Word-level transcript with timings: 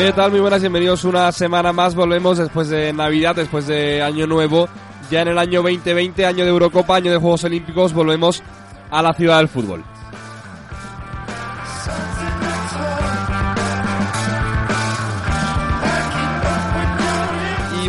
¿Qué 0.00 0.12
tal? 0.12 0.30
Muy 0.30 0.40
buenas, 0.40 0.62
bienvenidos 0.62 1.04
una 1.04 1.30
semana 1.30 1.74
más. 1.74 1.94
Volvemos 1.94 2.38
después 2.38 2.70
de 2.70 2.90
Navidad, 2.90 3.36
después 3.36 3.66
de 3.66 4.00
Año 4.00 4.26
Nuevo. 4.26 4.66
Ya 5.10 5.20
en 5.20 5.28
el 5.28 5.38
año 5.38 5.60
2020, 5.62 6.24
año 6.24 6.44
de 6.44 6.50
Eurocopa, 6.50 6.96
año 6.96 7.12
de 7.12 7.18
Juegos 7.18 7.44
Olímpicos, 7.44 7.92
volvemos 7.92 8.42
a 8.90 9.02
la 9.02 9.12
ciudad 9.12 9.36
del 9.36 9.48
fútbol. 9.48 9.84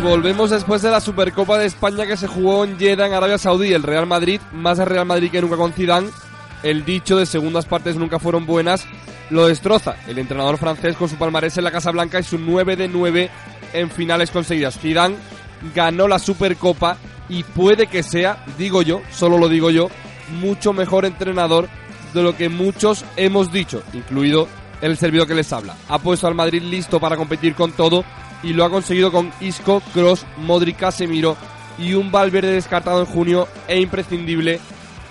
Volvemos 0.02 0.50
después 0.50 0.82
de 0.82 0.90
la 0.90 1.00
Supercopa 1.00 1.58
de 1.58 1.66
España 1.66 2.06
que 2.06 2.16
se 2.16 2.26
jugó 2.26 2.64
en 2.64 2.78
Jeddah, 2.78 3.06
en 3.06 3.14
Arabia 3.14 3.38
Saudí. 3.38 3.72
El 3.72 3.82
Real 3.82 4.06
Madrid, 4.06 4.40
más 4.52 4.78
el 4.78 4.86
Real 4.86 5.06
Madrid 5.06 5.30
que 5.30 5.40
nunca 5.40 5.56
con 5.56 5.72
Zidane. 5.72 6.10
El 6.62 6.84
dicho 6.84 7.16
de 7.16 7.26
segundas 7.26 7.66
partes 7.66 7.96
nunca 7.96 8.18
fueron 8.18 8.46
buenas 8.46 8.86
lo 9.30 9.46
destroza 9.46 9.96
el 10.06 10.18
entrenador 10.18 10.58
francés 10.58 10.94
con 10.94 11.08
su 11.08 11.16
palmarés 11.16 11.56
en 11.56 11.64
la 11.64 11.70
Casa 11.70 11.90
Blanca 11.90 12.20
y 12.20 12.22
su 12.22 12.38
9 12.38 12.76
de 12.76 12.88
9 12.88 13.30
en 13.72 13.90
finales 13.90 14.30
conseguidas. 14.30 14.78
Zidane 14.78 15.16
ganó 15.74 16.06
la 16.06 16.18
Supercopa 16.18 16.98
y 17.28 17.42
puede 17.42 17.86
que 17.86 18.02
sea, 18.02 18.44
digo 18.58 18.82
yo, 18.82 19.00
solo 19.10 19.38
lo 19.38 19.48
digo 19.48 19.70
yo, 19.70 19.88
mucho 20.40 20.72
mejor 20.72 21.06
entrenador 21.06 21.68
de 22.12 22.22
lo 22.22 22.36
que 22.36 22.50
muchos 22.50 23.04
hemos 23.16 23.50
dicho, 23.52 23.82
incluido 23.94 24.48
el 24.82 24.98
servidor 24.98 25.26
que 25.26 25.34
les 25.34 25.52
habla. 25.52 25.76
Ha 25.88 25.98
puesto 25.98 26.26
al 26.26 26.34
Madrid 26.34 26.62
listo 26.62 27.00
para 27.00 27.16
competir 27.16 27.54
con 27.54 27.72
todo 27.72 28.04
y 28.42 28.52
lo 28.52 28.64
ha 28.64 28.70
conseguido 28.70 29.12
con 29.12 29.32
Isco, 29.40 29.82
Cross, 29.92 30.26
Modric, 30.38 30.78
Casemiro 30.78 31.36
y 31.78 31.94
un 31.94 32.10
Valverde 32.10 32.52
descartado 32.52 33.00
en 33.00 33.06
junio 33.06 33.48
e 33.68 33.80
imprescindible 33.80 34.60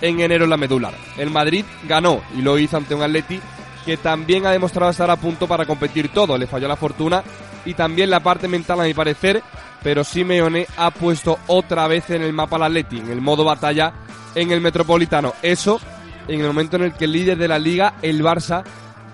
en 0.02 0.20
enero 0.20 0.46
en 0.46 0.50
la 0.50 0.58
medular. 0.58 0.94
El 1.18 1.30
Madrid 1.30 1.66
ganó 1.88 2.22
y 2.38 2.42
lo 2.42 2.58
hizo 2.58 2.78
ante 2.78 2.96
un 2.96 3.04
Atleti 3.04 3.40
que 3.86 3.98
también 3.98 4.46
ha 4.46 4.52
demostrado 4.52 4.92
estar 4.92 5.10
a 5.10 5.16
punto 5.16 5.48
para 5.48 5.66
competir 5.66 6.10
todo. 6.10 6.38
Le 6.38 6.48
falló 6.48 6.68
la 6.68 6.76
fortuna 6.76 7.24
y 7.66 7.74
también 7.74 8.10
la 8.10 8.20
parte 8.20 8.48
mental 8.48 8.80
a 8.82 8.84
mi 8.84 8.94
parecer, 8.94 9.42
pero 9.84 10.04
Simeone 10.04 10.68
ha 10.78 10.92
puesto 10.92 11.40
otra 11.48 11.88
vez 11.88 12.10
en 12.10 12.22
el 12.22 12.34
mapa 12.34 12.58
al 12.58 12.64
Atleti, 12.64 13.00
en 13.00 13.10
el 13.10 13.22
modo 13.22 13.44
batalla 13.44 13.94
en 14.36 14.52
el 14.52 14.62
Metropolitano. 14.62 15.34
Eso 15.42 15.80
en 16.28 16.42
el 16.42 16.48
momento 16.48 16.78
en 16.78 16.84
el 16.84 16.94
que 16.94 17.06
el 17.06 17.12
líder 17.12 17.38
de 17.38 17.48
la 17.48 17.60
liga, 17.60 17.96
el 18.02 18.24
Barça, 18.24 18.64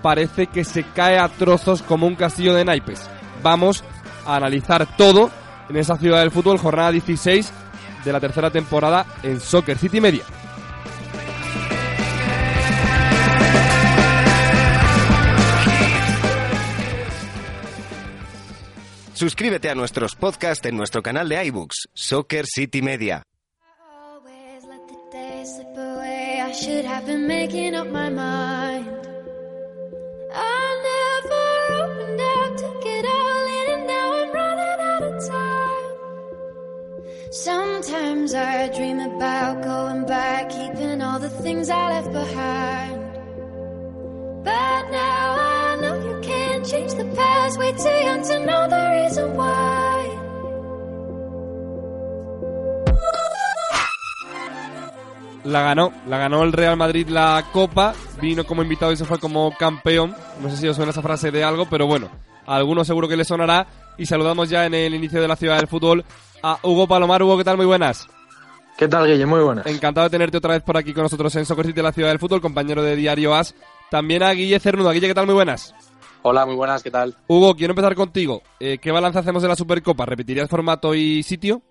parece 0.02 0.46
que 0.46 0.64
se 0.64 0.84
cae 0.84 1.18
a 1.18 1.28
trozos 1.28 1.82
como 1.82 2.06
un 2.06 2.14
castillo 2.14 2.54
de 2.54 2.64
naipes. 2.64 3.08
Vamos 3.42 3.84
a 4.28 4.36
analizar 4.36 4.86
todo 4.96 5.30
en 5.68 5.76
esa 5.76 5.96
ciudad 5.96 6.20
del 6.20 6.30
fútbol, 6.30 6.58
jornada 6.58 6.92
16 6.92 7.50
de 8.04 8.12
la 8.12 8.20
tercera 8.20 8.50
temporada 8.50 9.06
en 9.22 9.40
Soccer 9.40 9.78
City 9.78 10.00
Media. 10.00 10.22
Suscríbete 19.14 19.68
a 19.68 19.74
nuestros 19.74 20.14
podcasts 20.14 20.64
en 20.66 20.76
nuestro 20.76 21.02
canal 21.02 21.28
de 21.28 21.44
iBooks, 21.46 21.88
Soccer 21.92 22.46
City 22.46 22.82
Media. 22.82 23.22
Always 23.80 24.64
let 24.64 24.86
the 24.86 24.94
days 25.10 25.56
slip 25.56 25.76
away. 25.76 26.40
I 26.40 26.52
should 26.52 26.84
have 26.84 27.04
been 27.04 27.26
making 27.26 27.74
up 27.74 27.88
my 27.88 28.10
mind. 28.10 28.86
I 30.32 30.77
time. 35.26 35.88
Sometimes 37.30 38.34
I 38.34 38.68
dream 38.68 39.00
about 39.00 39.62
going 39.62 40.06
back, 40.06 40.48
keeping 40.50 41.02
all 41.02 41.18
the 41.18 41.28
things 41.28 41.68
I 41.68 41.88
left 41.90 42.12
behind. 42.12 42.98
But 44.44 44.90
now 44.90 45.36
I 45.38 45.76
know 45.80 45.94
you 46.08 46.20
can't 46.22 46.64
change 46.64 46.94
the 46.94 47.04
past. 47.14 47.58
Way 47.58 47.72
too 47.72 47.88
young 47.88 48.22
to 48.22 48.38
know 48.46 48.68
the 48.68 49.02
reason 49.02 49.36
why. 49.36 50.18
La 55.44 55.62
ganó, 55.62 55.92
la 56.06 56.18
ganó 56.18 56.42
el 56.42 56.52
Real 56.52 56.76
Madrid 56.76 57.08
la 57.08 57.42
Copa, 57.52 57.94
vino 58.20 58.44
como 58.44 58.62
invitado 58.62 58.92
y 58.92 58.96
se 58.96 59.06
fue 59.06 59.18
como 59.18 59.50
campeón. 59.56 60.14
No 60.42 60.50
sé 60.50 60.58
si 60.58 60.68
os 60.68 60.76
suena 60.76 60.90
esa 60.90 61.00
frase 61.00 61.30
de 61.30 61.42
algo, 61.42 61.66
pero 61.70 61.86
bueno, 61.86 62.10
a 62.46 62.56
algunos 62.56 62.86
seguro 62.86 63.08
que 63.08 63.16
le 63.16 63.24
sonará. 63.24 63.66
Y 63.98 64.06
saludamos 64.06 64.48
ya 64.48 64.64
en 64.64 64.74
el 64.74 64.94
inicio 64.94 65.20
de 65.20 65.28
la 65.28 65.36
ciudad 65.36 65.58
del 65.58 65.66
fútbol 65.66 66.04
a 66.42 66.58
Hugo 66.62 66.86
Palomar. 66.86 67.22
Hugo, 67.22 67.36
¿qué 67.36 67.44
tal? 67.44 67.56
Muy 67.56 67.66
buenas. 67.66 68.08
¿Qué 68.78 68.86
tal, 68.86 69.06
Guille? 69.08 69.26
Muy 69.26 69.40
buenas. 69.40 69.66
Encantado 69.66 70.04
de 70.04 70.10
tenerte 70.10 70.36
otra 70.36 70.52
vez 70.52 70.62
por 70.62 70.76
aquí 70.76 70.94
con 70.94 71.02
nosotros 71.02 71.34
en 71.34 71.44
Soccer 71.44 71.66
City 71.66 71.76
de 71.76 71.82
la 71.82 71.92
ciudad 71.92 72.10
del 72.10 72.20
fútbol, 72.20 72.40
compañero 72.40 72.82
de 72.82 72.94
Diario 72.94 73.34
As. 73.34 73.54
También 73.90 74.22
a 74.22 74.30
Guille 74.30 74.60
Cernuda. 74.60 74.92
Guille, 74.92 75.08
¿qué 75.08 75.14
tal? 75.14 75.26
Muy 75.26 75.34
buenas. 75.34 75.74
Hola, 76.22 76.46
muy 76.46 76.54
buenas, 76.54 76.82
¿qué 76.82 76.90
tal? 76.90 77.16
Hugo, 77.26 77.56
quiero 77.56 77.72
empezar 77.72 77.94
contigo. 77.94 78.42
Eh, 78.60 78.78
¿Qué 78.78 78.92
balance 78.92 79.18
hacemos 79.18 79.42
de 79.42 79.48
la 79.48 79.56
Supercopa? 79.56 80.06
¿Repetirías 80.06 80.48
formato 80.48 80.94
y 80.94 81.22
sitio? 81.22 81.62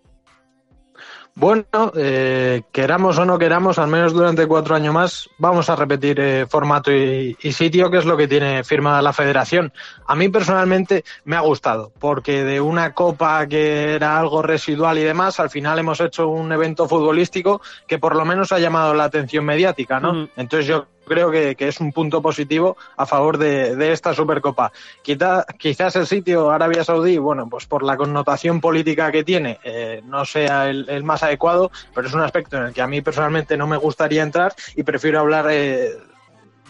Bueno, 1.39 1.91
eh, 1.95 2.63
queramos 2.71 3.19
o 3.19 3.25
no 3.25 3.37
queramos, 3.37 3.77
al 3.77 3.89
menos 3.89 4.11
durante 4.11 4.47
cuatro 4.47 4.73
años 4.73 4.91
más, 4.91 5.29
vamos 5.37 5.69
a 5.69 5.75
repetir 5.75 6.19
eh, 6.19 6.47
formato 6.49 6.91
y, 6.91 7.37
y 7.39 7.51
sitio, 7.51 7.91
que 7.91 7.99
es 7.99 8.05
lo 8.05 8.17
que 8.17 8.27
tiene 8.27 8.63
firmada 8.63 9.03
la 9.03 9.13
federación. 9.13 9.71
A 10.07 10.15
mí 10.15 10.29
personalmente 10.29 11.03
me 11.25 11.35
ha 11.35 11.41
gustado, 11.41 11.91
porque 11.99 12.43
de 12.43 12.59
una 12.59 12.95
copa 12.95 13.45
que 13.45 13.93
era 13.93 14.17
algo 14.17 14.41
residual 14.41 14.97
y 14.97 15.03
demás, 15.03 15.39
al 15.39 15.51
final 15.51 15.77
hemos 15.77 16.01
hecho 16.01 16.27
un 16.27 16.51
evento 16.51 16.87
futbolístico 16.87 17.61
que 17.85 17.99
por 17.99 18.15
lo 18.15 18.25
menos 18.25 18.51
ha 18.51 18.57
llamado 18.57 18.95
la 18.95 19.03
atención 19.03 19.45
mediática, 19.45 19.99
¿no? 19.99 20.23
Ujú. 20.23 20.29
Entonces 20.37 20.65
yo 20.65 20.87
creo 21.07 21.31
que, 21.31 21.55
que 21.55 21.67
es 21.67 21.79
un 21.79 21.91
punto 21.91 22.21
positivo 22.21 22.77
a 22.97 23.05
favor 23.05 23.37
de, 23.37 23.75
de 23.75 23.91
esta 23.91 24.13
Supercopa. 24.13 24.71
Quizá- 25.03 25.45
quizás 25.57 25.95
el 25.95 26.05
sitio 26.07 26.51
Arabia 26.51 26.83
Saudí, 26.83 27.17
bueno, 27.17 27.47
pues 27.49 27.65
por 27.65 27.83
la 27.83 27.97
connotación 27.97 28.61
política 28.61 29.11
que 29.11 29.23
tiene, 29.23 29.59
eh, 29.63 30.01
no 30.05 30.25
sea 30.25 30.69
el, 30.69 30.87
el 30.89 31.03
más 31.03 31.23
adecuado, 31.23 31.71
pero 31.95 32.07
es 32.07 32.13
un 32.13 32.21
aspecto 32.21 32.57
en 32.57 32.63
el 32.63 32.73
que 32.73 32.81
a 32.81 32.87
mí 32.87 33.01
personalmente 33.01 33.57
no 33.57 33.67
me 33.67 33.77
gustaría 33.77 34.23
entrar 34.23 34.53
y 34.75 34.83
prefiero 34.83 35.19
hablar 35.19 35.47
eh, 35.49 35.91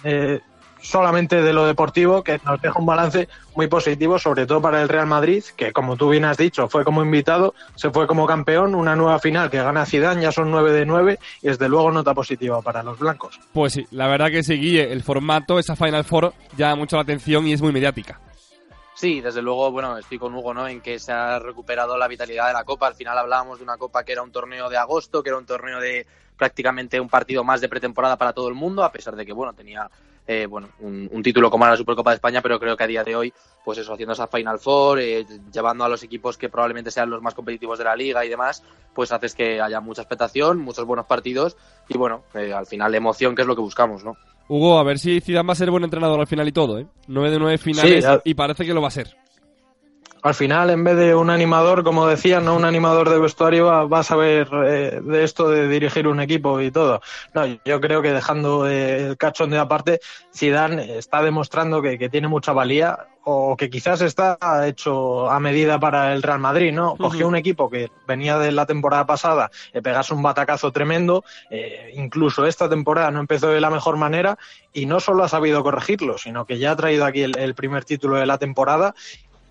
eh, 0.04 0.40
solamente 0.88 1.42
de 1.42 1.54
lo 1.54 1.66
deportivo, 1.66 2.24
que 2.24 2.40
nos 2.46 2.62
deja 2.62 2.80
un 2.80 2.86
balance 2.86 3.28
muy 3.56 3.68
positivo, 3.68 4.18
sobre 4.18 4.46
todo 4.46 4.62
para 4.62 4.82
el 4.82 4.90
Real 4.90 5.06
Madrid, 5.06 5.44
que 5.56 5.74
como 5.74 5.98
tú 5.98 6.10
bien 6.10 6.26
has 6.26 6.38
dicho, 6.38 6.70
fue 6.70 6.86
como 6.86 7.04
invitado, 7.04 7.54
se 7.76 7.90
fue 7.92 8.08
como 8.08 8.26
campeón, 8.26 8.74
una 8.74 8.96
nueva 8.96 9.20
final 9.20 9.50
que 9.50 9.58
gana 9.58 9.86
Zidane, 9.86 10.22
ya 10.22 10.32
son 10.32 10.50
9 10.50 10.72
de 10.72 10.86
9 10.86 11.20
y 11.42 11.48
desde 11.48 11.68
luego 11.68 11.92
nota 11.92 12.14
positiva 12.14 12.62
para 12.62 12.84
los 12.84 12.98
blancos. 13.00 13.40
Pues 13.54 13.74
sí, 13.74 13.86
la 13.92 14.08
verdad 14.08 14.32
que 14.32 14.44
sí, 14.44 14.54
Guille, 14.56 14.92
el 14.92 15.04
formato, 15.04 15.60
esa 15.60 15.76
Final 15.76 16.06
Four, 16.06 16.34
llama 16.56 16.78
mucho 16.78 16.96
la 16.96 17.02
atención 17.02 17.46
y 17.48 17.54
es 17.54 17.62
muy 17.62 17.74
mediática. 17.74 18.20
Sí, 18.96 19.22
desde 19.22 19.44
luego, 19.44 19.72
bueno, 19.72 19.96
estoy 19.98 20.18
con 20.18 20.34
Hugo, 20.34 20.56
¿no? 20.56 20.68
En 20.68 20.82
que 20.82 20.98
se 20.98 21.12
ha 21.12 21.38
recuperado 21.38 21.98
la 21.98 22.08
vitalidad 22.08 22.48
de 22.48 22.54
la 22.54 22.64
Copa. 22.64 22.88
Al 22.88 22.96
final 22.96 23.16
hablábamos 23.16 23.60
de 23.60 23.64
una 23.64 23.78
Copa 23.78 24.04
que 24.04 24.14
era 24.14 24.24
un 24.24 24.32
torneo 24.32 24.70
de 24.70 24.78
agosto, 24.78 25.22
que 25.22 25.30
era 25.30 25.38
un 25.38 25.46
torneo 25.46 25.80
de 25.80 26.08
prácticamente 26.36 27.00
un 27.00 27.10
partido 27.10 27.44
más 27.44 27.62
de 27.62 27.70
pretemporada 27.70 28.18
para 28.18 28.34
todo 28.34 28.48
el 28.48 28.56
mundo, 28.56 28.84
a 28.84 28.92
pesar 28.92 29.16
de 29.16 29.24
que, 29.24 29.34
bueno, 29.34 29.54
tenía 29.54 29.88
eh, 30.28 30.46
bueno, 30.46 30.68
un, 30.82 31.10
un 31.12 31.24
título 31.24 31.50
como 31.50 31.64
era 31.64 31.72
la 31.72 31.78
Supercopa 31.78 32.12
de 32.12 32.16
España, 32.16 32.42
pero 32.42 32.60
creo 32.60 32.76
que 32.76 32.84
a 32.84 32.88
día 32.88 33.04
de 33.04 33.16
hoy, 33.16 33.34
pues 33.64 33.78
eso, 33.78 33.94
haciendo 33.94 34.14
esa 34.14 34.28
Final 34.28 34.60
Four, 34.60 35.00
eh, 35.00 35.26
llevando 35.54 35.86
a 35.86 35.90
los 35.90 36.04
equipos 36.04 36.38
que 36.38 36.50
probablemente 36.50 36.92
sean 36.92 37.10
los 37.10 37.22
más 37.22 37.34
competitivos 37.34 37.78
de 37.78 37.86
la 37.86 37.96
liga 37.96 38.26
y 38.26 38.30
demás, 38.30 38.62
pues 38.94 39.12
haces 39.12 39.34
que 39.34 39.62
haya 39.62 39.80
mucha 39.80 40.02
expectación, 40.02 40.60
muchos 40.60 40.86
buenos 40.86 41.06
partidos 41.06 41.56
y, 41.88 41.98
bueno, 41.98 42.24
eh, 42.34 42.52
al 42.52 42.66
final 42.66 42.94
emoción, 42.94 43.36
que 43.36 43.44
es 43.44 43.48
lo 43.48 43.56
que 43.56 43.62
buscamos, 43.62 44.04
¿no? 44.04 44.18
Hugo, 44.50 44.80
a 44.80 44.84
ver 44.84 45.00
si 45.00 45.20
Zidane 45.22 45.48
va 45.48 45.54
a 45.54 45.56
ser 45.56 45.72
buen 45.72 45.84
entrenador 45.84 46.20
al 46.20 46.28
final 46.28 46.48
y 46.48 46.52
todo, 46.52 46.80
¿eh? 46.80 46.88
9 47.08 47.32
de 47.32 47.40
9 47.40 47.58
finales 47.58 48.06
Sí, 48.06 48.12
y 48.26 48.34
parece 48.34 48.66
que 48.66 48.74
lo 48.74 48.82
va 48.82 48.88
a 48.88 48.92
ser. 48.92 49.16
Al 50.28 50.36
final, 50.36 50.70
en 50.70 50.84
vez 50.84 50.96
de 50.96 51.16
un 51.16 51.30
animador, 51.30 51.84
como 51.84 52.08
decía, 52.08 52.40
no 52.40 52.56
un 52.56 52.66
animador 52.66 53.10
de 53.10 53.20
vestuario 53.20 53.88
va, 53.90 54.00
a 54.00 54.04
saber 54.04 54.50
eh, 54.66 55.02
de 55.04 55.24
esto 55.24 55.50
de 55.50 55.68
dirigir 55.68 56.08
un 56.08 56.20
equipo 56.20 56.62
y 56.62 56.72
todo. 56.72 57.02
No, 57.34 57.46
yo 57.46 57.82
creo 57.82 58.02
que 58.02 58.12
dejando 58.12 58.68
eh, 58.68 59.08
el 59.08 59.18
cachón 59.18 59.50
de 59.50 59.58
aparte, 59.58 60.00
Zidane 60.36 60.98
está 60.98 61.22
demostrando 61.22 61.82
que, 61.82 61.98
que, 61.98 62.10
tiene 62.10 62.28
mucha 62.28 62.54
valía 62.54 63.08
o 63.30 63.58
que 63.58 63.70
quizás 63.70 64.00
está 64.00 64.38
hecho 64.66 65.30
a 65.30 65.38
medida 65.42 65.78
para 65.78 66.14
el 66.14 66.24
Real 66.24 66.40
Madrid, 66.40 66.72
¿no? 66.72 66.96
Cogió 66.96 67.28
un 67.28 67.36
equipo 67.36 67.70
que 67.70 67.92
venía 68.08 68.38
de 68.40 68.54
la 68.54 68.66
temporada 68.66 69.06
pasada, 69.06 69.52
le 69.74 69.82
pegase 69.82 70.14
un 70.14 70.24
batacazo 70.24 70.72
tremendo, 70.72 71.26
eh, 71.50 71.92
incluso 71.96 72.46
esta 72.46 72.70
temporada 72.70 73.12
no 73.12 73.20
empezó 73.20 73.50
de 73.50 73.60
la 73.60 73.70
mejor 73.70 73.98
manera 73.98 74.38
y 74.72 74.86
no 74.86 75.02
solo 75.02 75.26
ha 75.26 75.28
sabido 75.28 75.62
corregirlo, 75.62 76.18
sino 76.18 76.46
que 76.46 76.58
ya 76.58 76.72
ha 76.72 76.76
traído 76.78 77.04
aquí 77.04 77.24
el 77.24 77.54
primer 77.54 77.84
título 77.84 78.16
de 78.16 78.28
la 78.28 78.38
temporada 78.38 78.96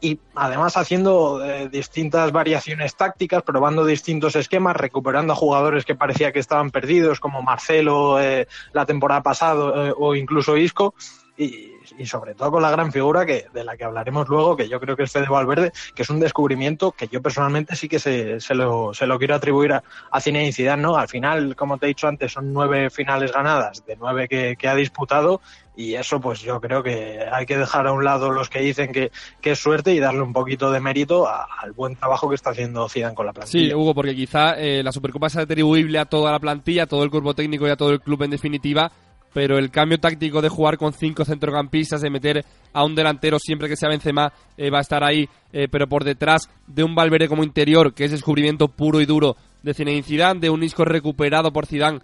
y 0.01 0.19
además 0.35 0.77
haciendo 0.77 1.45
eh, 1.45 1.69
distintas 1.69 2.31
variaciones 2.33 2.97
tácticas, 2.97 3.43
probando 3.43 3.85
distintos 3.85 4.37
esquemas, 4.37 4.77
recuperando 4.77 5.33
a 5.33 5.37
jugadores 5.37 5.85
que 5.85 5.95
parecía 5.95 6.33
que 6.33 6.39
estaban 6.39 6.71
perdidos, 6.71 7.21
como 7.21 7.43
Marcelo 7.43 8.21
eh, 8.21 8.47
la 8.73 8.85
temporada 8.85 9.23
pasada 9.23 9.89
eh, 9.89 9.95
o 9.97 10.15
incluso 10.15 10.57
Isco, 10.57 10.95
y, 11.37 11.76
sobre 12.05 12.35
todo 12.35 12.51
con 12.53 12.63
la 12.63 12.71
gran 12.71 12.93
figura 12.93 13.27
que 13.27 13.47
de 13.53 13.65
la 13.65 13.77
que 13.77 13.85
hablaremos 13.85 14.29
luego, 14.29 14.57
que 14.57 14.69
yo 14.69 14.81
creo 14.81 14.97
que 14.97 15.05
es 15.05 15.13
Fede 15.13 15.29
Valverde, 15.29 15.73
que 15.95 16.03
es 16.03 16.11
un 16.11 16.21
descubrimiento 16.21 16.93
que 16.93 17.09
yo 17.09 17.23
personalmente 17.23 17.77
sí 17.77 17.89
que 17.89 17.99
se, 17.99 18.41
se, 18.41 18.55
lo, 18.55 18.93
se 18.95 19.07
lo 19.07 19.19
quiero 19.19 19.35
atribuir 19.35 19.73
a, 19.73 19.85
a 20.11 20.21
Cine 20.21 20.53
Zidane, 20.53 20.83
¿no? 20.83 20.97
Al 20.97 21.09
final, 21.09 21.57
como 21.57 21.79
te 21.79 21.87
he 21.87 21.89
dicho 21.89 22.09
antes, 22.09 22.33
son 22.33 22.53
nueve 22.53 22.91
finales 22.91 23.33
ganadas 23.33 23.85
de 23.87 23.97
nueve 23.97 24.29
que, 24.29 24.57
que 24.57 24.69
ha 24.69 24.75
disputado 24.75 25.41
y 25.77 25.95
eso 25.95 26.21
pues 26.21 26.41
yo 26.41 26.61
creo 26.61 26.83
que 26.83 27.21
hay 27.31 27.45
que 27.45 27.59
dejar 27.59 27.87
a 27.87 27.93
un 27.93 28.03
lado 28.03 28.33
los 28.33 28.49
que 28.49 28.61
dicen 28.61 28.93
que, 28.93 29.11
es 29.43 29.59
suerte 29.59 29.95
y 29.95 30.01
darle 30.01 30.23
un 30.23 30.33
poquito 30.33 30.73
de 30.73 30.81
mérito 30.81 31.29
al 31.29 31.73
buen 31.73 31.95
trabajo 31.95 32.29
que 32.29 32.35
está 32.35 32.51
haciendo 32.51 32.89
Zidane 32.89 33.15
con 33.15 33.27
la 33.27 33.33
plantilla. 33.33 33.69
Sí, 33.69 33.75
Hugo, 33.75 33.95
porque 33.95 34.15
quizá 34.15 34.59
eh, 34.59 34.83
la 34.83 34.91
Supercopa 34.91 35.29
es 35.29 35.37
atribuible 35.37 35.99
a 35.99 36.07
toda 36.07 36.33
la 36.33 36.41
plantilla, 36.41 36.85
a 36.85 36.87
todo 36.87 37.05
el 37.05 37.11
cuerpo 37.11 37.35
técnico 37.35 37.67
y 37.67 37.71
a 37.71 37.77
todo 37.77 37.91
el 37.91 38.01
club 38.01 38.25
en 38.25 38.31
definitiva, 38.31 38.91
pero 39.37 39.59
el 39.59 39.71
cambio 39.71 40.01
táctico 40.01 40.41
de 40.41 40.49
jugar 40.49 40.79
con 40.79 40.95
cinco 40.95 41.23
centrocampistas, 41.27 42.01
de 42.01 42.09
meter 42.09 42.43
a 42.73 42.87
un 42.87 42.95
delantero 42.95 43.39
siempre 43.39 43.69
que 43.69 43.77
sea 43.77 43.91
Benzema, 43.91 44.33
eh, 44.57 44.71
va 44.71 44.79
a 44.79 44.81
estar 44.81 45.05
ahí, 45.05 45.29
eh, 45.53 45.69
pero 45.71 45.87
por 45.87 46.05
detrás 46.05 46.49
de 46.67 46.83
un 46.83 46.95
Valverde 46.95 47.29
como 47.29 47.45
interior, 47.45 47.93
que 47.93 48.07
es 48.07 48.13
descubrimiento 48.13 48.69
puro 48.69 48.99
y 48.99 49.05
duro 49.05 49.37
de 49.63 49.75
Zinedine 49.75 50.05
Zidane, 50.05 50.41
de 50.41 50.49
un 50.49 50.63
Isco 50.63 50.87
recuperado 50.87 51.53
por 51.53 51.67
Zidane 51.67 52.01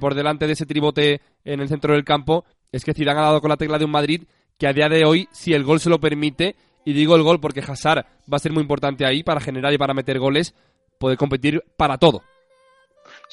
por 0.00 0.16
delante 0.16 0.48
de 0.48 0.54
ese 0.54 0.66
tribote 0.66 1.20
en 1.44 1.60
el 1.60 1.68
centro 1.68 1.94
del 1.94 2.02
campo, 2.02 2.44
es 2.72 2.84
que 2.84 2.94
Zidane 2.94 3.20
ha 3.20 3.24
dado 3.26 3.40
con 3.40 3.50
la 3.50 3.56
tecla 3.56 3.78
de 3.78 3.84
un 3.84 3.92
Madrid 3.92 4.24
que 4.58 4.66
a 4.66 4.72
día 4.72 4.88
de 4.88 5.04
hoy, 5.04 5.28
si 5.30 5.54
el 5.54 5.62
gol 5.62 5.78
se 5.78 5.88
lo 5.88 6.00
permite, 6.00 6.56
y 6.84 6.94
digo 6.94 7.14
el 7.14 7.22
gol 7.22 7.38
porque 7.38 7.60
Hazard 7.60 8.06
va 8.22 8.38
a 8.38 8.40
ser 8.40 8.50
muy 8.50 8.62
importante 8.62 9.06
ahí 9.06 9.22
para 9.22 9.40
generar 9.40 9.72
y 9.72 9.78
para 9.78 9.94
meter 9.94 10.18
goles, 10.18 10.52
puede 10.98 11.16
competir 11.16 11.62
para 11.76 11.96
todo. 11.96 12.22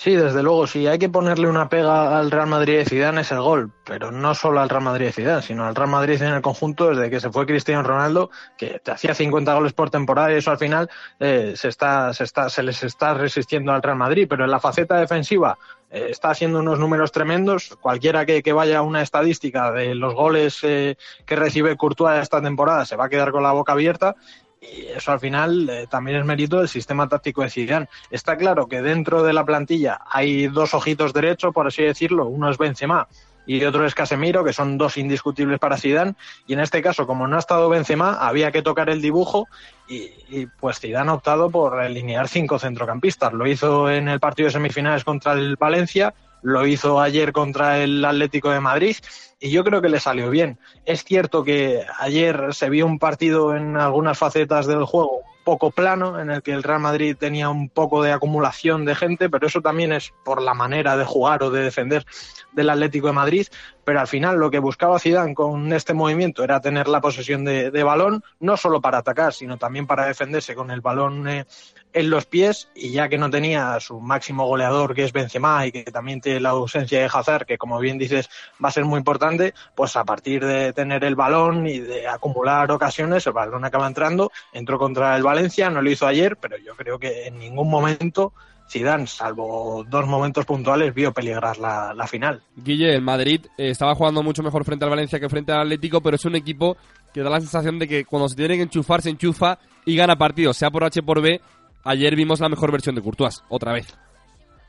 Sí, 0.01 0.15
desde 0.15 0.43
luego, 0.43 0.65
si 0.65 0.87
hay 0.87 0.97
que 0.97 1.09
ponerle 1.09 1.49
una 1.49 1.67
pega 1.67 2.17
al 2.17 2.31
Real 2.31 2.47
Madrid 2.47 2.77
de 2.77 2.85
Zidane 2.85 3.19
es 3.19 3.33
el 3.33 3.41
gol, 3.41 3.73
pero 3.83 4.11
no 4.11 4.33
solo 4.33 4.61
al 4.61 4.69
Real 4.69 4.85
Madrid 4.85 5.07
de 5.07 5.11
Zidane, 5.11 5.41
sino 5.41 5.65
al 5.65 5.75
Real 5.75 5.89
Madrid 5.89 6.21
en 6.21 6.35
el 6.35 6.41
conjunto 6.41 6.87
desde 6.87 7.09
que 7.09 7.19
se 7.19 7.29
fue 7.29 7.45
Cristiano 7.45 7.83
Ronaldo, 7.83 8.29
que 8.57 8.79
te 8.79 8.91
hacía 8.91 9.13
50 9.13 9.53
goles 9.53 9.73
por 9.73 9.89
temporada 9.89 10.31
y 10.31 10.37
eso 10.37 10.51
al 10.51 10.57
final 10.57 10.89
eh, 11.19 11.51
se 11.57 11.67
está, 11.67 12.13
se 12.13 12.23
está, 12.23 12.49
se 12.49 12.63
les 12.63 12.81
está 12.81 13.13
resistiendo 13.13 13.73
al 13.73 13.83
Real 13.83 13.97
Madrid, 13.97 14.25
pero 14.29 14.45
en 14.45 14.51
la 14.51 14.61
faceta 14.61 14.95
defensiva 14.95 15.57
eh, 15.89 16.07
está 16.11 16.29
haciendo 16.29 16.59
unos 16.59 16.79
números 16.79 17.11
tremendos. 17.11 17.75
Cualquiera 17.81 18.25
que, 18.25 18.53
vaya 18.53 18.77
a 18.77 18.83
una 18.83 19.01
estadística 19.01 19.73
de 19.73 19.95
los 19.95 20.13
goles 20.13 20.59
eh, 20.63 20.95
que 21.25 21.35
recibe 21.35 21.75
Courtois 21.75 22.21
esta 22.21 22.41
temporada 22.41 22.85
se 22.85 22.95
va 22.95 23.07
a 23.07 23.09
quedar 23.09 23.33
con 23.33 23.43
la 23.43 23.51
boca 23.51 23.73
abierta 23.73 24.15
y 24.61 24.87
eso 24.87 25.11
al 25.11 25.19
final 25.19 25.69
eh, 25.69 25.87
también 25.89 26.17
es 26.17 26.25
mérito 26.25 26.57
del 26.57 26.67
sistema 26.67 27.07
táctico 27.07 27.43
de 27.43 27.49
Zidane. 27.49 27.87
Está 28.11 28.37
claro 28.37 28.67
que 28.67 28.81
dentro 28.81 29.23
de 29.23 29.33
la 29.33 29.45
plantilla 29.45 30.01
hay 30.09 30.47
dos 30.47 30.73
ojitos 30.73 31.13
derechos, 31.13 31.53
por 31.53 31.67
así 31.67 31.83
decirlo. 31.83 32.27
Uno 32.27 32.49
es 32.49 32.57
Benzema 32.57 33.07
y 33.45 33.63
otro 33.63 33.85
es 33.85 33.95
Casemiro, 33.95 34.43
que 34.43 34.53
son 34.53 34.77
dos 34.77 34.97
indiscutibles 34.97 35.59
para 35.59 35.77
Zidane. 35.77 36.15
Y 36.45 36.53
en 36.53 36.59
este 36.59 36.81
caso, 36.81 37.07
como 37.07 37.27
no 37.27 37.37
ha 37.37 37.39
estado 37.39 37.69
Benzema, 37.69 38.15
había 38.15 38.51
que 38.51 38.61
tocar 38.61 38.89
el 38.89 39.01
dibujo 39.01 39.47
y, 39.87 40.11
y, 40.29 40.47
pues 40.59 40.79
Zidane 40.79 41.09
ha 41.09 41.13
optado 41.15 41.49
por 41.49 41.79
alinear 41.79 42.27
cinco 42.27 42.59
centrocampistas. 42.59 43.33
Lo 43.33 43.47
hizo 43.47 43.89
en 43.89 44.09
el 44.09 44.19
partido 44.19 44.47
de 44.47 44.53
semifinales 44.53 45.05
contra 45.05 45.33
el 45.33 45.55
Valencia, 45.55 46.13
lo 46.41 46.65
hizo 46.65 46.99
ayer 46.99 47.31
contra 47.31 47.79
el 47.79 48.03
Atlético 48.03 48.49
de 48.51 48.59
Madrid 48.59 48.95
y 49.39 49.51
yo 49.51 49.63
creo 49.63 49.81
que 49.81 49.89
le 49.89 49.99
salió 49.99 50.29
bien. 50.29 50.59
Es 50.85 51.03
cierto 51.03 51.43
que 51.43 51.85
ayer 51.97 52.53
se 52.53 52.69
vio 52.69 52.85
un 52.85 52.99
partido 52.99 53.55
en 53.55 53.77
algunas 53.77 54.17
facetas 54.17 54.67
del 54.67 54.83
juego 54.83 55.21
poco 55.49 55.71
plano, 55.71 56.19
en 56.19 56.29
el 56.29 56.43
que 56.43 56.51
el 56.51 56.61
Real 56.61 56.81
Madrid 56.81 57.15
tenía 57.17 57.49
un 57.49 57.69
poco 57.69 58.03
de 58.03 58.11
acumulación 58.11 58.85
de 58.85 58.93
gente, 58.93 59.29
pero 59.29 59.47
eso 59.47 59.61
también 59.61 59.91
es 59.91 60.13
por 60.23 60.43
la 60.43 60.53
manera 60.53 60.95
de 60.95 61.05
jugar 61.05 61.41
o 61.41 61.49
de 61.49 61.63
defender 61.63 62.05
del 62.51 62.69
Atlético 62.69 63.07
de 63.07 63.13
Madrid. 63.13 63.47
Pero 63.83 63.99
al 63.99 64.07
final 64.07 64.37
lo 64.37 64.51
que 64.51 64.59
buscaba 64.59 64.99
Zidane 64.99 65.33
con 65.33 65.73
este 65.73 65.95
movimiento 65.95 66.43
era 66.43 66.61
tener 66.61 66.87
la 66.87 67.01
posesión 67.01 67.45
de, 67.45 67.83
balón, 67.83 68.23
no 68.39 68.57
solo 68.57 68.81
para 68.81 68.99
atacar, 68.99 69.33
sino 69.33 69.57
también 69.57 69.87
para 69.87 70.05
defenderse 70.05 70.53
con 70.53 70.69
el 70.69 70.81
balón 70.81 71.27
eh, 71.27 71.45
en 71.93 72.09
los 72.09 72.25
pies. 72.25 72.69
Y 72.75 72.91
ya 72.91 73.09
que 73.09 73.17
no 73.17 73.29
tenía 73.29 73.79
su 73.79 73.99
máximo 73.99 74.47
goleador, 74.47 74.95
que 74.95 75.03
es 75.03 75.13
Benzema, 75.13 75.65
y 75.65 75.71
que 75.71 75.83
también 75.83 76.21
tiene 76.21 76.39
la 76.39 76.49
ausencia 76.49 76.99
de 76.99 77.09
Hazard, 77.11 77.45
que 77.45 77.57
como 77.57 77.79
bien 77.79 77.97
dices 77.97 78.29
va 78.63 78.69
a 78.69 78.73
ser 78.73 78.85
muy 78.85 78.97
importante, 78.97 79.53
pues 79.75 79.95
a 79.95 80.03
partir 80.03 80.45
de 80.45 80.73
tener 80.73 81.03
el 81.03 81.15
balón 81.15 81.67
y 81.67 81.79
de 81.79 82.07
acumular 82.07 82.71
ocasiones, 82.71 83.25
el 83.27 83.33
balón 83.33 83.65
acaba 83.65 83.87
entrando, 83.87 84.31
entró 84.53 84.77
contra 84.77 85.15
el 85.15 85.23
Valencia, 85.23 85.69
no 85.69 85.81
lo 85.81 85.89
hizo 85.89 86.07
ayer, 86.07 86.37
pero 86.37 86.57
yo 86.57 86.75
creo 86.75 86.99
que 86.99 87.27
en 87.27 87.39
ningún 87.39 87.69
momento 87.69 88.33
Zidane, 88.69 89.07
salvo 89.07 89.83
dos 89.89 90.05
momentos 90.05 90.45
puntuales, 90.45 90.93
vio 90.93 91.11
peligrar 91.11 91.57
la, 91.57 92.07
final. 92.07 92.41
Guille, 92.55 92.93
el 92.93 93.01
Madrid 93.01 93.45
eh, 93.57 93.71
estaba 93.71 93.95
jugando 93.95 94.21
mucho 94.21 94.43
mejor 94.43 94.63
frente 94.63 94.85
al 94.85 94.91
Valencia 94.91 95.19
que 95.19 95.27
frente 95.27 95.51
al 95.51 95.61
Atlético, 95.61 96.01
pero 96.01 96.15
es 96.15 96.25
un 96.25 96.35
equipo 96.35 96.77
que 97.11 97.21
da 97.21 97.31
la 97.31 97.39
sensación 97.39 97.79
de 97.79 97.87
que 97.87 98.05
cuando 98.05 98.29
se 98.29 98.35
tiene 98.35 98.57
que 98.57 98.63
enchufar, 98.63 99.01
se 99.01 99.09
enchufa 99.09 99.57
y 99.85 99.95
gana 99.95 100.15
partidos, 100.15 100.57
sea 100.57 100.69
por 100.69 100.83
H 100.83 101.01
por 101.01 101.19
B. 101.21 101.41
Ayer 101.83 102.15
vimos 102.15 102.39
la 102.39 102.49
mejor 102.49 102.71
versión 102.71 102.95
de 102.95 103.01
Courtois, 103.01 103.43
otra 103.49 103.73
vez. 103.73 103.95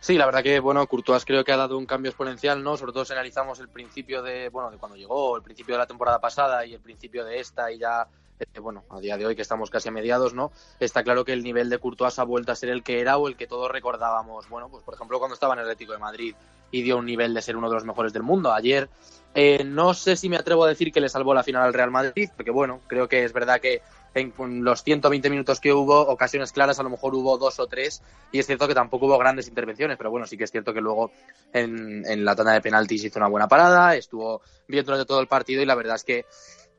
Sí, 0.01 0.17
la 0.17 0.25
verdad 0.25 0.43
que 0.43 0.61
bueno, 0.61 0.87
Courtois 0.87 1.25
creo 1.27 1.45
que 1.45 1.53
ha 1.53 1.59
dado 1.59 1.77
un 1.77 1.85
cambio 1.85 2.11
exponencial, 2.11 2.63
¿no? 2.63 2.77
Sobre 2.77 2.93
todo 2.93 3.05
si 3.05 3.13
analizamos 3.13 3.61
el 3.61 3.69
principio 3.69 4.23
de, 4.23 4.49
bueno, 4.49 4.71
de 4.71 4.79
cuando 4.79 4.97
llegó, 4.97 5.37
el 5.37 5.43
principio 5.43 5.75
de 5.75 5.81
la 5.81 5.87
temporada 5.87 6.19
pasada 6.19 6.65
y 6.65 6.73
el 6.73 6.81
principio 6.81 7.25
de 7.25 7.39
esta 7.39 7.71
y 7.71 7.79
ya 7.79 8.07
eh, 8.39 8.61
bueno, 8.61 8.85
a 8.89 9.01
día 9.01 9.19
de 9.19 9.27
hoy 9.27 9.37
que 9.37 9.43
estamos 9.43 9.69
casi 9.69 9.91
a 9.91 9.93
mediados, 9.93 10.33
¿no? 10.33 10.53
Está 10.79 11.03
claro 11.03 11.27
que 11.27 11.35
el 11.35 11.43
nivel 11.43 11.69
de 11.69 11.79
Courtois 11.79 12.19
ha 12.19 12.25
vuelto 12.25 12.53
a 12.53 12.57
ser 12.57 12.71
el 12.71 12.83
que 12.83 13.01
era 13.01 13.19
o 13.19 13.29
el 13.29 13.37
que 13.37 13.47
todos 13.47 13.71
recordábamos. 13.71 14.49
Bueno, 14.49 14.71
pues 14.71 14.83
por 14.83 14.95
ejemplo 14.95 15.19
cuando 15.19 15.35
estaba 15.35 15.53
en 15.53 15.61
el 15.61 15.67
Atlético 15.67 15.93
de 15.93 15.99
Madrid 15.99 16.35
y 16.71 16.83
dio 16.83 16.97
un 16.97 17.05
nivel 17.05 17.35
de 17.35 17.43
ser 17.43 17.57
uno 17.57 17.69
de 17.69 17.75
los 17.75 17.85
mejores 17.85 18.15
del 18.15 18.23
mundo. 18.23 18.53
Ayer 18.53 18.89
eh, 19.35 19.63
no 19.65 19.93
sé 19.93 20.17
si 20.17 20.31
me 20.31 20.37
atrevo 20.37 20.65
a 20.65 20.69
decir 20.69 20.93
que 20.93 21.01
le 21.01 21.11
salvó 21.11 21.35
la 21.35 21.43
final 21.43 21.63
al 21.63 21.75
Real 21.75 21.91
Madrid, 21.91 22.31
porque 22.35 22.51
bueno, 22.51 22.81
creo 22.87 23.09
que 23.09 23.25
es 23.25 23.33
verdad 23.35 23.61
que 23.61 23.83
en 24.15 24.65
los 24.65 24.83
120 24.83 25.31
minutos 25.31 25.61
que 25.61 25.73
hubo, 25.73 26.01
ocasiones 26.01 26.53
claras, 26.53 26.81
a 26.81 26.83
lo 26.83 26.91
mejor 26.91 27.15
hubo 27.15 27.39
dos 27.39 27.61
o 27.61 27.67
tres, 27.67 28.03
y 28.33 28.39
es 28.39 28.47
cierto 28.47 28.67
que 28.67 28.75
tampoco 28.75 29.07
hubo 29.07 29.19
grandes 29.19 29.49
intervenciones, 29.49 29.97
pero 29.97 30.11
bueno, 30.11 30.27
sí 30.27 30.37
que 30.37 30.45
es 30.45 30.51
cierto 30.51 30.73
que 30.73 30.81
luego 30.81 31.11
en, 31.53 32.05
en 32.07 32.25
la 32.25 32.35
tanda 32.35 32.53
de 32.53 32.61
penaltis 32.61 33.05
hizo 33.05 33.19
una 33.19 33.29
buena 33.29 33.49
parada, 33.49 33.95
estuvo 33.95 34.43
bien 34.67 34.85
durante 34.85 35.07
todo 35.07 35.21
el 35.21 35.29
partido 35.29 35.63
y 35.63 35.67
la 35.67 35.75
verdad 35.75 35.97
es 35.97 36.05
que 36.05 36.27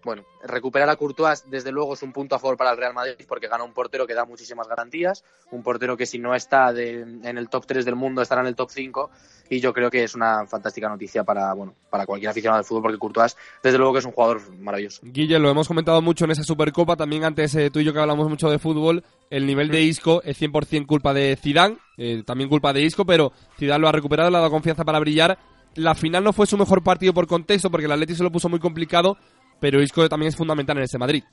bueno, 0.04 0.26
recuperar 0.44 0.90
a 0.90 0.96
Courtois 0.96 1.44
desde 1.48 1.72
luego 1.72 1.94
es 1.94 2.02
un 2.02 2.12
punto 2.12 2.36
a 2.36 2.40
favor 2.40 2.58
para 2.58 2.72
el 2.72 2.78
Real 2.78 2.94
Madrid 2.94 3.26
porque 3.28 3.48
gana 3.48 3.64
un 3.64 3.74
portero 3.74 4.08
que 4.08 4.14
da 4.14 4.26
muchísimas 4.26 4.68
garantías, 4.68 5.24
un 5.52 5.64
portero 5.64 5.96
que 5.96 6.06
si 6.06 6.18
no 6.18 6.34
está 6.34 6.72
en 6.72 7.38
el 7.38 7.50
top 7.50 7.66
3 7.66 7.86
del 7.86 7.96
mundo 7.96 8.22
estará 8.22 8.42
en 8.42 8.48
el 8.48 8.56
top 8.56 8.70
5 8.72 9.12
y 9.52 9.60
yo 9.60 9.74
creo 9.74 9.92
que 9.92 10.06
es 10.06 10.16
una 10.16 10.48
fantástica 10.48 10.88
noticia 10.88 11.26
para, 11.26 11.54
bueno, 11.54 11.76
para 11.90 12.06
cualquier 12.06 12.32
aficionado 12.32 12.60
del 12.60 12.66
fútbol 12.66 12.84
porque 12.84 12.98
Courtois 12.98 13.36
desde 13.62 13.78
luego 13.78 13.92
que 13.92 14.00
es 14.00 14.06
un 14.06 14.14
jugador 14.14 14.42
maravilloso. 14.60 15.02
Guille, 15.04 15.40
lo 15.40 15.50
hemos 15.50 15.68
comentado 15.68 16.02
mucho 16.02 16.24
en 16.24 16.32
esa 16.32 16.44
Supercopa, 16.44 16.96
también 16.96 17.26
antes 17.26 17.54
eh, 17.56 17.70
tú 17.70 17.80
y 17.80 17.84
yo 17.84 17.92
que 17.92 18.00
hablamos 18.00 18.30
mucho 18.30 18.50
de 18.50 18.60
fútbol, 18.60 19.04
el 19.30 19.46
nivel 19.46 19.68
de 19.68 19.82
Isco 19.82 20.22
es 20.24 20.42
100% 20.42 20.86
culpa 20.86 21.14
de 21.14 21.36
Zidane, 21.36 21.78
eh, 21.98 22.24
también 22.26 22.50
culpa 22.50 22.72
de 22.72 22.82
Isco, 22.82 23.06
pero 23.06 23.34
Zidane 23.60 23.82
lo 23.82 23.90
ha 23.90 23.92
recuperado, 23.92 24.32
le 24.32 24.38
ha 24.38 24.40
dado 24.40 24.52
confianza 24.52 24.86
para 24.86 25.00
brillar. 25.00 25.38
La 25.76 25.96
final 25.96 26.24
no 26.24 26.32
fue 26.32 26.48
su 26.48 26.58
mejor 26.58 26.82
partido 26.82 27.14
por 27.14 27.28
contexto 27.28 27.70
porque 27.70 27.88
el 27.88 27.92
Atleti 27.92 28.16
se 28.16 28.24
lo 28.24 28.32
puso 28.32 28.48
muy 28.48 28.60
complicado, 28.60 29.18
pero 29.60 29.82
Isco 29.82 30.08
también 30.08 30.30
es 30.30 30.38
fundamental 30.38 30.78
en 30.78 30.84
ese 30.84 30.98
Madrid. 30.98 31.26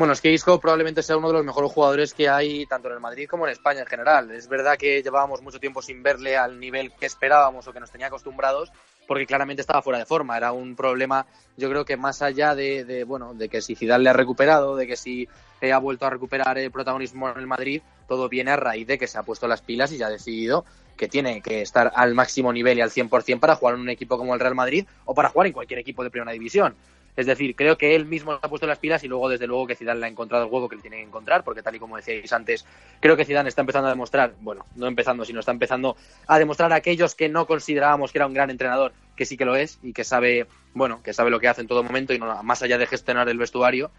Bueno, 0.00 0.14
es 0.14 0.22
que 0.22 0.32
Isco 0.32 0.58
probablemente 0.58 1.02
sea 1.02 1.18
uno 1.18 1.28
de 1.28 1.34
los 1.34 1.44
mejores 1.44 1.70
jugadores 1.72 2.14
que 2.14 2.26
hay 2.26 2.64
tanto 2.64 2.88
en 2.88 2.94
el 2.94 3.00
Madrid 3.00 3.28
como 3.28 3.46
en 3.46 3.52
España 3.52 3.80
en 3.80 3.86
general. 3.86 4.30
Es 4.30 4.48
verdad 4.48 4.78
que 4.78 5.02
llevábamos 5.02 5.42
mucho 5.42 5.60
tiempo 5.60 5.82
sin 5.82 6.02
verle 6.02 6.38
al 6.38 6.58
nivel 6.58 6.90
que 6.98 7.04
esperábamos 7.04 7.68
o 7.68 7.72
que 7.74 7.80
nos 7.80 7.90
tenía 7.90 8.06
acostumbrados, 8.06 8.72
porque 9.06 9.26
claramente 9.26 9.60
estaba 9.60 9.82
fuera 9.82 9.98
de 9.98 10.06
forma. 10.06 10.38
Era 10.38 10.52
un 10.52 10.74
problema, 10.74 11.26
yo 11.58 11.68
creo 11.68 11.84
que 11.84 11.98
más 11.98 12.22
allá 12.22 12.54
de, 12.54 13.04
bueno, 13.06 13.34
de 13.34 13.50
que 13.50 13.60
si 13.60 13.74
Zidane 13.74 14.04
le 14.04 14.08
ha 14.08 14.14
recuperado, 14.14 14.74
de 14.74 14.86
que 14.86 14.96
si 14.96 15.28
ha 15.70 15.76
vuelto 15.76 16.06
a 16.06 16.10
recuperar 16.10 16.56
el 16.56 16.70
protagonismo 16.70 17.28
en 17.28 17.38
el 17.38 17.46
Madrid, 17.46 17.82
todo 18.08 18.30
viene 18.30 18.52
a 18.52 18.56
raíz 18.56 18.86
de 18.86 18.96
que 18.96 19.06
se 19.06 19.18
ha 19.18 19.22
puesto 19.22 19.46
las 19.48 19.60
pilas 19.60 19.92
y 19.92 19.98
ya 19.98 20.06
ha 20.06 20.10
decidido 20.10 20.64
que 20.96 21.08
tiene 21.08 21.42
que 21.42 21.60
estar 21.60 21.92
al 21.94 22.14
máximo 22.14 22.54
nivel 22.54 22.78
y 22.78 22.80
al 22.80 22.90
100% 22.90 23.38
para 23.38 23.56
jugar 23.56 23.74
en 23.74 23.82
un 23.82 23.90
equipo 23.90 24.16
como 24.16 24.32
el 24.32 24.40
Real 24.40 24.54
Madrid 24.54 24.86
o 25.04 25.14
para 25.14 25.28
jugar 25.28 25.46
en 25.48 25.52
cualquier 25.52 25.80
equipo 25.80 26.02
de 26.02 26.10
primera 26.10 26.32
división. 26.32 26.74
Es 27.20 27.26
decir, 27.26 27.54
creo 27.54 27.76
que 27.76 27.94
él 27.94 28.06
mismo 28.06 28.32
ha 28.32 28.48
puesto 28.48 28.66
las 28.66 28.78
pilas 28.78 29.04
y 29.04 29.08
luego, 29.08 29.28
desde 29.28 29.46
luego, 29.46 29.66
que 29.66 29.76
Zidane 29.76 30.00
le 30.00 30.06
ha 30.06 30.08
encontrado 30.08 30.46
el 30.46 30.50
huevo 30.50 30.70
que 30.70 30.76
le 30.76 30.80
tiene 30.80 30.96
que 30.96 31.02
encontrar, 31.02 31.44
porque 31.44 31.62
tal 31.62 31.76
y 31.76 31.78
como 31.78 31.98
decíais 31.98 32.32
antes, 32.32 32.64
creo 32.98 33.14
que 33.14 33.26
Zidane 33.26 33.50
está 33.50 33.60
empezando 33.60 33.88
a 33.88 33.90
demostrar, 33.90 34.32
bueno, 34.40 34.64
no 34.74 34.86
empezando, 34.86 35.26
sino 35.26 35.40
está 35.40 35.52
empezando 35.52 35.98
a 36.26 36.38
demostrar 36.38 36.72
a 36.72 36.76
aquellos 36.76 37.14
que 37.14 37.28
no 37.28 37.46
considerábamos 37.46 38.10
que 38.10 38.16
era 38.16 38.26
un 38.26 38.32
gran 38.32 38.48
entrenador, 38.48 38.94
que 39.16 39.26
sí 39.26 39.36
que 39.36 39.44
lo 39.44 39.54
es 39.54 39.78
y 39.82 39.92
que 39.92 40.02
sabe, 40.02 40.46
bueno, 40.72 41.02
que 41.02 41.12
sabe 41.12 41.30
lo 41.30 41.40
que 41.40 41.48
hace 41.48 41.60
en 41.60 41.66
todo 41.66 41.82
momento 41.82 42.14
y 42.14 42.18
no, 42.18 42.42
más 42.42 42.62
allá 42.62 42.78
de 42.78 42.86
gestionar 42.86 43.28
el 43.28 43.36
vestuario, 43.36 43.90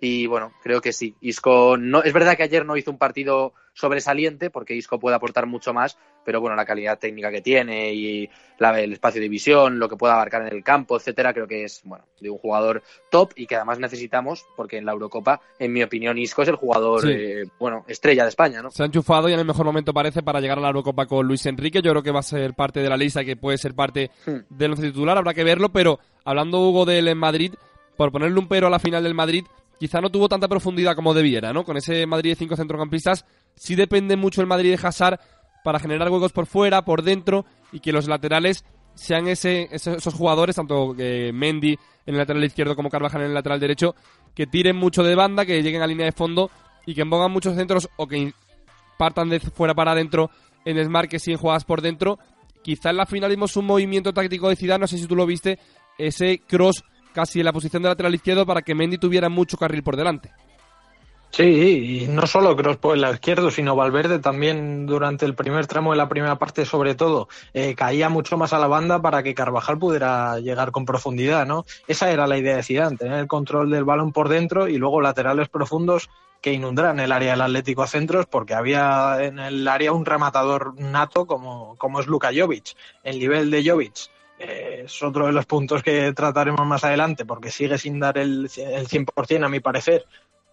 y 0.00 0.26
bueno, 0.26 0.52
creo 0.62 0.80
que 0.80 0.92
sí. 0.92 1.14
Isco 1.20 1.76
no, 1.76 2.02
es 2.02 2.12
verdad 2.12 2.36
que 2.36 2.44
ayer 2.44 2.64
no 2.64 2.76
hizo 2.76 2.90
un 2.90 2.98
partido 2.98 3.52
sobresaliente, 3.74 4.50
porque 4.50 4.74
Isco 4.74 4.98
puede 4.98 5.14
aportar 5.16 5.46
mucho 5.46 5.72
más, 5.72 5.96
pero 6.24 6.40
bueno, 6.40 6.56
la 6.56 6.64
calidad 6.64 6.98
técnica 6.98 7.30
que 7.30 7.40
tiene 7.40 7.92
y 7.94 8.28
la, 8.58 8.80
el 8.80 8.92
espacio 8.92 9.20
de 9.20 9.28
visión, 9.28 9.78
lo 9.78 9.88
que 9.88 9.96
pueda 9.96 10.14
abarcar 10.14 10.42
en 10.42 10.52
el 10.52 10.64
campo, 10.64 10.96
etcétera, 10.96 11.32
creo 11.32 11.46
que 11.46 11.62
es 11.64 11.80
bueno, 11.84 12.04
de 12.20 12.28
un 12.28 12.38
jugador 12.38 12.82
top 13.10 13.32
y 13.36 13.46
que 13.46 13.54
además 13.56 13.78
necesitamos, 13.78 14.44
porque 14.56 14.78
en 14.78 14.84
la 14.84 14.92
Eurocopa, 14.92 15.40
en 15.60 15.72
mi 15.72 15.82
opinión, 15.82 16.18
Isco 16.18 16.42
es 16.42 16.48
el 16.48 16.56
jugador 16.56 17.02
Sí. 17.02 17.08
eh, 17.12 17.44
bueno, 17.60 17.84
estrella 17.86 18.24
de 18.24 18.30
España, 18.30 18.62
¿no? 18.62 18.70
Se 18.72 18.82
ha 18.82 18.86
enchufado 18.86 19.28
y 19.28 19.32
en 19.32 19.38
el 19.38 19.46
mejor 19.46 19.64
momento 19.66 19.94
parece 19.94 20.22
para 20.24 20.40
llegar 20.40 20.58
a 20.58 20.62
la 20.62 20.68
Eurocopa 20.68 21.06
con 21.06 21.26
Luis 21.26 21.46
Enrique. 21.46 21.80
Yo 21.80 21.92
creo 21.92 22.02
que 22.02 22.10
va 22.10 22.20
a 22.20 22.24
ser 22.24 22.54
parte 22.54 22.80
de 22.80 22.88
la 22.88 22.96
lista, 22.96 23.24
que 23.24 23.36
puede 23.36 23.58
ser 23.58 23.74
parte 23.74 24.10
Hmm. 24.26 24.38
del 24.50 24.74
titular. 24.74 25.18
Habrá 25.18 25.34
que 25.34 25.44
verlo, 25.44 25.68
pero 25.70 26.00
hablando 26.24 26.58
Hugo 26.68 26.84
del 26.84 27.06
en 27.08 27.18
Madrid, 27.18 27.54
por 27.96 28.10
ponerle 28.10 28.38
un 28.40 28.48
pero 28.48 28.66
a 28.66 28.70
la 28.70 28.78
final 28.80 29.04
del 29.04 29.14
Madrid, 29.14 29.44
quizá 29.78 30.00
no 30.00 30.10
tuvo 30.10 30.28
tanta 30.28 30.48
profundidad 30.48 30.94
como 30.94 31.14
debiera, 31.14 31.52
¿no? 31.52 31.64
Con 31.64 31.76
ese 31.76 32.06
Madrid 32.06 32.30
de 32.30 32.36
cinco 32.36 32.56
centrocampistas, 32.56 33.24
sí 33.54 33.74
depende 33.74 34.16
mucho 34.16 34.40
el 34.40 34.46
Madrid 34.46 34.76
de 34.76 34.86
Hazard 34.86 35.20
para 35.64 35.78
generar 35.78 36.10
huecos 36.10 36.32
por 36.32 36.46
fuera, 36.46 36.84
por 36.84 37.02
dentro, 37.02 37.44
y 37.72 37.80
que 37.80 37.92
los 37.92 38.08
laterales 38.08 38.64
sean 38.94 39.28
ese, 39.28 39.68
esos 39.70 40.14
jugadores, 40.14 40.56
tanto 40.56 40.94
eh, 40.98 41.30
Mendy 41.32 41.78
en 42.06 42.14
el 42.14 42.18
lateral 42.18 42.44
izquierdo 42.44 42.74
como 42.74 42.90
Carvajal 42.90 43.20
en 43.20 43.28
el 43.28 43.34
lateral 43.34 43.60
derecho, 43.60 43.94
que 44.34 44.46
tiren 44.46 44.76
mucho 44.76 45.02
de 45.02 45.14
banda, 45.14 45.46
que 45.46 45.62
lleguen 45.62 45.82
a 45.82 45.86
línea 45.86 46.06
de 46.06 46.12
fondo 46.12 46.50
y 46.84 46.94
que 46.94 47.06
pongan 47.06 47.30
muchos 47.30 47.54
centros 47.54 47.88
o 47.96 48.06
que 48.06 48.32
partan 48.96 49.28
de 49.28 49.40
fuera 49.40 49.74
para 49.74 49.92
adentro 49.92 50.30
en 50.64 50.76
desmarques 50.76 51.26
y 51.28 51.32
en 51.32 51.38
jugadas 51.38 51.64
por 51.64 51.80
dentro. 51.80 52.18
Quizá 52.62 52.90
en 52.90 52.96
la 52.96 53.06
final 53.06 53.30
vimos 53.30 53.56
un 53.56 53.66
movimiento 53.66 54.12
táctico 54.12 54.48
de 54.48 54.56
Zidane, 54.56 54.80
no 54.80 54.86
sé 54.86 54.98
si 54.98 55.06
tú 55.06 55.14
lo 55.14 55.26
viste, 55.26 55.58
ese 55.96 56.40
cross 56.46 56.84
casi 57.18 57.40
en 57.40 57.46
la 57.46 57.52
posición 57.52 57.82
de 57.82 57.88
lateral 57.88 58.14
izquierdo 58.14 58.46
para 58.46 58.62
que 58.62 58.76
Mendy 58.76 58.96
tuviera 58.96 59.28
mucho 59.28 59.56
carril 59.56 59.82
por 59.82 59.96
delante. 59.96 60.30
Sí, 61.30 62.04
y 62.04 62.06
no 62.06 62.28
solo 62.28 62.54
Kroos 62.54 62.76
por 62.76 62.94
el 62.94 63.00
lado 63.00 63.14
izquierdo, 63.14 63.50
sino 63.50 63.74
Valverde 63.74 64.20
también 64.20 64.86
durante 64.86 65.26
el 65.26 65.34
primer 65.34 65.66
tramo 65.66 65.90
de 65.90 65.96
la 65.96 66.08
primera 66.08 66.38
parte, 66.38 66.64
sobre 66.64 66.94
todo, 66.94 67.28
eh, 67.54 67.74
caía 67.74 68.08
mucho 68.08 68.38
más 68.38 68.52
a 68.52 68.60
la 68.60 68.68
banda 68.68 69.02
para 69.02 69.24
que 69.24 69.34
Carvajal 69.34 69.80
pudiera 69.80 70.38
llegar 70.38 70.70
con 70.70 70.84
profundidad, 70.84 71.44
¿no? 71.44 71.64
Esa 71.88 72.12
era 72.12 72.28
la 72.28 72.38
idea 72.38 72.54
de 72.54 72.62
Zidane, 72.62 72.96
tener 72.96 73.18
el 73.18 73.26
control 73.26 73.68
del 73.68 73.82
balón 73.82 74.12
por 74.12 74.28
dentro 74.28 74.68
y 74.68 74.78
luego 74.78 75.00
laterales 75.00 75.48
profundos 75.48 76.08
que 76.40 76.52
inundaran 76.52 77.00
el 77.00 77.10
área 77.10 77.32
del 77.32 77.40
Atlético 77.40 77.82
a 77.82 77.88
centros, 77.88 78.26
porque 78.26 78.54
había 78.54 79.16
en 79.20 79.40
el 79.40 79.66
área 79.66 79.90
un 79.90 80.06
rematador 80.06 80.80
nato 80.80 81.26
como, 81.26 81.74
como 81.78 81.98
es 81.98 82.06
Luka 82.06 82.30
Jovic. 82.32 82.76
El 83.02 83.18
nivel 83.18 83.50
de 83.50 83.68
Jovic 83.68 84.08
eh, 84.38 84.82
es 84.84 85.02
otro 85.02 85.26
de 85.26 85.32
los 85.32 85.46
puntos 85.46 85.82
que 85.82 86.12
trataremos 86.12 86.66
más 86.66 86.84
adelante, 86.84 87.24
porque 87.24 87.50
sigue 87.50 87.78
sin 87.78 87.98
dar 88.00 88.18
el, 88.18 88.50
el 88.56 88.88
100% 88.88 89.44
a 89.44 89.48
mi 89.48 89.60
parecer, 89.60 90.06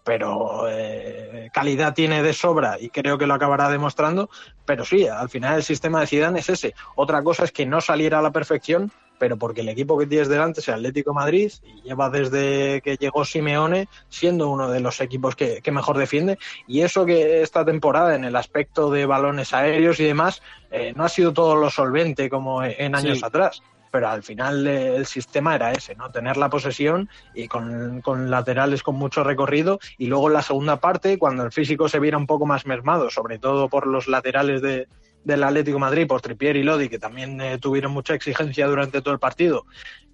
pero 0.04 0.68
eh, 0.68 1.50
calidad 1.52 1.92
tiene 1.92 2.22
de 2.22 2.32
sobra 2.32 2.76
y 2.78 2.90
creo 2.90 3.18
que 3.18 3.26
lo 3.26 3.34
acabará 3.34 3.68
demostrando. 3.68 4.30
Pero 4.64 4.84
sí, 4.84 5.08
al 5.08 5.28
final 5.28 5.56
el 5.56 5.62
sistema 5.64 6.00
de 6.00 6.06
Zidane 6.06 6.40
es 6.40 6.48
ese. 6.48 6.74
Otra 6.94 7.22
cosa 7.22 7.44
es 7.44 7.52
que 7.52 7.66
no 7.66 7.80
saliera 7.80 8.20
a 8.20 8.22
la 8.22 8.30
perfección, 8.30 8.92
pero 9.18 9.36
porque 9.36 9.62
el 9.62 9.68
equipo 9.68 9.98
que 9.98 10.06
tienes 10.06 10.28
delante 10.28 10.60
es 10.60 10.68
el 10.68 10.74
Atlético 10.74 11.10
de 11.10 11.14
Madrid 11.14 11.52
y 11.62 11.82
lleva 11.82 12.10
desde 12.10 12.80
que 12.82 12.96
llegó 12.96 13.24
Simeone 13.24 13.88
siendo 14.08 14.48
uno 14.50 14.70
de 14.70 14.80
los 14.80 15.00
equipos 15.00 15.36
que, 15.36 15.60
que 15.62 15.72
mejor 15.72 15.98
defiende. 15.98 16.38
Y 16.66 16.82
eso 16.82 17.06
que 17.06 17.42
esta 17.42 17.64
temporada 17.64 18.14
en 18.14 18.24
el 18.24 18.36
aspecto 18.36 18.90
de 18.90 19.06
balones 19.06 19.52
aéreos 19.52 20.00
y 20.00 20.04
demás 20.04 20.42
eh, 20.70 20.92
no 20.96 21.04
ha 21.04 21.08
sido 21.08 21.32
todo 21.32 21.56
lo 21.56 21.70
solvente 21.70 22.28
como 22.28 22.62
en 22.62 22.94
años 22.94 23.18
Sí. 23.18 23.24
atrás. 23.24 23.62
Pero 23.92 24.08
al 24.08 24.22
final 24.22 24.66
eh, 24.66 24.96
el 24.96 25.06
sistema 25.06 25.54
era 25.54 25.72
ese, 25.72 25.94
¿no? 25.94 26.10
Tener 26.10 26.36
la 26.36 26.50
posesión 26.50 27.08
y 27.34 27.48
con, 27.48 28.02
con 28.02 28.30
laterales 28.30 28.82
con 28.82 28.96
mucho 28.96 29.24
recorrido 29.24 29.78
y 29.96 30.06
luego 30.06 30.26
en 30.26 30.34
la 30.34 30.42
segunda 30.42 30.76
parte, 30.76 31.18
cuando 31.18 31.44
el 31.44 31.52
físico 31.52 31.88
se 31.88 32.00
viera 32.00 32.18
un 32.18 32.26
poco 32.26 32.44
más 32.44 32.66
mermado, 32.66 33.08
sobre 33.10 33.38
todo 33.38 33.68
por 33.68 33.86
los 33.86 34.08
laterales 34.08 34.60
de, 34.60 34.88
del 35.26 35.42
Atlético 35.42 35.80
Madrid, 35.80 36.06
por 36.06 36.20
Tripier 36.20 36.56
y 36.56 36.62
Lodi, 36.62 36.88
que 36.88 37.00
también 37.00 37.40
eh, 37.40 37.58
tuvieron 37.58 37.90
mucha 37.90 38.14
exigencia 38.14 38.68
durante 38.68 39.02
todo 39.02 39.12
el 39.12 39.18
partido, 39.18 39.66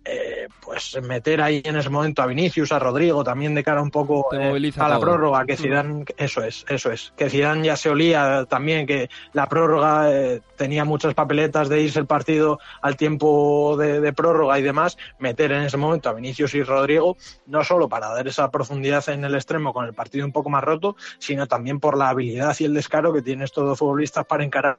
eh, 0.04 0.48
pues 0.60 1.00
meter 1.02 1.40
ahí 1.40 1.62
en 1.64 1.76
ese 1.76 1.88
momento 1.88 2.22
a 2.22 2.26
Vinicius, 2.26 2.72
a 2.72 2.78
Rodrigo, 2.78 3.22
también 3.22 3.54
de 3.54 3.62
cara 3.62 3.82
un 3.82 3.90
poco 3.90 4.34
eh, 4.34 4.72
a 4.76 4.88
la 4.88 4.98
prórroga, 4.98 5.44
que 5.44 5.56
Zidane, 5.56 6.04
eso 6.16 6.42
es, 6.42 6.64
eso 6.68 6.90
es, 6.90 7.12
que 7.16 7.30
Zidane 7.30 7.66
ya 7.66 7.76
se 7.76 7.88
olía 7.88 8.44
también 8.48 8.86
que 8.86 9.08
la 9.32 9.48
prórroga 9.48 10.12
eh, 10.12 10.40
tenía 10.56 10.84
muchas 10.84 11.14
papeletas 11.14 11.68
de 11.68 11.82
irse 11.82 12.00
el 12.00 12.06
partido 12.06 12.58
al 12.80 12.96
tiempo 12.96 13.76
de, 13.76 14.00
de 14.00 14.12
prórroga 14.12 14.58
y 14.58 14.62
demás, 14.62 14.98
meter 15.18 15.52
en 15.52 15.62
ese 15.62 15.76
momento 15.76 16.08
a 16.08 16.14
Vinicius 16.14 16.54
y 16.54 16.62
Rodrigo, 16.62 17.16
no 17.46 17.62
solo 17.62 17.88
para 17.88 18.08
dar 18.08 18.26
esa 18.26 18.50
profundidad 18.50 19.08
en 19.08 19.24
el 19.24 19.34
extremo 19.34 19.72
con 19.72 19.86
el 19.86 19.94
partido 19.94 20.26
un 20.26 20.32
poco 20.32 20.50
más 20.50 20.64
roto, 20.64 20.96
sino 21.18 21.46
también 21.46 21.78
por 21.78 21.96
la 21.96 22.08
habilidad 22.08 22.56
y 22.58 22.64
el 22.64 22.74
descaro 22.74 23.12
que 23.12 23.22
tienen 23.22 23.44
estos 23.44 23.64
dos 23.64 23.78
futbolistas 23.78 24.26
para 24.26 24.44
encarar 24.44 24.78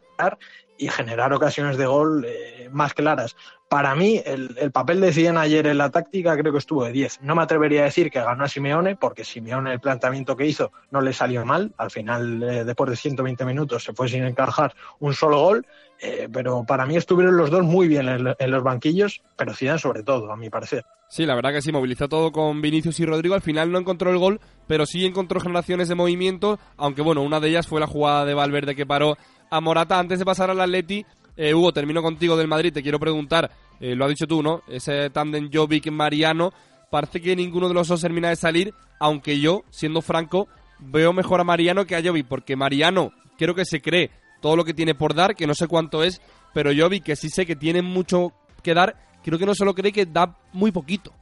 y 0.77 0.87
generar 0.89 1.33
ocasiones 1.33 1.77
de 1.77 1.85
gol 1.85 2.25
eh, 2.25 2.69
más 2.71 2.93
claras. 2.93 3.35
Para 3.69 3.95
mí, 3.95 4.21
el, 4.25 4.55
el 4.59 4.71
papel 4.71 5.01
de 5.01 5.11
Zidane 5.11 5.39
ayer 5.39 5.65
en 5.67 5.77
la 5.77 5.89
táctica 5.89 6.37
creo 6.37 6.51
que 6.51 6.59
estuvo 6.59 6.83
de 6.83 6.91
10. 6.91 7.21
No 7.21 7.35
me 7.35 7.41
atrevería 7.41 7.81
a 7.81 7.85
decir 7.85 8.11
que 8.11 8.19
ganó 8.19 8.43
a 8.43 8.47
Simeone, 8.47 8.95
porque 8.95 9.23
Simeone 9.23 9.73
el 9.73 9.79
planteamiento 9.79 10.35
que 10.35 10.45
hizo 10.45 10.71
no 10.91 11.01
le 11.01 11.13
salió 11.13 11.45
mal. 11.45 11.73
Al 11.77 11.89
final, 11.89 12.43
eh, 12.43 12.63
después 12.65 12.89
de 12.89 12.95
120 12.95 13.45
minutos, 13.45 13.83
se 13.83 13.93
fue 13.93 14.07
sin 14.09 14.23
encajar 14.23 14.75
un 14.99 15.13
solo 15.13 15.39
gol. 15.39 15.65
Eh, 16.01 16.27
pero 16.31 16.65
para 16.65 16.85
mí 16.85 16.97
estuvieron 16.97 17.37
los 17.37 17.49
dos 17.49 17.63
muy 17.63 17.87
bien 17.87 18.09
en, 18.09 18.51
los 18.51 18.63
banquillos, 18.63 19.21
pero 19.37 19.53
Zidane 19.53 19.79
sobre 19.79 20.03
todo, 20.03 20.31
a 20.31 20.35
mi 20.35 20.49
parecer. 20.49 20.83
Sí, 21.07 21.25
la 21.25 21.35
verdad 21.35 21.53
que 21.53 21.61
sí, 21.61 21.71
movilizó 21.71 22.09
todo 22.09 22.31
con 22.31 22.61
Vinicius 22.61 22.99
y 22.99 23.05
Rodrigo. 23.05 23.35
Al 23.35 23.41
final 23.41 23.71
no 23.71 23.79
encontró 23.79 24.11
el 24.11 24.17
gol, 24.17 24.41
pero 24.67 24.85
sí 24.85 25.05
encontró 25.05 25.39
generaciones 25.39 25.87
de 25.87 25.95
movimiento, 25.95 26.59
aunque 26.75 27.01
bueno, 27.01 27.21
una 27.21 27.39
de 27.39 27.49
ellas 27.49 27.67
fue 27.67 27.79
la 27.79 27.87
jugada 27.87 28.25
de 28.25 28.33
Valverde 28.33 28.75
que 28.75 28.85
paró 28.85 29.15
a 29.53 29.61
Morata. 29.61 29.99
Antes 29.99 30.19
de 30.19 30.25
pasar 30.25 30.49
al 30.49 30.59
Atleti, 30.59 31.05
eh, 31.37 31.53
Hugo, 31.53 31.71
termino 31.71 32.01
contigo 32.01 32.35
del 32.35 32.47
Madrid, 32.47 32.73
te 32.73 32.81
quiero 32.81 32.99
preguntar, 32.99 33.51
eh, 33.79 33.95
lo 33.95 34.05
has 34.05 34.09
dicho 34.09 34.25
tú, 34.25 34.41
¿no? 34.41 34.63
Ese 34.67 35.09
tándem 35.11 35.49
Jovic-Mariano, 35.51 36.51
parece 36.89 37.21
que 37.21 37.35
ninguno 37.35 37.67
de 37.67 37.75
los 37.75 37.87
dos 37.87 38.01
termina 38.01 38.29
de 38.29 38.35
salir, 38.35 38.73
aunque 38.99 39.39
yo, 39.39 39.63
siendo 39.69 40.01
franco, 40.01 40.47
veo 40.79 41.13
mejor 41.13 41.39
a 41.39 41.43
Mariano 41.43 41.85
que 41.85 41.95
a 41.95 42.03
Jovic, 42.03 42.27
porque 42.27 42.55
Mariano 42.55 43.11
creo 43.37 43.53
que 43.53 43.65
se 43.65 43.81
cree 43.81 44.09
todo 44.41 44.55
lo 44.55 44.65
que 44.65 44.73
tiene 44.73 44.95
por 44.95 45.13
dar, 45.13 45.35
que 45.35 45.47
no 45.47 45.53
sé 45.53 45.67
cuánto 45.67 46.03
es, 46.03 46.19
pero 46.53 46.71
Jovic, 46.75 47.03
que 47.03 47.15
sí 47.15 47.29
sé 47.29 47.45
que 47.45 47.55
tiene 47.55 47.81
mucho 47.81 48.33
que 48.63 48.73
dar, 48.73 48.95
creo 49.23 49.37
que 49.37 49.45
no 49.45 49.53
se 49.53 49.65
lo 49.65 49.75
cree 49.75 49.91
que 49.91 50.05
da 50.05 50.35
muy 50.51 50.71
poquito. 50.71 51.13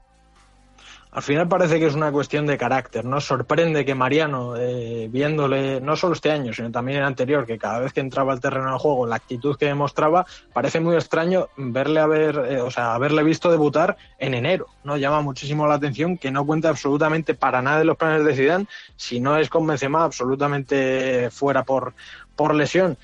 Al 1.11 1.21
final 1.21 1.49
parece 1.49 1.77
que 1.77 1.87
es 1.87 1.93
una 1.93 2.09
cuestión 2.09 2.47
de 2.47 2.57
carácter, 2.57 3.03
¿no? 3.03 3.19
Sorprende 3.19 3.83
que 3.83 3.93
Mariano, 3.93 4.55
eh, 4.55 5.09
viéndole, 5.11 5.81
no 5.81 5.97
solo 5.97 6.13
este 6.13 6.31
año, 6.31 6.53
sino 6.53 6.71
también 6.71 6.99
el 6.99 7.03
anterior, 7.03 7.45
que 7.45 7.57
cada 7.57 7.79
vez 7.79 7.91
que 7.91 7.99
entraba 7.99 8.31
al 8.31 8.39
terreno 8.39 8.71
de 8.71 8.79
juego, 8.79 9.05
la 9.05 9.17
actitud 9.17 9.57
que 9.57 9.65
demostraba, 9.65 10.25
parece 10.53 10.79
muy 10.79 10.95
extraño 10.95 11.49
verle 11.57 11.99
haber, 11.99 12.37
eh, 12.49 12.61
o 12.61 12.71
sea, 12.71 12.93
haberle 12.93 13.23
visto 13.23 13.51
debutar 13.51 13.97
en 14.19 14.35
enero, 14.35 14.67
¿no? 14.85 14.95
Llama 14.95 15.19
muchísimo 15.19 15.67
la 15.67 15.73
atención 15.73 16.17
que 16.17 16.31
no 16.31 16.45
cuenta 16.45 16.69
absolutamente 16.69 17.33
para 17.33 17.61
nada 17.61 17.79
de 17.79 17.85
los 17.85 17.97
planes 17.97 18.23
de 18.23 18.33
Zidane, 18.33 18.67
si 18.95 19.19
no 19.19 19.35
es 19.35 19.49
con 19.49 19.67
Benzema 19.67 20.05
absolutamente 20.05 21.29
fuera 21.29 21.63
por, 21.63 21.93
por 22.37 22.55
lesión. 22.55 22.97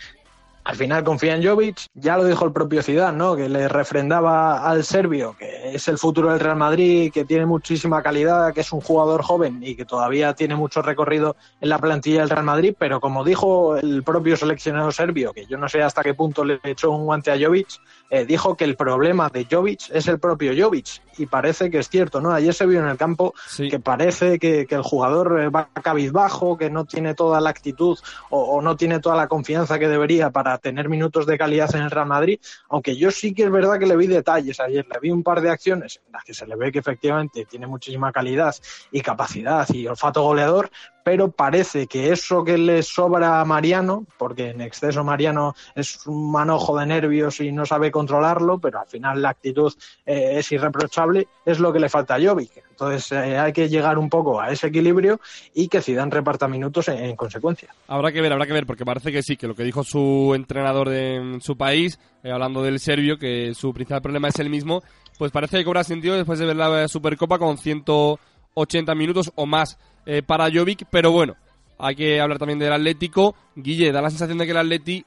Al 0.67 0.75
final 0.75 1.01
confía 1.05 1.33
en 1.33 1.47
Jovic, 1.47 1.85
ya 1.93 2.17
lo 2.17 2.25
dijo 2.25 2.43
el 2.43 2.51
propio 2.51 2.83
Zidane, 2.83 3.17
¿no? 3.17 3.37
Que 3.37 3.47
le 3.47 3.69
refrendaba 3.69 4.69
al 4.69 4.83
serbio, 4.83 5.33
que 5.39 5.73
es 5.73 5.87
el 5.87 5.97
futuro 5.97 6.29
del 6.29 6.41
Real 6.41 6.57
Madrid, 6.57 7.09
que 7.09 7.23
tiene 7.23 7.45
muchísima 7.45 8.03
calidad, 8.03 8.53
que 8.53 8.59
es 8.59 8.73
un 8.73 8.81
jugador 8.81 9.23
joven 9.23 9.59
y 9.63 9.77
que 9.77 9.85
todavía 9.85 10.33
tiene 10.33 10.57
mucho 10.57 10.81
recorrido 10.81 11.37
en 11.61 11.69
la 11.69 11.79
plantilla 11.79 12.19
del 12.19 12.31
Real 12.31 12.43
Madrid, 12.43 12.75
pero 12.77 12.99
como 12.99 13.23
dijo 13.23 13.77
el 13.77 14.03
propio 14.03 14.35
seleccionado 14.35 14.91
serbio, 14.91 15.31
que 15.31 15.45
yo 15.45 15.57
no 15.57 15.69
sé 15.69 15.81
hasta 15.81 16.03
qué 16.03 16.13
punto 16.13 16.43
le 16.43 16.59
echó 16.65 16.91
un 16.91 17.05
guante 17.05 17.31
a 17.31 17.39
Jovic, 17.39 17.69
eh, 18.09 18.25
dijo 18.25 18.55
que 18.55 18.63
el 18.63 18.75
problema 18.75 19.29
de 19.29 19.45
Jovic 19.49 19.89
es 19.91 20.07
el 20.07 20.19
propio 20.19 20.53
Jovic 20.57 21.01
y 21.17 21.25
parece 21.25 21.69
que 21.69 21.79
es 21.79 21.89
cierto, 21.89 22.21
¿no? 22.21 22.31
Ayer 22.31 22.53
se 22.53 22.65
vio 22.65 22.79
en 22.79 22.87
el 22.87 22.97
campo 22.97 23.33
Sí. 23.47 23.69
que 23.69 23.79
parece 23.79 24.39
que, 24.39 24.65
que 24.65 24.75
el 24.75 24.83
jugador 24.83 25.41
eh, 25.41 25.49
va 25.49 25.69
cabizbajo, 25.83 26.57
que 26.57 26.69
no 26.69 26.85
tiene 26.85 27.15
toda 27.15 27.41
la 27.41 27.49
actitud 27.49 27.97
o, 28.29 28.41
o 28.41 28.61
no 28.61 28.75
tiene 28.77 28.99
toda 28.99 29.15
la 29.15 29.27
confianza 29.27 29.79
que 29.79 29.87
debería 29.87 30.29
para 30.29 30.57
tener 30.57 30.89
minutos 30.89 31.25
de 31.25 31.37
calidad 31.37 31.75
en 31.75 31.81
el 31.83 31.91
Real 31.91 32.07
Madrid, 32.07 32.39
aunque 32.69 32.95
yo 32.95 33.11
sí 33.11 33.33
que 33.33 33.43
es 33.43 33.51
verdad 33.51 33.79
que 33.79 33.85
le 33.87 33.95
vi 33.95 34.07
detalles 34.07 34.59
ayer, 34.59 34.85
le 34.91 34.99
vi 34.99 35.11
un 35.11 35.23
par 35.23 35.41
de 35.41 35.49
acciones 35.49 35.99
en 36.05 36.11
las 36.13 36.23
que 36.23 36.33
se 36.33 36.45
le 36.47 36.55
ve 36.55 36.71
que 36.71 36.79
efectivamente 36.79 37.45
tiene 37.45 37.67
muchísima 37.67 38.11
calidad 38.11 38.55
y 38.91 39.01
capacidad 39.01 39.67
y 39.73 39.87
olfato 39.87 40.21
goleador, 40.23 40.69
pero 41.07 41.31
parece 41.31 41.87
que 41.87 42.11
eso 42.11 42.43
que 42.43 42.57
le 42.57 42.83
sobra 42.83 43.39
a 43.39 43.45
Mariano, 43.45 44.05
porque 44.17 44.49
en 44.49 44.59
exceso 44.59 45.05
Mariano 45.05 45.55
es 45.73 46.05
un 46.05 46.29
manojo 46.33 46.77
de 46.77 46.85
nervios 46.85 47.39
y 47.39 47.53
no 47.53 47.65
sabe 47.65 47.91
controlarlo, 47.91 48.59
pero 48.59 48.81
al 48.81 48.87
final 48.87 49.21
la 49.21 49.29
actitud 49.29 49.73
eh, 50.05 50.33
es 50.39 50.51
irreprochable, 50.51 51.25
es 51.45 51.59
lo 51.59 51.71
que 51.71 51.79
le 51.79 51.87
falta 51.87 52.15
a 52.15 52.21
Jovic. 52.21 52.61
Entonces 52.71 53.09
eh, 53.13 53.37
hay 53.37 53.53
que 53.53 53.69
llegar 53.69 53.97
un 53.97 54.09
poco 54.09 54.41
a 54.41 54.51
ese 54.51 54.67
equilibrio 54.67 55.21
y 55.53 55.69
que 55.69 55.81
Zidane 55.81 56.11
reparta 56.11 56.49
minutos 56.49 56.89
en, 56.89 56.97
en, 56.97 57.15
consecuencia. 57.15 57.73
Habrá 57.87 58.11
que 58.11 58.19
ver, 58.19 58.33
habrá 58.33 58.45
que 58.45 58.51
ver, 58.51 58.65
porque 58.65 58.83
parece 58.83 59.13
que 59.13 59.23
sí, 59.23 59.37
que 59.37 59.47
lo 59.47 59.55
que 59.55 59.63
dijo 59.63 59.85
su 59.85 60.33
entrenador 60.35 60.89
de 60.89 61.37
su 61.39 61.55
país, 61.55 62.01
eh, 62.21 62.31
hablando 62.33 62.63
del 62.63 62.81
serbio, 62.81 63.17
que 63.17 63.53
su 63.53 63.73
principal 63.73 64.01
problema 64.01 64.27
es 64.27 64.39
el 64.39 64.49
mismo, 64.49 64.83
pues 65.17 65.31
parece 65.31 65.59
que 65.59 65.63
cobra 65.63 65.85
sentido 65.85 66.17
después 66.17 66.37
de 66.37 66.47
ver 66.47 66.57
la 66.57 66.85
Supercopa 66.89 67.39
con 67.39 67.57
180 67.57 68.93
minutos 68.93 69.31
o 69.35 69.45
más 69.45 69.79
eh, 70.07 70.23
para 70.23 70.49
Jovic, 70.49 70.85
pero 70.89 71.11
bueno, 71.11 71.35
hay 71.77 71.93
que 71.93 72.21
hablar 72.21 72.39
también 72.39 72.59
del 72.59 72.71
Atlético. 72.71 73.35
Guille, 73.55 73.91
da 73.91 74.01
la 74.01 74.09
sensación 74.09 74.37
de 74.37 74.45
que 74.45 74.51
el 74.51 74.57
Atleti, 74.57 75.05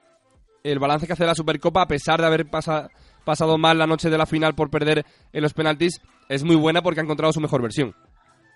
el 0.62 0.78
balance 0.78 1.06
que 1.06 1.14
hace 1.14 1.24
la 1.24 1.34
Supercopa, 1.34 1.80
a 1.80 1.88
pesar 1.88 2.20
de 2.20 2.26
haber 2.26 2.50
pasa, 2.50 2.90
pasado 3.24 3.56
mal 3.56 3.78
la 3.78 3.86
noche 3.86 4.10
de 4.10 4.18
la 4.18 4.26
final 4.26 4.54
por 4.54 4.68
perder 4.68 5.06
en 5.32 5.42
los 5.42 5.54
penaltis, 5.54 6.02
es 6.28 6.44
muy 6.44 6.54
buena 6.54 6.82
porque 6.82 7.00
ha 7.00 7.02
encontrado 7.02 7.32
su 7.32 7.40
mejor 7.40 7.62
versión. 7.62 7.94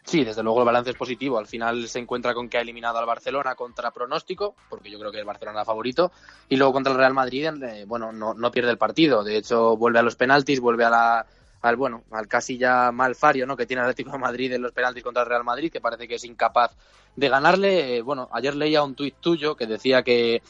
Sí, 0.05 0.23
desde 0.23 0.43
luego 0.43 0.61
el 0.61 0.67
balance 0.67 0.91
es 0.91 0.97
positivo. 0.97 1.39
Al 1.39 1.47
final 1.47 1.89
se 1.89 1.99
encuentra 1.99 2.35
con 2.35 2.51
que 2.51 2.59
ha 2.59 2.61
eliminado 2.61 2.99
al 2.99 3.07
Barcelona 3.07 3.55
contra 3.55 3.91
pronóstico, 3.91 4.55
porque 4.69 4.91
yo 4.91 4.99
creo 4.99 5.11
que 5.11 5.21
el 5.21 5.25
Barcelona 5.25 5.61
era 5.61 5.65
favorito, 5.65 6.13
y 6.51 6.57
luego 6.57 6.75
contra 6.75 6.93
el 6.93 6.99
Real 6.99 7.15
Madrid, 7.15 7.47
eh, 7.63 7.87
bueno, 7.87 8.13
no, 8.13 8.35
no 8.35 8.51
pierde 8.51 8.71
el 8.71 8.77
partido. 8.77 9.25
De 9.25 9.39
hecho, 9.39 9.79
vuelve 9.79 10.01
a 10.01 10.03
los 10.03 10.17
penaltis, 10.17 10.61
vuelve 10.61 10.85
a 10.85 10.91
la, 10.91 11.27
al 11.65 11.77
bueno, 11.77 12.05
al 12.11 12.29
casi 12.29 12.59
ya 12.59 12.93
mal 12.93 13.15
fario, 13.15 13.47
¿no? 13.47 13.57
que 13.57 13.65
tiene 13.65 13.81
Atlético 13.81 14.13
de 14.13 14.19
Madrid 14.19 14.53
en 14.53 14.61
los 14.61 14.73
penaltis 14.73 15.03
contra 15.03 15.23
el 15.23 15.29
Real 15.31 15.45
Madrid, 15.45 15.73
que 15.73 15.81
parece 15.81 16.07
que 16.07 16.17
es 16.17 16.25
incapaz 16.25 16.77
de 17.17 17.29
ganarle. 17.31 17.97
Eh, 17.97 18.03
bueno, 18.03 18.29
ayer 18.33 18.55
leía 18.55 18.83
un 18.83 18.95
tuit 18.95 19.15
tuyo 19.19 19.57
que 19.57 19.67
decía 19.67 20.03
que, 20.03 20.43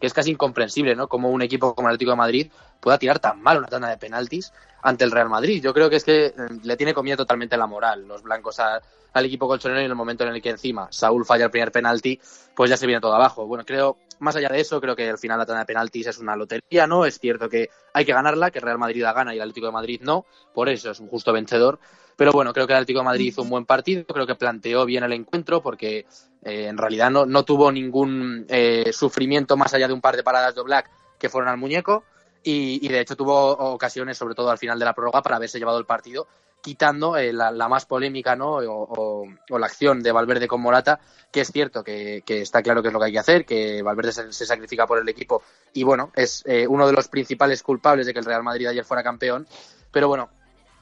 que 0.00 0.06
es 0.06 0.14
casi 0.14 0.30
incomprensible, 0.30 0.94
¿no? 0.94 1.08
Como 1.08 1.30
un 1.30 1.42
equipo 1.42 1.74
como 1.74 1.88
el 1.88 1.94
Atlético 1.94 2.12
de 2.12 2.16
Madrid 2.16 2.50
pueda 2.80 2.98
tirar 2.98 3.18
tan 3.18 3.40
mal 3.40 3.58
una 3.58 3.68
tanda 3.68 3.88
de 3.88 3.98
penaltis 3.98 4.52
ante 4.82 5.04
el 5.04 5.10
Real 5.10 5.28
Madrid. 5.28 5.62
Yo 5.62 5.74
creo 5.74 5.90
que 5.90 5.96
es 5.96 6.04
que 6.04 6.26
eh, 6.26 6.34
le 6.62 6.76
tiene 6.76 6.94
comida 6.94 7.16
totalmente 7.16 7.56
la 7.56 7.66
moral 7.66 8.06
los 8.06 8.22
blancos 8.22 8.58
al 8.60 9.24
equipo 9.24 9.46
colchonero 9.46 9.80
y 9.80 9.84
en 9.84 9.90
el 9.90 9.96
momento 9.96 10.24
en 10.24 10.34
el 10.34 10.42
que 10.42 10.50
encima 10.50 10.88
Saúl 10.90 11.24
falla 11.24 11.46
el 11.46 11.50
primer 11.50 11.72
penalti, 11.72 12.18
pues 12.54 12.70
ya 12.70 12.76
se 12.76 12.86
viene 12.86 13.00
todo 13.00 13.14
abajo. 13.14 13.46
Bueno, 13.46 13.64
creo, 13.64 13.98
más 14.20 14.36
allá 14.36 14.48
de 14.48 14.60
eso, 14.60 14.80
creo 14.80 14.96
que 14.96 15.08
al 15.08 15.18
final 15.18 15.38
la 15.38 15.46
tanda 15.46 15.60
de 15.60 15.66
penaltis 15.66 16.06
es 16.06 16.18
una 16.18 16.36
lotería, 16.36 16.86
¿no? 16.86 17.04
Es 17.04 17.18
cierto 17.18 17.48
que 17.48 17.70
hay 17.92 18.04
que 18.04 18.12
ganarla, 18.12 18.50
que 18.50 18.58
el 18.58 18.64
Real 18.64 18.78
Madrid 18.78 19.02
la 19.02 19.12
gana 19.12 19.34
y 19.34 19.36
el 19.36 19.42
Atlético 19.42 19.66
de 19.66 19.72
Madrid 19.72 20.00
no, 20.02 20.24
por 20.54 20.68
eso 20.68 20.90
es 20.90 21.00
un 21.00 21.08
justo 21.08 21.32
vencedor. 21.32 21.78
Pero 22.16 22.32
bueno, 22.32 22.52
creo 22.52 22.66
que 22.66 22.74
el 22.74 22.78
Atlético 22.78 22.98
de 23.00 23.06
Madrid 23.06 23.26
hizo 23.28 23.42
un 23.42 23.48
buen 23.48 23.64
partido, 23.64 24.04
creo 24.04 24.26
que 24.26 24.34
planteó 24.34 24.84
bien 24.84 25.04
el 25.04 25.14
encuentro 25.14 25.62
porque 25.62 26.06
eh, 26.44 26.66
en 26.66 26.76
realidad 26.76 27.10
no, 27.10 27.24
no 27.24 27.44
tuvo 27.44 27.72
ningún 27.72 28.44
eh, 28.48 28.92
sufrimiento 28.92 29.56
más 29.56 29.72
allá 29.72 29.88
de 29.88 29.94
un 29.94 30.02
par 30.02 30.16
de 30.16 30.22
paradas 30.22 30.54
de 30.54 30.62
Black 30.62 30.90
que 31.18 31.30
fueron 31.30 31.48
al 31.48 31.56
muñeco. 31.56 32.04
Y, 32.42 32.84
y, 32.84 32.88
de 32.88 33.00
hecho 33.00 33.16
tuvo 33.16 33.50
ocasiones, 33.50 34.16
sobre 34.16 34.34
todo 34.34 34.50
al 34.50 34.58
final 34.58 34.78
de 34.78 34.84
la 34.86 34.94
prórroga, 34.94 35.22
para 35.22 35.36
haberse 35.36 35.58
llevado 35.58 35.78
el 35.78 35.84
partido 35.84 36.26
quitando 36.60 37.16
eh, 37.16 37.32
la, 37.32 37.68
más 37.68 37.86
polémica 37.86 38.36
¿no? 38.36 38.56
O, 38.56 39.22
o, 39.22 39.26
o, 39.50 39.58
la 39.58 39.66
acción 39.66 40.02
de 40.02 40.12
Valverde 40.12 40.48
con 40.48 40.60
Morata, 40.60 41.00
que 41.30 41.40
es 41.40 41.50
cierto 41.50 41.82
que, 41.82 42.22
que, 42.24 42.42
está 42.42 42.62
claro 42.62 42.82
que 42.82 42.88
es 42.88 42.94
lo 42.94 43.00
que 43.00 43.06
hay 43.06 43.12
que 43.12 43.18
hacer, 43.18 43.44
que 43.44 43.82
Valverde 43.82 44.12
se, 44.12 44.32
se 44.32 44.46
sacrifica 44.46 44.86
por 44.86 44.98
el 44.98 45.08
equipo 45.08 45.42
y 45.72 45.82
bueno, 45.82 46.10
es 46.14 46.42
eh, 46.46 46.66
uno 46.66 46.86
de 46.86 46.92
los 46.92 47.08
principales 47.08 47.62
culpables 47.62 48.06
de 48.06 48.12
que 48.12 48.18
el 48.18 48.24
Real 48.24 48.42
Madrid 48.42 48.66
ayer 48.66 48.84
fuera 48.84 49.02
campeón. 49.02 49.46
Pero 49.90 50.08
bueno, 50.08 50.30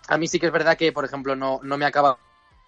a 0.08 0.18
mí 0.18 0.28
sí 0.28 0.38
que 0.38 0.46
es 0.46 0.52
verdad 0.52 0.76
que, 0.76 0.92
por 0.92 1.04
ejemplo, 1.04 1.36
no, 1.36 1.60
no 1.62 1.78
me 1.78 1.86
acaba 1.86 2.18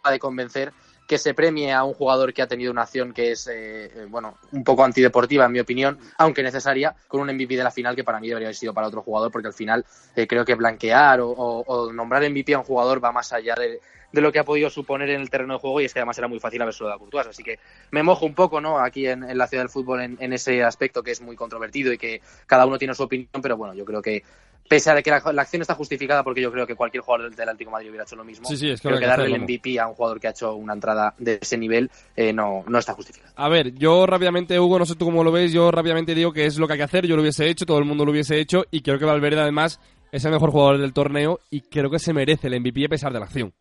de 0.08 0.18
convencer 0.18 0.72
que 1.10 1.18
se 1.18 1.34
premie 1.34 1.72
a 1.72 1.82
un 1.82 1.92
jugador 1.92 2.32
que 2.32 2.40
ha 2.40 2.46
tenido 2.46 2.70
una 2.70 2.82
acción 2.82 3.12
que 3.12 3.32
es, 3.32 3.50
eh, 3.52 4.06
bueno, 4.08 4.38
un 4.52 4.62
poco 4.62 4.84
antideportiva, 4.84 5.44
en 5.44 5.50
mi 5.50 5.58
opinión, 5.58 5.98
aunque 6.18 6.40
necesaria, 6.40 6.94
con 7.08 7.20
un 7.20 7.34
MVP 7.34 7.56
de 7.56 7.64
la 7.64 7.72
final 7.72 7.96
que 7.96 8.04
para 8.04 8.20
mí 8.20 8.28
debería 8.28 8.46
haber 8.46 8.54
sido 8.54 8.72
para 8.72 8.86
otro 8.86 9.02
jugador, 9.02 9.32
porque 9.32 9.48
al 9.48 9.52
final 9.52 9.84
eh, 10.14 10.28
creo 10.28 10.44
que 10.44 10.54
blanquear 10.54 11.18
o, 11.20 11.90
nombrar 11.92 12.22
MVP 12.30 12.54
a 12.54 12.58
un 12.58 12.64
jugador 12.64 13.02
va 13.02 13.10
más 13.10 13.32
allá 13.32 13.56
de, 13.56 13.80
de, 14.12 14.20
lo 14.20 14.30
que 14.30 14.38
ha 14.38 14.44
podido 14.44 14.70
suponer 14.70 15.10
en 15.10 15.20
el 15.20 15.30
terreno 15.30 15.54
de 15.54 15.58
juego 15.58 15.80
y 15.80 15.86
es 15.86 15.92
que 15.92 15.98
además 15.98 16.16
era 16.16 16.28
muy 16.28 16.38
fácil 16.38 16.62
haberse 16.62 16.84
dado 16.84 16.94
a 16.94 16.98
Courtois. 17.00 17.26
Así 17.26 17.42
que 17.42 17.58
me 17.90 18.04
mojo 18.04 18.24
un 18.24 18.36
poco, 18.36 18.60
¿no? 18.60 18.78
Aquí 18.78 19.08
en, 19.08 19.24
en 19.24 19.36
la 19.36 19.48
ciudad 19.48 19.64
del 19.64 19.70
fútbol 19.70 20.02
en, 20.02 20.16
en, 20.20 20.32
ese 20.32 20.62
aspecto 20.62 21.02
que 21.02 21.10
es 21.10 21.20
muy 21.20 21.34
controvertido 21.34 21.92
y 21.92 21.98
que 21.98 22.20
cada 22.46 22.66
uno 22.66 22.78
tiene 22.78 22.94
su 22.94 23.02
opinión, 23.02 23.42
pero 23.42 23.56
bueno, 23.56 23.74
yo 23.74 23.84
creo 23.84 24.00
que 24.00 24.22
pese 24.70 24.88
a 24.88 25.02
que 25.02 25.10
la, 25.10 25.20
la, 25.32 25.42
acción 25.42 25.62
está 25.62 25.74
justificada 25.74 26.22
porque 26.22 26.40
yo 26.40 26.52
creo 26.52 26.64
que 26.64 26.76
cualquier 26.76 27.02
jugador 27.02 27.34
del, 27.34 27.48
Atlético 27.48 27.72
Madrid 27.72 27.88
hubiera 27.88 28.04
hecho 28.04 28.14
lo 28.14 28.22
mismo, 28.24 28.46
sí, 28.46 28.56
sí, 28.56 28.70
es 28.70 28.80
que 28.80 28.86
creo 28.86 29.00
que, 29.00 29.06
darle 29.06 29.26
el 29.26 29.42
MVP 29.42 29.80
a 29.80 29.88
un 29.88 29.94
jugador 29.94 30.20
que 30.20 30.28
ha 30.28 30.30
hecho 30.30 30.54
una 30.54 30.74
entrada 30.74 31.12
de 31.18 31.40
ese 31.42 31.58
nivel 31.58 31.90
eh, 32.14 32.32
no, 32.32 32.62
no 32.68 32.78
está 32.78 32.94
justificado. 32.94 33.32
A 33.34 33.48
ver, 33.48 33.74
yo 33.74 34.06
rápidamente, 34.06 34.60
Hugo, 34.60 34.78
no 34.78 34.86
sé 34.86 34.94
tú 34.94 35.06
cómo 35.06 35.24
lo 35.24 35.32
ves, 35.32 35.50
yo 35.50 35.72
rápidamente 35.72 36.14
digo 36.14 36.32
que 36.32 36.46
es 36.46 36.56
lo 36.56 36.68
que 36.68 36.74
hay 36.74 36.78
que 36.78 36.84
hacer, 36.84 37.04
yo 37.04 37.16
lo 37.16 37.22
hubiese 37.22 37.48
hecho, 37.48 37.66
todo 37.66 37.80
el 37.80 37.84
mundo 37.84 38.04
lo 38.04 38.12
hubiese 38.12 38.38
hecho 38.38 38.64
y 38.70 38.82
creo 38.82 39.00
que 39.00 39.06
Valverde 39.06 39.40
además 39.40 39.80
es 40.12 40.24
el 40.24 40.30
mejor 40.30 40.52
jugador 40.52 40.78
del 40.78 40.92
torneo 40.92 41.40
y 41.50 41.62
creo 41.62 41.90
que 41.90 41.98
se 41.98 42.12
merece 42.12 42.46
el 42.46 42.60
MVP 42.60 42.84
a 42.84 42.90
pesar 42.90 43.12
de 43.12 43.18
la 43.18 43.24
acción. 43.24 43.52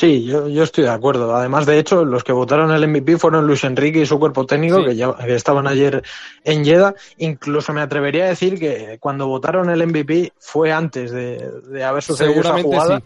Sí, 0.00 0.24
yo, 0.24 0.48
yo 0.48 0.62
estoy 0.62 0.84
de 0.84 0.90
acuerdo. 0.90 1.36
Además, 1.36 1.66
de 1.66 1.78
hecho, 1.78 2.06
los 2.06 2.24
que 2.24 2.32
votaron 2.32 2.70
el 2.70 2.88
MVP 2.88 3.18
fueron 3.18 3.46
Luis 3.46 3.64
Enrique 3.64 4.00
y 4.00 4.06
su 4.06 4.18
cuerpo 4.18 4.46
técnico, 4.46 4.78
sí. 4.78 4.84
que, 4.86 4.96
ya, 4.96 5.14
que 5.14 5.34
estaban 5.34 5.66
ayer 5.66 6.02
en 6.42 6.64
Jeddah. 6.64 6.94
Incluso 7.18 7.74
me 7.74 7.82
atrevería 7.82 8.24
a 8.24 8.28
decir 8.28 8.58
que 8.58 8.96
cuando 8.98 9.26
votaron 9.26 9.68
el 9.68 9.86
MVP 9.86 10.32
fue 10.38 10.72
antes 10.72 11.10
de, 11.10 11.46
de 11.68 11.84
haber 11.84 12.02
sucedido 12.02 12.40
esa 12.40 12.62
jugada. 12.62 13.00
Sí. 13.00 13.04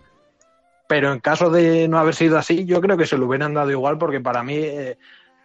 Pero 0.86 1.12
en 1.12 1.18
caso 1.18 1.50
de 1.50 1.88
no 1.88 1.98
haber 1.98 2.14
sido 2.14 2.38
así, 2.38 2.64
yo 2.64 2.80
creo 2.80 2.96
que 2.96 3.06
se 3.06 3.18
lo 3.18 3.26
hubieran 3.26 3.54
dado 3.54 3.72
igual 3.72 3.98
porque 3.98 4.20
para 4.20 4.44
mí 4.44 4.54
eh, 4.58 4.96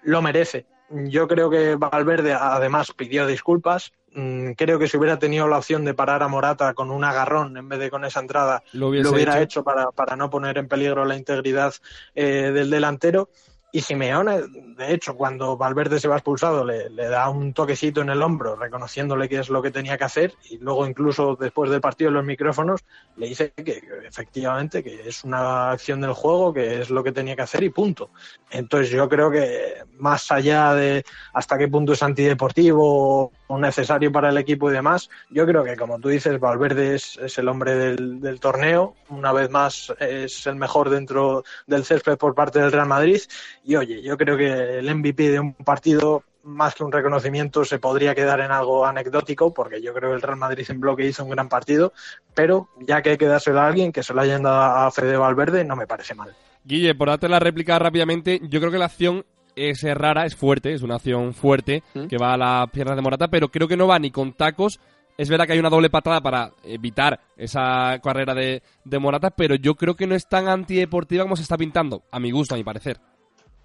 lo 0.04 0.22
merece. 0.22 0.68
Yo 0.92 1.28
creo 1.28 1.50
que 1.50 1.78
Valverde 1.78 2.32
además 2.32 2.92
pidió 2.96 3.26
disculpas. 3.26 3.92
Mm, 4.14 4.52
creo 4.54 4.80
que 4.80 4.88
si 4.88 4.98
hubiera 4.98 5.20
tenido 5.20 5.48
la 5.48 5.58
opción 5.58 5.86
de 5.86 5.94
parar 5.94 6.24
a 6.24 6.28
Morata 6.28 6.74
con 6.74 6.90
un 6.90 7.04
agarrón 7.04 7.56
en 7.58 7.70
vez 7.70 7.80
de 7.80 7.90
con 7.90 8.06
esa 8.06 8.20
entrada, 8.20 8.64
lo, 8.74 8.92
lo 8.92 9.12
hubiera 9.12 9.34
hecho, 9.34 9.44
hecho 9.44 9.64
para, 9.64 9.92
para, 9.92 10.16
no 10.16 10.30
poner 10.30 10.58
en 10.58 10.68
peligro 10.68 11.06
la 11.06 11.16
integridad 11.16 11.74
eh, 12.16 12.52
del 12.54 12.70
delantero. 12.70 13.30
Y 13.72 13.82
Simeone, 13.82 14.42
de 14.78 14.94
hecho, 14.96 15.16
cuando 15.16 15.56
Valverde 15.56 16.00
se 16.00 16.08
va 16.08 16.16
expulsado, 16.16 16.66
le, 16.66 16.90
le, 16.90 17.08
da 17.08 17.30
un 17.30 17.54
toquecito 17.54 18.02
en 18.02 18.10
el 18.10 18.24
hombro, 18.24 18.56
reconociéndole 18.56 19.30
que 19.30 19.38
es 19.38 19.50
lo 19.50 19.62
que 19.62 19.70
tenía 19.70 19.96
que 19.96 20.06
hacer, 20.06 20.34
y 20.50 20.58
luego 20.58 20.88
incluso 20.88 21.36
después 21.36 21.70
del 21.70 21.80
partido 21.80 22.08
en 22.08 22.16
los 22.16 22.26
micrófonos 22.26 22.84
le 23.16 23.28
dice 23.28 23.54
que, 23.56 23.64
que, 23.64 23.82
efectivamente 24.08 24.84
que 24.84 25.08
es 25.08 25.24
una 25.24 25.70
acción 25.70 26.02
del 26.02 26.14
juego, 26.14 26.52
que 26.52 26.82
es 26.82 26.90
lo 26.90 27.04
que 27.04 27.12
tenía 27.12 27.36
que 27.36 27.44
hacer 27.44 27.62
y 27.62 27.70
punto. 27.70 28.10
Entonces 28.50 28.90
yo 28.90 29.08
creo 29.08 29.30
que 29.30 29.76
más 30.00 30.32
allá 30.32 30.74
de 30.74 31.04
hasta 31.34 31.56
qué 31.60 31.68
punto 31.68 31.94
es 31.94 32.02
antideportivo 32.02 33.32
necesario 33.58 34.12
para 34.12 34.30
el 34.30 34.38
equipo 34.38 34.70
y 34.70 34.74
demás, 34.74 35.10
yo 35.30 35.46
creo 35.46 35.64
que 35.64 35.76
como 35.76 36.00
tú 36.00 36.10
dices, 36.10 36.40
Valverde 36.40 36.96
es, 36.96 37.18
el 37.38 37.48
hombre 37.48 37.76
del, 37.76 38.20
del 38.20 38.40
torneo, 38.40 38.96
una 39.10 39.32
vez 39.34 39.50
más 39.50 39.94
es 40.00 40.46
el 40.46 40.56
mejor 40.56 40.90
dentro 40.90 41.44
del 41.66 41.86
césped 41.86 42.18
por 42.18 42.36
parte 42.36 42.60
del 42.60 42.72
Real 42.72 42.88
Madrid. 42.88 43.22
Y 43.64 43.76
oye, 43.76 44.02
yo 44.02 44.18
creo 44.18 44.38
que 44.38 44.80
el 44.80 44.94
MVP 44.94 45.30
de 45.30 45.40
un 45.40 45.54
partido, 45.54 46.24
más 46.44 46.76
que 46.76 46.84
un 46.84 46.92
reconocimiento, 46.92 47.66
se 47.66 47.80
podría 47.80 48.16
quedar 48.16 48.40
en 48.42 48.52
algo 48.52 48.86
anecdótico, 48.86 49.54
porque 49.54 49.82
yo 49.82 49.94
creo 49.94 50.12
que 50.12 50.16
el 50.16 50.22
Real 50.22 50.38
Madrid 50.38 50.66
en 50.70 50.80
bloque 50.80 51.06
hizo 51.06 51.24
un 51.24 51.32
gran 51.32 51.50
partido, 51.50 51.94
pero 52.34 52.70
ya 52.80 53.02
que 53.02 53.12
hay 53.12 53.18
que 53.18 53.26
dárselo 53.26 53.60
a 53.60 53.68
alguien, 53.68 53.92
que 53.92 54.04
se 54.04 54.14
lo 54.14 54.22
hayan 54.22 54.44
dado 54.44 54.88
a 54.88 54.92
Fede 54.92 55.18
Valverde, 55.18 55.64
no 55.64 55.76
me 55.76 55.88
parece 55.88 56.14
mal. 56.16 56.36
Guille, 56.64 56.94
por 56.94 57.08
darte 57.08 57.30
la 57.30 57.40
réplica 57.40 57.80
rápidamente, 57.80 58.42
yo 58.44 58.60
creo 58.60 58.72
que 58.72 58.78
la 58.78 58.86
acción 58.86 59.26
es 59.68 59.84
rara, 59.84 60.26
es 60.26 60.36
fuerte, 60.36 60.74
es 60.74 60.82
una 60.82 60.96
acción 60.96 61.34
fuerte, 61.34 61.84
¿Mm? 61.94 62.08
que 62.08 62.18
va 62.18 62.34
a 62.34 62.38
las 62.38 62.70
piernas 62.70 62.96
de 62.96 63.02
Morata, 63.02 63.28
pero 63.28 63.50
creo 63.50 63.68
que 63.68 63.78
no 63.78 63.88
va 63.88 64.00
ni 64.00 64.12
con 64.12 64.34
tacos. 64.34 64.80
Es 65.18 65.28
verdad 65.30 65.46
que 65.46 65.54
hay 65.54 65.60
una 65.60 65.70
doble 65.70 65.90
patada 65.90 66.22
para 66.22 66.52
evitar 66.64 67.20
esa 67.36 68.00
carrera 68.02 68.34
de, 68.34 68.64
de 68.86 69.00
Morata, 69.00 69.32
pero 69.32 69.56
yo 69.56 69.76
creo 69.76 69.96
que 69.96 70.08
no 70.08 70.16
es 70.16 70.28
tan 70.28 70.48
antideportiva 70.48 71.24
como 71.24 71.36
se 71.36 71.42
está 71.44 71.58
pintando, 71.58 72.04
a 72.10 72.20
mi 72.20 72.32
gusto, 72.32 72.56
a 72.56 72.58
mi 72.58 72.64
parecer. 72.64 73.02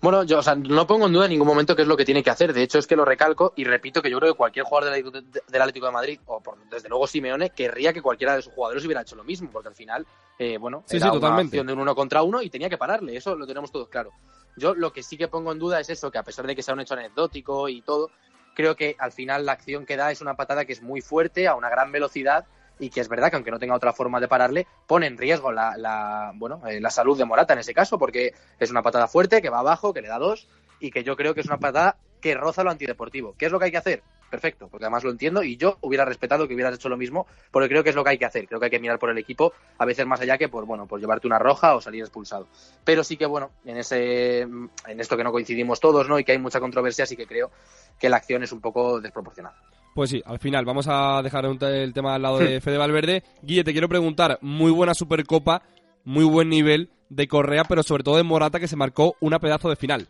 Bueno, 0.04 0.22
yo 0.24 0.40
o 0.40 0.42
sea, 0.42 0.54
no 0.54 0.87
pongo 0.87 1.07
en 1.07 1.14
duda 1.14 1.24
en 1.24 1.30
ningún 1.30 1.46
momento 1.46 1.74
qué 1.74 1.80
es 1.80 1.88
lo 1.88 1.96
que 1.96 2.04
tiene 2.04 2.22
que 2.22 2.28
hacer. 2.28 2.52
De 2.52 2.62
hecho, 2.62 2.78
es 2.78 2.87
que 2.87 2.94
lo 2.94 3.07
recalco 3.07 3.54
y 3.57 3.64
repito 3.64 4.02
que 4.02 4.11
yo 4.11 4.18
creo 4.18 4.35
que 4.35 4.37
cualquier 4.37 4.66
jugador 4.66 4.92
del, 4.92 5.24
del 5.48 5.62
Atlético 5.62 5.87
de 5.87 5.92
Madrid, 5.92 6.20
o 6.26 6.42
por, 6.42 6.59
desde 6.68 6.90
luego 6.90 7.07
Simeone, 7.07 7.50
querría 7.50 7.90
que 7.94 8.02
cualquiera 8.02 8.37
de 8.37 8.42
sus 8.42 8.52
jugadores 8.52 8.85
hubiera 8.85 9.00
hecho 9.00 9.16
lo 9.16 9.24
mismo, 9.24 9.48
porque 9.50 9.68
al 9.68 9.74
final, 9.74 10.07
eh, 10.38 10.59
bueno, 10.59 10.83
sí, 10.87 10.96
era 10.96 11.07
sí, 11.07 11.11
una 11.11 11.20
totalmente. 11.20 11.57
acción 11.57 11.66
de 11.68 11.72
un 11.72 11.78
uno 11.78 11.94
contra 11.94 12.22
uno 12.22 12.42
y 12.42 12.50
tenía 12.50 12.68
que 12.68 12.76
pararle. 12.76 13.16
Eso 13.16 13.35
lo 13.35 13.46
tenemos 13.46 13.72
todos 13.72 13.88
claro. 13.88 14.11
Yo 14.57 14.75
lo 14.75 14.93
que 14.93 15.03
sí 15.03 15.17
que 15.17 15.29
pongo 15.29 15.53
en 15.53 15.59
duda 15.59 15.81
es 15.81 15.90
eso, 15.90 16.11
que 16.11 16.19
a 16.19 16.23
pesar 16.23 16.47
de 16.47 16.55
que 16.55 16.62
sea 16.62 16.75
un 16.75 16.81
hecho 16.81 16.95
anecdótico 16.95 17.69
y 17.69 17.83
todo, 17.83 18.11
creo 18.55 18.77
que 18.77 18.97
al 18.99 19.12
final 19.12 19.45
la 19.47 19.53
acción 19.53 19.85
que 19.85 19.97
da 19.97 20.11
es 20.11 20.21
una 20.21 20.35
patada 20.35 20.64
que 20.64 20.73
es 20.73 20.83
muy 20.83 21.01
fuerte, 21.01 21.49
a 21.49 21.55
una 21.55 21.69
gran 21.69 21.93
velocidad 21.93 22.47
y 22.79 22.90
que 22.90 23.01
es 23.01 23.09
verdad 23.09 23.31
que 23.31 23.37
aunque 23.37 23.51
no 23.51 23.59
tenga 23.59 23.75
otra 23.75 23.93
forma 23.93 24.21
de 24.21 24.29
pararle, 24.29 24.67
pone 24.87 25.07
en 25.07 25.19
riesgo 25.19 25.53
la, 25.53 25.77
la 25.77 26.33
bueno, 26.35 26.67
eh, 26.67 26.81
la 26.81 26.90
salud 26.90 27.17
de 27.17 27.25
Morata 27.25 27.53
en 27.53 27.61
ese 27.61 27.75
caso, 27.75 27.99
porque 27.99 28.35
es 28.59 28.71
una 28.71 28.83
patada 28.83 29.07
fuerte 29.07 29.43
que 29.43 29.51
va 29.51 29.61
abajo, 29.61 29.93
que 29.93 30.03
le 30.03 30.09
da 30.09 30.19
dos 30.19 30.49
y 30.81 30.90
que 30.90 31.05
yo 31.05 31.17
creo 31.17 31.35
que 31.35 31.40
es 31.40 31.47
una 31.47 31.59
patada 31.59 31.97
que 32.21 32.35
roza 32.35 32.64
lo 32.64 32.71
antideportivo. 32.71 33.35
¿Qué 33.38 33.47
es 33.47 33.53
lo 33.53 33.59
que 33.59 33.67
hay 33.67 33.71
que 33.71 33.79
hacer? 33.79 34.03
Perfecto, 34.30 34.68
porque 34.68 34.84
además 34.84 35.04
lo 35.04 35.10
entiendo 35.10 35.42
y 35.42 35.56
yo 35.56 35.78
hubiera 35.80 36.04
respetado 36.04 36.48
que 36.48 36.54
hubieras 36.54 36.74
hecho 36.74 36.88
lo 36.88 36.96
mismo, 36.96 37.26
porque 37.50 37.68
creo 37.68 37.84
que 37.84 37.90
es 37.90 37.96
lo 37.96 38.04
que 38.04 38.10
hay 38.10 38.18
que 38.18 38.24
hacer, 38.24 38.46
creo 38.46 38.58
que 38.58 38.66
hay 38.66 38.70
que 38.70 38.80
mirar 38.80 38.98
por 38.98 39.10
el 39.10 39.18
equipo, 39.18 39.52
a 39.78 39.84
veces 39.84 40.06
más 40.06 40.20
allá 40.20 40.38
que 40.38 40.48
por, 40.48 40.66
bueno, 40.66 40.87
por 40.87 41.00
llevarte 41.00 41.26
una 41.26 41.38
roja 41.38 41.74
o 41.74 41.80
salir 41.80 42.02
expulsado. 42.02 42.48
Pero 42.84 43.04
sí 43.04 43.16
que, 43.16 43.26
bueno, 43.26 43.50
en 43.64 43.76
ese, 43.76 44.40
en 44.40 44.70
esto 44.87 45.16
que 45.16 45.24
no 45.24 45.32
coincidimos 45.32 45.80
todos, 45.80 46.08
¿no? 46.08 46.18
Y 46.18 46.24
que 46.24 46.32
hay 46.32 46.38
mucha 46.38 46.60
controversia, 46.60 47.06
sí 47.06 47.16
que 47.16 47.26
creo 47.26 47.50
que 47.98 48.08
la 48.08 48.16
acción 48.16 48.42
es 48.42 48.52
un 48.52 48.60
poco 48.60 49.00
desproporcionada. 49.00 49.56
Pues 49.94 50.10
sí, 50.10 50.20
al 50.26 50.40
final 50.40 50.64
vamos 50.64 50.87
a 50.88 51.22
dejar 51.22 51.44
el 51.44 51.92
tema 51.92 52.16
al 52.16 52.22
lado 52.22 52.38
de 52.38 52.60
Fede 52.62 52.78
Valverde. 52.78 53.22
Guille, 53.42 53.64
te 53.64 53.72
quiero 53.72 53.88
preguntar, 53.88 54.38
muy 54.40 54.72
buena 54.72 54.92
Supercopa, 54.92 55.62
muy 56.04 56.24
buen 56.24 56.48
nivel 56.48 56.90
de 57.08 57.28
Correa, 57.28 57.64
pero 57.64 57.82
sobre 57.82 58.02
todo 58.02 58.16
de 58.16 58.24
Morata 58.24 58.58
que 58.58 58.68
se 58.68 58.76
marcó 58.76 59.14
una 59.20 59.38
pedazo 59.38 59.68
de 59.68 59.76
final. 59.76 60.08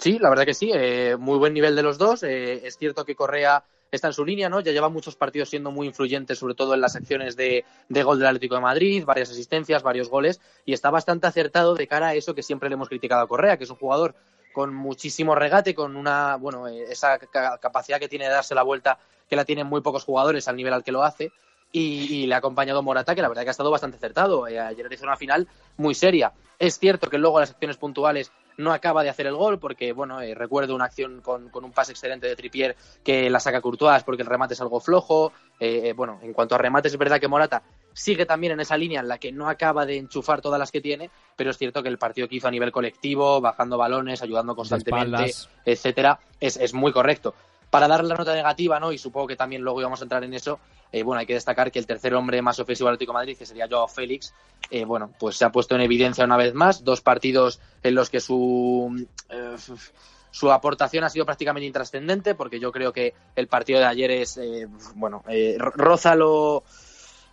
Sí, 0.00 0.18
la 0.18 0.28
verdad 0.28 0.44
que 0.44 0.54
sí, 0.54 0.70
eh, 0.74 1.16
muy 1.18 1.38
buen 1.38 1.54
nivel 1.54 1.76
de 1.76 1.82
los 1.82 1.98
dos. 1.98 2.22
Eh, 2.22 2.66
es 2.66 2.76
cierto 2.76 3.04
que 3.04 3.14
Correa 3.14 3.64
está 3.90 4.08
en 4.08 4.12
su 4.12 4.24
línea, 4.24 4.48
¿no? 4.48 4.60
Ya 4.60 4.72
lleva 4.72 4.88
muchos 4.88 5.16
partidos 5.16 5.48
siendo 5.48 5.70
muy 5.70 5.86
influyente, 5.86 6.34
sobre 6.34 6.54
todo 6.54 6.74
en 6.74 6.80
las 6.80 6.92
secciones 6.92 7.36
de, 7.36 7.64
de, 7.88 8.02
gol 8.02 8.18
del 8.18 8.28
Atlético 8.28 8.56
de 8.56 8.60
Madrid, 8.60 9.04
varias 9.04 9.30
asistencias, 9.30 9.82
varios 9.82 10.08
goles, 10.08 10.40
y 10.64 10.72
está 10.72 10.90
bastante 10.90 11.26
acertado 11.26 11.74
de 11.74 11.86
cara 11.86 12.08
a 12.08 12.14
eso 12.14 12.34
que 12.34 12.42
siempre 12.42 12.68
le 12.68 12.74
hemos 12.74 12.88
criticado 12.88 13.22
a 13.22 13.28
Correa, 13.28 13.56
que 13.56 13.64
es 13.64 13.70
un 13.70 13.76
jugador 13.76 14.14
con 14.54 14.72
muchísimo 14.72 15.34
regate, 15.34 15.74
con 15.74 15.96
una, 15.96 16.36
bueno, 16.36 16.68
eh, 16.68 16.84
esa 16.88 17.18
capacidad 17.18 17.98
que 17.98 18.08
tiene 18.08 18.26
de 18.26 18.30
darse 18.30 18.54
la 18.54 18.62
vuelta 18.62 18.98
que 19.28 19.36
la 19.36 19.44
tienen 19.44 19.66
muy 19.66 19.80
pocos 19.80 20.04
jugadores 20.04 20.46
al 20.48 20.56
nivel 20.56 20.72
al 20.72 20.84
que 20.84 20.92
lo 20.92 21.02
hace. 21.02 21.32
Y, 21.72 22.26
le 22.26 22.36
ha 22.36 22.38
acompañado 22.38 22.84
Morata, 22.84 23.16
que 23.16 23.20
la 23.20 23.28
verdad 23.28 23.42
que 23.42 23.48
ha 23.48 23.50
estado 23.50 23.72
bastante 23.72 23.96
acertado. 23.96 24.46
Eh, 24.46 24.60
ayer 24.60 24.86
hizo 24.92 25.02
una 25.02 25.16
final 25.16 25.48
muy 25.76 25.96
seria. 25.96 26.32
Es 26.56 26.78
cierto 26.78 27.10
que 27.10 27.18
luego 27.18 27.40
las 27.40 27.50
acciones 27.50 27.76
puntuales 27.78 28.30
no 28.56 28.72
acaba 28.72 29.02
de 29.02 29.10
hacer 29.10 29.26
el 29.26 29.34
gol, 29.34 29.58
porque, 29.58 29.92
bueno, 29.92 30.20
eh, 30.20 30.34
recuerdo 30.34 30.74
una 30.74 30.84
acción 30.84 31.20
con, 31.20 31.48
con, 31.48 31.64
un 31.64 31.72
pase 31.72 31.92
excelente 31.92 32.26
de 32.26 32.36
Tripier 32.36 32.76
que 33.02 33.28
la 33.30 33.40
saca 33.40 33.60
Courtois 33.60 34.02
porque 34.02 34.22
el 34.22 34.28
remate 34.28 34.54
es 34.54 34.60
algo 34.60 34.80
flojo. 34.80 35.32
bueno, 35.96 36.18
en 36.22 36.32
cuanto 36.32 36.54
a 36.54 36.58
remates, 36.58 36.92
es 36.92 36.98
verdad 36.98 37.20
que 37.20 37.28
Morata 37.28 37.62
sigue 37.94 38.26
también 38.26 38.52
en 38.52 38.60
esa 38.60 38.76
línea 38.76 39.00
en 39.00 39.08
la 39.08 39.18
que 39.18 39.32
no 39.32 39.48
acaba 39.48 39.86
de 39.86 39.96
enchufar 39.96 40.42
todas 40.42 40.58
las 40.58 40.70
que 40.70 40.80
tiene, 40.80 41.10
pero 41.36 41.50
es 41.50 41.56
cierto 41.56 41.82
que 41.82 41.88
el 41.88 41.96
partido 41.96 42.28
que 42.28 42.36
hizo 42.36 42.48
a 42.48 42.50
nivel 42.50 42.72
colectivo, 42.72 43.40
bajando 43.40 43.78
balones, 43.78 44.20
ayudando 44.20 44.54
constantemente, 44.54 45.32
etcétera, 45.64 46.18
es, 46.40 46.56
es, 46.56 46.74
muy 46.74 46.92
correcto. 46.92 47.34
Para 47.74 47.88
darle 47.88 48.10
la 48.10 48.14
nota 48.14 48.32
negativa, 48.32 48.78
¿no? 48.78 48.92
Y 48.92 48.98
supongo 48.98 49.26
que 49.26 49.34
también 49.34 49.60
luego 49.60 49.80
íbamos 49.80 50.00
a 50.00 50.04
entrar 50.04 50.22
en 50.22 50.32
eso, 50.32 50.60
eh, 50.92 51.02
bueno, 51.02 51.18
hay 51.18 51.26
que 51.26 51.34
destacar 51.34 51.72
que 51.72 51.80
el 51.80 51.88
tercer 51.88 52.14
hombre 52.14 52.40
más 52.40 52.60
ofensivo 52.60 52.86
del 52.86 52.94
Atlético 52.94 53.12
Madrid, 53.12 53.36
que 53.36 53.46
sería 53.46 53.66
Joao 53.68 53.88
Félix, 53.88 54.32
eh, 54.70 54.84
bueno, 54.84 55.10
pues 55.18 55.34
se 55.36 55.44
ha 55.44 55.50
puesto 55.50 55.74
en 55.74 55.80
evidencia 55.80 56.24
una 56.24 56.36
vez 56.36 56.54
más, 56.54 56.84
dos 56.84 57.00
partidos 57.00 57.58
en 57.82 57.96
los 57.96 58.10
que 58.10 58.20
su 58.20 59.04
eh, 59.28 59.56
su 60.30 60.52
aportación 60.52 61.02
ha 61.02 61.10
sido 61.10 61.24
prácticamente 61.24 61.66
intrascendente, 61.66 62.36
porque 62.36 62.60
yo 62.60 62.70
creo 62.70 62.92
que 62.92 63.12
el 63.34 63.48
partido 63.48 63.80
de 63.80 63.86
ayer 63.86 64.12
es, 64.12 64.38
bueno, 64.94 65.24
eh, 65.26 65.56
roza 65.58 66.14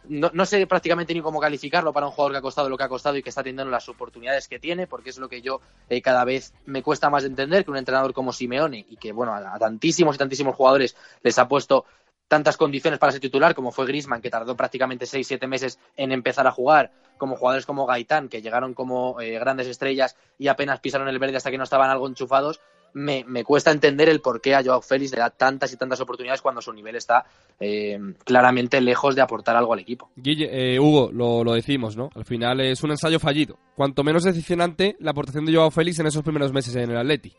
no, 0.08 0.46
sé 0.46 0.66
prácticamente 0.68 1.14
ni 1.14 1.22
cómo 1.22 1.40
calificarlo 1.40 1.94
para 1.94 2.08
un 2.08 2.12
jugador 2.12 2.34
que 2.34 2.38
ha 2.40 2.42
costado 2.42 2.70
lo 2.70 2.78
que 2.78 2.84
ha 2.84 2.90
costado 2.90 3.18
y 3.18 3.24
que 3.24 3.30
está 3.30 3.44
teniendo 3.44 3.70
las 3.70 3.88
oportunidades 3.90 4.48
que 4.48 4.60
tiene, 4.60 4.88
porque 4.88 5.10
es 5.10 5.18
lo 5.18 5.30
que 5.30 5.42
yo 5.42 5.62
eh, 5.90 6.02
cada 6.02 6.24
vez 6.26 6.54
me 6.66 6.82
cuesta 6.82 7.10
más 7.10 7.24
entender 7.24 7.64
que 7.64 7.72
un 7.72 7.78
entrenador 7.78 8.14
como 8.14 8.34
Simeone 8.34 8.86
y 8.90 8.98
que, 8.98 9.12
bueno, 9.12 9.34
a, 9.34 9.60
tantísimos 9.60 10.16
y 10.16 10.20
tantísimos 10.20 10.56
jugadores 10.56 10.96
les 11.24 11.38
ha 11.38 11.48
puesto 11.48 11.86
tantas 12.28 12.58
condiciones 12.58 12.98
para 12.98 13.12
ser 13.12 13.22
titular, 13.22 13.54
como 13.54 13.72
fue 13.72 13.86
Grisman, 13.86 14.22
que 14.22 14.30
tardó 14.30 14.56
prácticamente 14.56 15.06
6-7 15.06 15.48
meses 15.48 15.80
en 15.98 16.12
empezar 16.12 16.48
a 16.48 16.52
jugar, 16.52 16.92
como 17.18 17.36
jugadores 17.36 17.66
como 17.66 17.86
Gaitán, 17.86 18.30
que 18.30 18.42
llegaron 18.42 18.74
como 18.74 19.20
eh, 19.20 19.38
grandes 19.38 19.68
estrellas 19.68 20.16
y 20.38 20.48
apenas 20.48 20.80
pisaron 20.80 21.10
el 21.10 21.20
verde 21.20 21.38
hasta 21.38 21.52
que 21.52 21.58
no 21.58 21.66
estaban 21.66 21.90
algo 21.90 22.08
enchufados, 22.08 22.62
me, 22.94 23.24
me, 23.26 23.44
cuesta 23.44 23.72
entender 23.72 24.10
el 24.10 24.22
por 24.22 24.42
qué 24.42 24.56
a 24.56 24.64
Joao 24.64 24.82
Félix 24.82 25.12
le 25.12 25.20
da 25.20 25.30
tantas 25.30 25.72
y 25.74 25.78
tantas 25.78 26.02
oportunidades 26.02 26.42
cuando 26.42 26.62
su 26.62 26.74
nivel 26.74 26.96
está 26.96 27.26
eh, 27.60 28.00
claramente 28.24 28.82
lejos 28.82 29.16
de 29.16 29.22
aportar 29.22 29.56
algo 29.56 29.74
al 29.74 29.80
equipo. 29.80 30.10
Guille, 30.16 30.50
eh, 30.52 30.80
Hugo, 30.80 31.12
lo, 31.12 31.44
lo, 31.44 31.54
decimos, 31.54 31.96
¿no? 31.96 32.10
Al 32.16 32.26
final 32.26 32.60
es 32.62 32.84
un 32.84 32.92
ensayo 32.92 33.20
fallido. 33.20 33.58
Cuanto 33.76 34.04
menos 34.04 34.24
decepcionante 34.24 34.96
la 35.00 35.12
aportación 35.12 35.46
de 35.46 35.56
Joao 35.56 35.72
Félix 35.72 36.00
en 36.00 36.08
esos 36.08 36.24
primeros 36.24 36.54
meses 36.54 36.76
en 36.76 36.92
el 36.92 36.98
Atleti. 36.98 37.34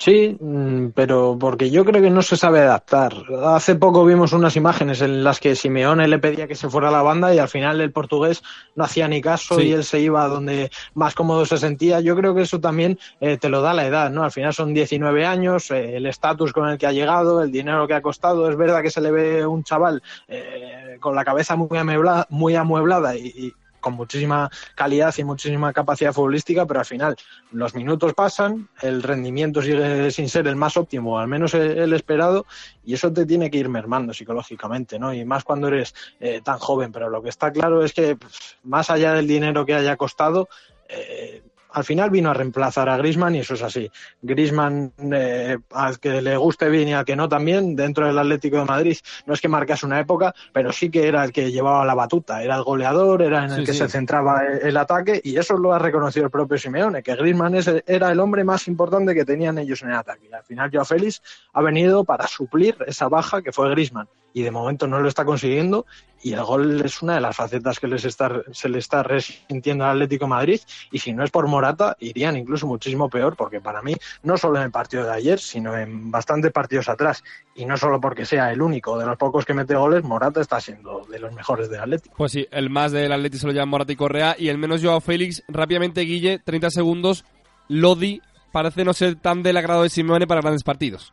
Sí, 0.00 0.34
mm, 0.40 0.92
pero 0.94 1.36
porque 1.38 1.70
yo 1.70 1.84
creo 1.84 2.00
que 2.00 2.08
no 2.08 2.22
se 2.22 2.38
sabe 2.38 2.60
adaptar. 2.60 3.12
Hace 3.44 3.74
poco 3.74 4.02
vimos 4.06 4.32
unas 4.32 4.56
imágenes 4.56 5.02
en 5.02 5.22
las 5.22 5.40
que 5.40 5.54
Simeone 5.54 6.08
le 6.08 6.18
pedía 6.18 6.48
que 6.48 6.54
se 6.54 6.70
fuera 6.70 6.88
a 6.88 6.90
la 6.90 7.02
banda 7.02 7.34
y 7.34 7.38
al 7.38 7.50
final 7.50 7.82
el 7.82 7.92
portugués 7.92 8.42
no 8.76 8.84
hacía 8.84 9.08
ni 9.08 9.20
caso 9.20 9.56
sí. 9.56 9.64
y 9.64 9.72
él 9.72 9.84
se 9.84 10.00
iba 10.00 10.26
donde 10.26 10.70
más 10.94 11.14
cómodo 11.14 11.44
se 11.44 11.58
sentía. 11.58 12.00
Yo 12.00 12.16
creo 12.16 12.34
que 12.34 12.40
eso 12.40 12.60
también 12.60 12.98
eh, 13.20 13.36
te 13.36 13.50
lo 13.50 13.60
da 13.60 13.74
la 13.74 13.86
edad, 13.86 14.10
¿no? 14.10 14.24
Al 14.24 14.32
final 14.32 14.54
son 14.54 14.72
19 14.72 15.26
años, 15.26 15.70
eh, 15.70 15.98
el 15.98 16.06
estatus 16.06 16.54
con 16.54 16.70
el 16.70 16.78
que 16.78 16.86
ha 16.86 16.92
llegado, 16.92 17.42
el 17.42 17.52
dinero 17.52 17.86
que 17.86 17.92
ha 17.92 18.00
costado. 18.00 18.48
Es 18.48 18.56
verdad 18.56 18.80
que 18.80 18.90
se 18.90 19.02
le 19.02 19.10
ve 19.10 19.46
un 19.46 19.64
chaval 19.64 20.02
eh, 20.28 20.96
con 20.98 21.14
la 21.14 21.26
cabeza 21.26 21.56
muy 21.56 21.76
amueblada, 21.76 22.26
muy 22.30 22.54
amueblada 22.56 23.14
y, 23.16 23.26
y 23.26 23.52
con 23.80 23.94
muchísima 23.94 24.50
calidad 24.74 25.14
y 25.16 25.24
muchísima 25.24 25.72
capacidad 25.72 26.12
futbolística, 26.12 26.66
pero 26.66 26.80
al 26.80 26.86
final 26.86 27.16
los 27.52 27.74
minutos 27.74 28.14
pasan, 28.14 28.68
el 28.82 29.02
rendimiento 29.02 29.62
sigue 29.62 30.10
sin 30.10 30.28
ser 30.28 30.46
el 30.46 30.56
más 30.56 30.76
óptimo, 30.76 31.18
al 31.18 31.28
menos 31.28 31.54
el, 31.54 31.92
esperado, 31.92 32.46
y 32.84 32.94
eso 32.94 33.12
te 33.12 33.26
tiene 33.26 33.50
que 33.50 33.58
ir 33.58 33.68
mermando 33.68 34.12
psicológicamente, 34.12 34.98
¿no? 34.98 35.12
Y 35.12 35.24
más 35.24 35.44
cuando 35.44 35.68
eres 35.68 35.94
eh, 36.20 36.40
tan 36.44 36.58
joven, 36.58 36.92
pero 36.92 37.10
lo 37.10 37.22
que 37.22 37.28
está 37.28 37.50
claro 37.52 37.84
es 37.84 37.92
que 37.92 38.16
pues, 38.16 38.58
más 38.62 38.90
allá 38.90 39.14
del 39.14 39.26
dinero 39.26 39.66
que 39.66 39.74
haya 39.74 39.96
costado, 39.96 40.48
eh, 40.88 41.42
al 41.72 41.84
final 41.84 42.10
vino 42.10 42.30
a 42.30 42.34
reemplazar 42.34 42.88
a 42.88 42.96
Grisman 42.96 43.34
y 43.34 43.40
eso 43.40 43.54
es 43.54 43.62
así. 43.62 43.90
Grisman, 44.22 44.92
eh, 45.12 45.58
al 45.70 45.98
que 45.98 46.20
le 46.20 46.36
guste 46.36 46.68
bien 46.68 46.88
y 46.88 46.94
al 46.94 47.04
que 47.04 47.16
no 47.16 47.28
también, 47.28 47.76
dentro 47.76 48.06
del 48.06 48.18
Atlético 48.18 48.58
de 48.58 48.64
Madrid, 48.64 48.98
no 49.26 49.34
es 49.34 49.40
que 49.40 49.48
marcase 49.48 49.86
una 49.86 50.00
época, 50.00 50.34
pero 50.52 50.72
sí 50.72 50.90
que 50.90 51.06
era 51.06 51.24
el 51.24 51.32
que 51.32 51.50
llevaba 51.50 51.84
la 51.84 51.94
batuta, 51.94 52.42
era 52.42 52.56
el 52.56 52.62
goleador, 52.62 53.22
era 53.22 53.44
en 53.44 53.50
el 53.52 53.60
sí, 53.60 53.64
que 53.64 53.72
sí. 53.72 53.78
se 53.78 53.88
centraba 53.88 54.44
el, 54.44 54.68
el, 54.68 54.76
ataque 54.76 55.20
y 55.22 55.36
eso 55.36 55.56
lo 55.56 55.72
ha 55.72 55.78
reconocido 55.78 56.26
el 56.26 56.30
propio 56.30 56.58
Simeone, 56.58 57.02
que 57.02 57.14
Grisman 57.14 57.54
es, 57.54 57.70
era 57.86 58.10
el 58.10 58.20
hombre 58.20 58.44
más 58.44 58.68
importante 58.68 59.14
que 59.14 59.24
tenían 59.24 59.58
ellos 59.58 59.82
en 59.82 59.90
el 59.90 59.96
ataque. 59.96 60.28
Y 60.30 60.34
al 60.34 60.44
final 60.44 60.70
Joao 60.72 60.84
Félix 60.84 61.22
ha 61.52 61.62
venido 61.62 62.04
para 62.04 62.26
suplir 62.26 62.76
esa 62.86 63.08
baja 63.08 63.42
que 63.42 63.52
fue 63.52 63.70
Grisman 63.70 64.08
y 64.32 64.42
de 64.42 64.50
momento 64.50 64.86
no 64.86 65.00
lo 65.00 65.08
está 65.08 65.24
consiguiendo 65.24 65.86
y 66.22 66.34
el 66.34 66.42
gol 66.44 66.82
es 66.84 67.00
una 67.02 67.14
de 67.14 67.20
las 67.20 67.36
facetas 67.36 67.80
que 67.80 67.88
les 67.88 68.04
está, 68.04 68.42
se 68.52 68.68
le 68.68 68.78
está 68.78 69.02
resintiendo 69.02 69.84
al 69.84 69.92
Atlético 69.92 70.26
Madrid 70.26 70.60
y 70.92 70.98
si 70.98 71.12
no 71.12 71.24
es 71.24 71.30
por 71.30 71.46
Morata 71.46 71.96
irían 72.00 72.36
incluso 72.36 72.66
muchísimo 72.66 73.08
peor 73.08 73.36
porque 73.36 73.60
para 73.60 73.80
mí 73.82 73.94
no 74.22 74.36
solo 74.36 74.58
en 74.58 74.64
el 74.64 74.70
partido 74.70 75.04
de 75.04 75.12
ayer 75.12 75.38
sino 75.38 75.76
en 75.76 76.10
bastantes 76.10 76.52
partidos 76.52 76.88
atrás 76.88 77.24
y 77.54 77.64
no 77.64 77.76
solo 77.76 78.00
porque 78.00 78.26
sea 78.26 78.52
el 78.52 78.60
único 78.60 78.98
de 78.98 79.06
los 79.06 79.16
pocos 79.16 79.44
que 79.44 79.54
mete 79.54 79.74
goles 79.74 80.04
Morata 80.04 80.40
está 80.40 80.60
siendo 80.60 81.06
de 81.10 81.18
los 81.18 81.32
mejores 81.32 81.70
del 81.70 81.80
Atlético. 81.80 82.14
Pues 82.16 82.32
sí, 82.32 82.46
el 82.50 82.70
más 82.70 82.92
del 82.92 83.12
Atlético 83.12 83.40
se 83.42 83.46
lo 83.46 83.52
llama 83.52 83.70
Morata 83.70 83.92
y 83.92 83.96
Correa 83.96 84.36
y 84.38 84.48
el 84.48 84.58
menos 84.58 84.82
Joao 84.82 85.00
Félix 85.00 85.42
rápidamente 85.48 86.02
Guille, 86.02 86.38
30 86.38 86.70
segundos 86.70 87.24
Lodi 87.68 88.20
parece 88.52 88.84
no 88.84 88.92
ser 88.92 89.14
tan 89.16 89.42
del 89.42 89.56
agrado 89.56 89.84
de 89.84 89.88
Simeone 89.88 90.26
para 90.26 90.40
grandes 90.40 90.64
partidos. 90.64 91.12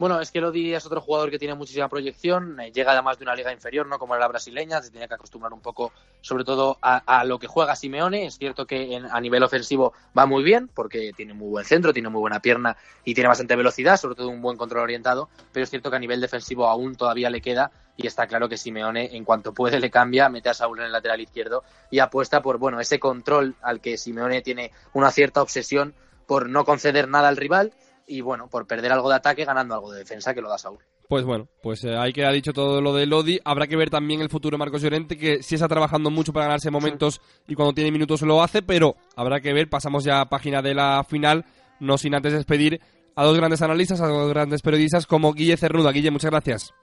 Bueno, 0.00 0.18
es 0.18 0.30
que 0.30 0.40
Lodi 0.40 0.72
es 0.72 0.86
otro 0.86 1.02
jugador 1.02 1.30
que 1.30 1.38
tiene 1.38 1.54
muchísima 1.54 1.86
proyección, 1.90 2.58
eh, 2.58 2.72
llega 2.72 2.92
además 2.92 3.18
de 3.18 3.24
una 3.24 3.34
liga 3.34 3.52
inferior, 3.52 3.86
¿no? 3.86 3.98
Como 3.98 4.16
la 4.16 4.26
brasileña, 4.28 4.80
se 4.80 4.90
tiene 4.90 5.06
que 5.06 5.12
acostumbrar 5.12 5.52
un 5.52 5.60
poco, 5.60 5.92
sobre 6.22 6.42
todo, 6.42 6.78
a, 6.80 6.96
a 7.18 7.22
lo 7.26 7.38
que 7.38 7.46
juega 7.46 7.76
Simeone. 7.76 8.24
Es 8.24 8.38
cierto 8.38 8.66
que 8.66 8.94
en, 8.94 9.04
a 9.04 9.20
nivel 9.20 9.42
ofensivo 9.42 9.92
va 10.18 10.24
muy 10.24 10.42
bien, 10.42 10.68
porque 10.68 11.12
tiene 11.14 11.34
muy 11.34 11.50
buen 11.50 11.66
centro, 11.66 11.92
tiene 11.92 12.08
muy 12.08 12.20
buena 12.20 12.40
pierna 12.40 12.78
y 13.04 13.12
tiene 13.12 13.28
bastante 13.28 13.56
velocidad, 13.56 13.98
sobre 13.98 14.14
todo 14.14 14.30
un 14.30 14.40
buen 14.40 14.56
control 14.56 14.84
orientado, 14.84 15.28
pero 15.52 15.64
es 15.64 15.68
cierto 15.68 15.90
que 15.90 15.96
a 15.96 16.00
nivel 16.00 16.22
defensivo 16.22 16.66
aún 16.66 16.96
todavía 16.96 17.28
le 17.28 17.42
queda 17.42 17.70
y 17.98 18.06
está 18.06 18.26
claro 18.26 18.48
que 18.48 18.56
Simeone, 18.56 19.14
en 19.14 19.26
cuanto 19.26 19.52
puede, 19.52 19.80
le 19.80 19.90
cambia, 19.90 20.30
mete 20.30 20.48
a 20.48 20.54
Saúl 20.54 20.78
en 20.78 20.86
el 20.86 20.92
lateral 20.92 21.20
izquierdo 21.20 21.62
y 21.90 21.98
apuesta 21.98 22.40
por, 22.40 22.56
bueno, 22.56 22.80
ese 22.80 22.98
control 22.98 23.54
al 23.60 23.82
que 23.82 23.98
Simeone 23.98 24.40
tiene 24.40 24.72
una 24.94 25.10
cierta 25.10 25.42
obsesión 25.42 25.92
por 26.26 26.48
no 26.48 26.64
conceder 26.64 27.06
nada 27.06 27.28
al 27.28 27.36
rival 27.36 27.74
y 28.10 28.22
bueno, 28.22 28.48
por 28.48 28.66
perder 28.66 28.90
algo 28.90 29.08
de 29.08 29.14
ataque 29.14 29.44
ganando 29.44 29.74
algo 29.74 29.92
de 29.92 30.00
defensa 30.00 30.34
que 30.34 30.40
lo 30.40 30.48
da 30.48 30.58
Saúl. 30.58 30.80
Pues 31.08 31.24
bueno, 31.24 31.46
pues 31.62 31.84
eh, 31.84 31.96
ahí 31.96 32.12
queda 32.12 32.32
dicho 32.32 32.52
todo 32.52 32.80
lo 32.80 32.92
de 32.92 33.06
Lodi. 33.06 33.38
Habrá 33.44 33.68
que 33.68 33.76
ver 33.76 33.88
también 33.88 34.20
el 34.20 34.28
futuro 34.28 34.56
de 34.56 34.58
Marcos 34.58 34.82
Llorente, 34.82 35.16
que 35.16 35.44
sí 35.44 35.54
está 35.54 35.68
trabajando 35.68 36.10
mucho 36.10 36.32
para 36.32 36.46
ganarse 36.46 36.72
momentos 36.72 37.14
sí. 37.14 37.52
y 37.52 37.54
cuando 37.54 37.72
tiene 37.72 37.92
minutos 37.92 38.22
lo 38.22 38.42
hace, 38.42 38.62
pero 38.62 38.96
habrá 39.14 39.40
que 39.40 39.52
ver. 39.52 39.68
Pasamos 39.68 40.02
ya 40.02 40.20
a 40.20 40.28
página 40.28 40.60
de 40.60 40.74
la 40.74 41.04
final, 41.04 41.44
no 41.78 41.98
sin 41.98 42.16
antes 42.16 42.32
despedir 42.32 42.80
a 43.14 43.24
dos 43.24 43.36
grandes 43.36 43.62
analistas, 43.62 44.00
a 44.00 44.08
dos 44.08 44.28
grandes 44.28 44.60
periodistas 44.60 45.06
como 45.06 45.32
Guille 45.32 45.56
Cernuda. 45.56 45.92
Guille, 45.92 46.10
muchas 46.10 46.32
gracias. 46.32 46.74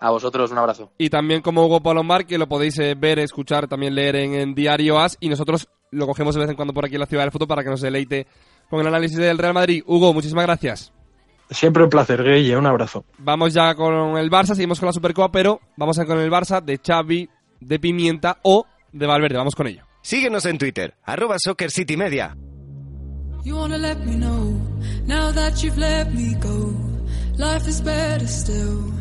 A 0.00 0.10
vosotros 0.10 0.50
un 0.52 0.58
abrazo. 0.58 0.90
Y 0.96 1.10
también 1.10 1.42
como 1.42 1.66
Hugo 1.66 1.82
Palomar, 1.82 2.26
que 2.26 2.38
lo 2.38 2.48
podéis 2.48 2.78
eh, 2.78 2.94
ver, 2.96 3.18
escuchar, 3.18 3.68
también 3.68 3.94
leer 3.94 4.16
en, 4.16 4.34
en 4.34 4.54
Diario 4.54 4.98
As. 4.98 5.18
Y 5.20 5.28
nosotros 5.28 5.68
lo 5.90 6.06
cogemos 6.06 6.34
de 6.34 6.40
vez 6.40 6.50
en 6.50 6.56
cuando 6.56 6.72
por 6.72 6.86
aquí 6.86 6.94
en 6.94 7.00
la 7.00 7.06
Ciudad 7.06 7.24
del 7.24 7.30
Fútbol 7.30 7.48
para 7.48 7.62
que 7.62 7.70
nos 7.70 7.82
deleite 7.82 8.26
con 8.72 8.80
el 8.80 8.86
análisis 8.86 9.18
del 9.18 9.36
Real 9.36 9.52
Madrid. 9.52 9.82
Hugo, 9.86 10.14
muchísimas 10.14 10.46
gracias. 10.46 10.94
Siempre 11.50 11.84
un 11.84 11.90
placer, 11.90 12.24
Guille, 12.24 12.56
un 12.56 12.64
abrazo. 12.64 13.04
Vamos 13.18 13.52
ya 13.52 13.74
con 13.74 14.16
el 14.16 14.30
Barça, 14.30 14.54
seguimos 14.54 14.80
con 14.80 14.86
la 14.86 14.94
Supercopa, 14.94 15.30
pero 15.30 15.60
vamos 15.76 15.98
a 15.98 16.06
con 16.06 16.18
el 16.18 16.30
Barça 16.30 16.62
de 16.62 16.80
Xavi, 16.82 17.28
de 17.60 17.78
Pimienta 17.78 18.38
o 18.40 18.64
de 18.90 19.06
Valverde. 19.06 19.36
Vamos 19.36 19.54
con 19.54 19.66
ello. 19.66 19.84
Síguenos 20.00 20.46
en 20.46 20.56
Twitter, 20.56 20.94
arroba 21.04 21.36
Soccer 21.38 21.70
City 21.70 21.98
Media. 21.98 22.34
You 23.44 23.56
wanna 23.56 23.76
let 23.76 23.98
me 24.06 24.16
know, 24.16 24.58
now 25.06 25.30
that 25.34 25.62
you've 25.62 25.76
let 25.76 26.10
me 26.14 26.34
go. 26.40 26.92
life 27.36 27.68
is 27.68 27.80
better 27.82 28.26
still. 28.26 28.92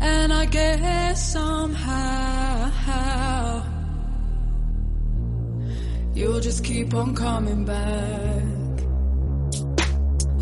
And 0.00 0.32
I 0.32 0.46
guess 0.46 1.32
somehow 1.32 2.72
you'll 6.14 6.40
just 6.40 6.64
keep 6.64 6.94
on 6.94 7.14
coming 7.14 7.64
back. 7.64 8.69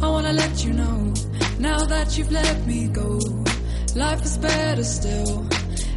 I 0.01 0.07
wanna 0.07 0.33
let 0.33 0.65
you 0.65 0.73
know 0.73 1.13
now 1.59 1.85
that 1.87 2.17
you've 2.17 2.31
let 2.31 2.67
me 2.67 2.89
go. 2.89 3.19
Life 3.95 4.25
is 4.25 4.39
better 4.39 4.85
still. 4.85 5.47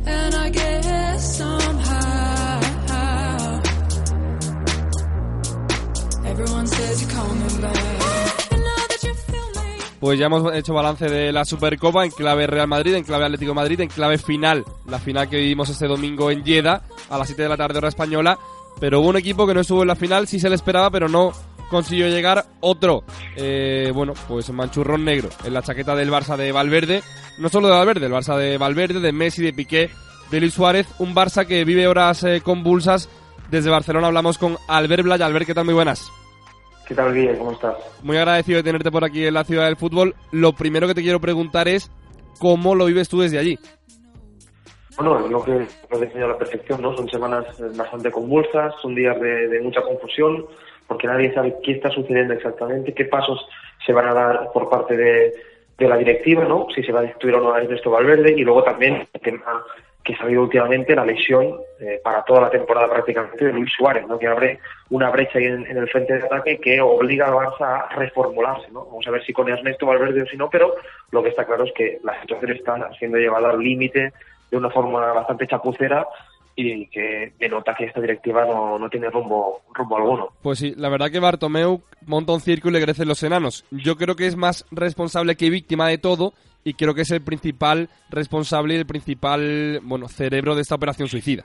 And 0.05 0.35
I 0.35 0.49
guess 0.49 1.37
somehow 1.37 2.61
everyone 6.25 6.67
says 6.67 7.01
you're 7.01 7.11
coming 7.11 7.61
back. 7.61 8.01
Pues 9.99 10.17
ya 10.17 10.25
hemos 10.25 10.51
hecho 10.55 10.73
balance 10.73 11.07
de 11.07 11.31
la 11.31 11.45
Supercopa 11.45 12.03
en 12.03 12.09
clave 12.09 12.47
Real 12.47 12.67
Madrid, 12.67 12.95
en 12.95 13.03
clave 13.03 13.25
Atlético 13.25 13.53
Madrid, 13.53 13.81
en 13.81 13.87
clave 13.87 14.17
final, 14.17 14.65
la 14.87 14.97
final 14.97 15.29
que 15.29 15.37
vivimos 15.37 15.69
este 15.69 15.85
domingo 15.85 16.31
en 16.31 16.43
Lleda 16.43 16.81
a 17.07 17.19
las 17.19 17.27
7 17.27 17.43
de 17.43 17.49
la 17.49 17.55
tarde 17.55 17.77
hora 17.77 17.89
española. 17.89 18.39
Pero 18.79 18.99
hubo 18.99 19.09
un 19.09 19.17
equipo 19.17 19.45
que 19.45 19.53
no 19.53 19.59
estuvo 19.61 19.83
en 19.83 19.89
la 19.89 19.95
final, 19.95 20.27
sí 20.27 20.39
se 20.39 20.49
le 20.49 20.55
esperaba, 20.55 20.89
pero 20.89 21.07
no 21.07 21.33
consiguió 21.71 22.07
llegar. 22.07 22.45
Otro, 22.59 23.03
eh, 23.35 23.91
bueno, 23.95 24.13
pues 24.27 24.51
manchurrón 24.51 25.03
negro 25.03 25.29
en 25.43 25.53
la 25.55 25.63
chaqueta 25.63 25.95
del 25.95 26.11
Barça 26.11 26.37
de 26.37 26.51
Valverde. 26.51 27.01
No 27.39 27.49
solo 27.49 27.67
de 27.67 27.73
Valverde, 27.73 28.05
el 28.05 28.11
Barça 28.11 28.37
de 28.37 28.59
Valverde, 28.59 28.99
de 28.99 29.11
Messi, 29.11 29.41
de 29.41 29.53
Piqué, 29.53 29.89
de 30.29 30.39
Luis 30.39 30.53
Suárez. 30.53 30.87
Un 30.99 31.15
Barça 31.15 31.47
que 31.47 31.65
vive 31.65 31.87
horas 31.87 32.23
eh, 32.23 32.41
convulsas. 32.41 33.09
Desde 33.49 33.71
Barcelona 33.71 34.07
hablamos 34.07 34.37
con 34.37 34.57
Albert 34.67 35.03
Blay. 35.03 35.21
Albert, 35.21 35.47
¿qué 35.47 35.55
tal? 35.55 35.65
Muy 35.65 35.73
buenas. 35.73 36.11
¿Qué 36.87 36.93
tal, 36.93 37.13
Guille? 37.13 37.37
¿Cómo 37.37 37.53
estás? 37.53 37.75
Muy 38.03 38.17
agradecido 38.17 38.57
de 38.57 38.63
tenerte 38.63 38.91
por 38.91 39.03
aquí 39.03 39.25
en 39.25 39.33
la 39.33 39.43
ciudad 39.45 39.65
del 39.65 39.77
fútbol. 39.77 40.13
Lo 40.31 40.53
primero 40.53 40.87
que 40.87 40.93
te 40.93 41.01
quiero 41.01 41.21
preguntar 41.21 41.67
es 41.67 41.89
cómo 42.37 42.75
lo 42.75 42.85
vives 42.85 43.09
tú 43.09 43.21
desde 43.21 43.39
allí. 43.39 43.57
Bueno, 44.97 45.27
lo 45.27 45.43
que 45.43 45.51
lo 45.89 45.97
he 45.97 45.99
definido 46.01 46.25
a 46.25 46.31
la 46.31 46.37
perfección, 46.37 46.81
¿no? 46.81 46.95
Son 46.95 47.09
semanas 47.09 47.45
eh, 47.59 47.63
bastante 47.75 48.11
convulsas, 48.11 48.73
son 48.81 48.93
días 48.93 49.19
de, 49.19 49.47
de 49.47 49.61
mucha 49.61 49.81
confusión, 49.81 50.45
porque 50.91 51.07
nadie 51.07 51.33
sabe 51.33 51.55
qué 51.63 51.71
está 51.71 51.89
sucediendo 51.89 52.33
exactamente, 52.33 52.93
qué 52.93 53.05
pasos 53.05 53.47
se 53.85 53.93
van 53.93 54.09
a 54.09 54.13
dar 54.13 54.51
por 54.51 54.69
parte 54.69 54.97
de, 54.97 55.33
de 55.77 55.87
la 55.87 55.95
directiva, 55.95 56.43
¿no? 56.43 56.67
Si 56.75 56.83
se 56.83 56.91
va 56.91 56.99
a 56.99 57.03
destituir 57.03 57.35
o 57.35 57.39
no 57.39 57.53
a 57.53 57.61
Ernesto 57.61 57.91
Valverde, 57.91 58.33
y 58.33 58.43
luego 58.43 58.61
también 58.61 59.07
el 59.13 59.21
tema 59.21 59.63
que 60.03 60.13
ha 60.19 60.23
habido 60.23 60.41
últimamente, 60.41 60.93
la 60.93 61.05
lesión 61.05 61.61
eh, 61.79 62.01
para 62.03 62.25
toda 62.25 62.41
la 62.41 62.49
temporada 62.49 62.89
prácticamente 62.89 63.45
de 63.45 63.53
Luis 63.53 63.71
Suárez, 63.71 64.05
¿no? 64.05 64.19
Que 64.19 64.27
abre 64.27 64.59
una 64.89 65.09
brecha 65.11 65.39
ahí 65.39 65.45
en, 65.45 65.65
el 65.65 65.87
frente 65.87 66.17
de 66.17 66.25
ataque 66.25 66.59
que 66.59 66.81
obliga 66.81 67.27
al 67.27 67.35
Barça 67.35 67.87
a 67.89 67.95
reformularse, 67.95 68.69
¿no? 68.73 68.83
Vamos 68.83 69.07
a 69.07 69.11
ver 69.11 69.23
si 69.23 69.31
con 69.31 69.47
Ernesto 69.47 69.85
Valverde 69.85 70.23
o 70.23 70.25
si 70.25 70.35
no, 70.35 70.49
pero 70.49 70.75
lo 71.11 71.23
que 71.23 71.29
está 71.29 71.45
claro 71.45 71.63
es 71.63 71.71
que 71.71 71.99
la 72.03 72.19
situación 72.19 72.51
está 72.51 72.91
siendo 72.99 73.17
llevada 73.17 73.51
al 73.51 73.59
límite 73.59 74.11
de 74.51 74.57
una 74.57 74.69
forma 74.69 75.13
bastante 75.13 75.47
chapucera 75.47 76.05
y 76.67 76.87
que 76.87 77.33
denota 77.39 77.75
que 77.75 77.85
esta 77.85 78.01
directiva 78.01 78.45
no, 78.45 78.77
no 78.79 78.89
tiene 78.89 79.09
rumbo, 79.09 79.61
rumbo 79.73 79.97
alguno. 79.97 80.29
Pues 80.41 80.59
sí, 80.59 80.73
la 80.77 80.89
verdad 80.89 81.09
que 81.11 81.19
Bartomeu 81.19 81.81
monta 82.05 82.33
un 82.33 82.41
circo 82.41 82.69
y 82.69 82.71
le 82.71 82.81
crecen 82.81 83.07
los 83.07 83.23
enanos. 83.23 83.65
Yo 83.71 83.95
creo 83.95 84.15
que 84.15 84.27
es 84.27 84.35
más 84.35 84.65
responsable 84.71 85.35
que 85.35 85.49
víctima 85.49 85.87
de 85.87 85.97
todo 85.97 86.33
y 86.63 86.73
creo 86.75 86.93
que 86.93 87.01
es 87.01 87.11
el 87.11 87.21
principal 87.21 87.89
responsable 88.09 88.75
y 88.75 88.77
el 88.77 88.85
principal 88.85 89.79
bueno 89.83 90.07
cerebro 90.07 90.55
de 90.55 90.61
esta 90.61 90.75
operación 90.75 91.07
suicida. 91.07 91.43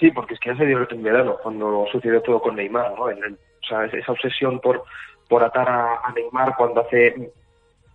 Sí, 0.00 0.10
porque 0.10 0.34
es 0.34 0.40
que 0.40 0.50
ya 0.50 0.56
se 0.56 0.66
dio 0.66 0.86
en 0.90 1.02
verano, 1.02 1.36
cuando 1.42 1.86
sucedió 1.92 2.20
todo 2.22 2.40
con 2.40 2.56
Neymar, 2.56 2.92
¿no? 2.98 3.10
En 3.10 3.22
el- 3.22 3.34
o 3.34 3.66
sea, 3.68 3.84
esa 3.84 4.10
obsesión 4.12 4.58
por, 4.60 4.82
por 5.28 5.44
atar 5.44 5.68
a, 5.68 5.94
a 6.04 6.12
Neymar 6.12 6.56
cuando 6.56 6.80
hace 6.80 7.30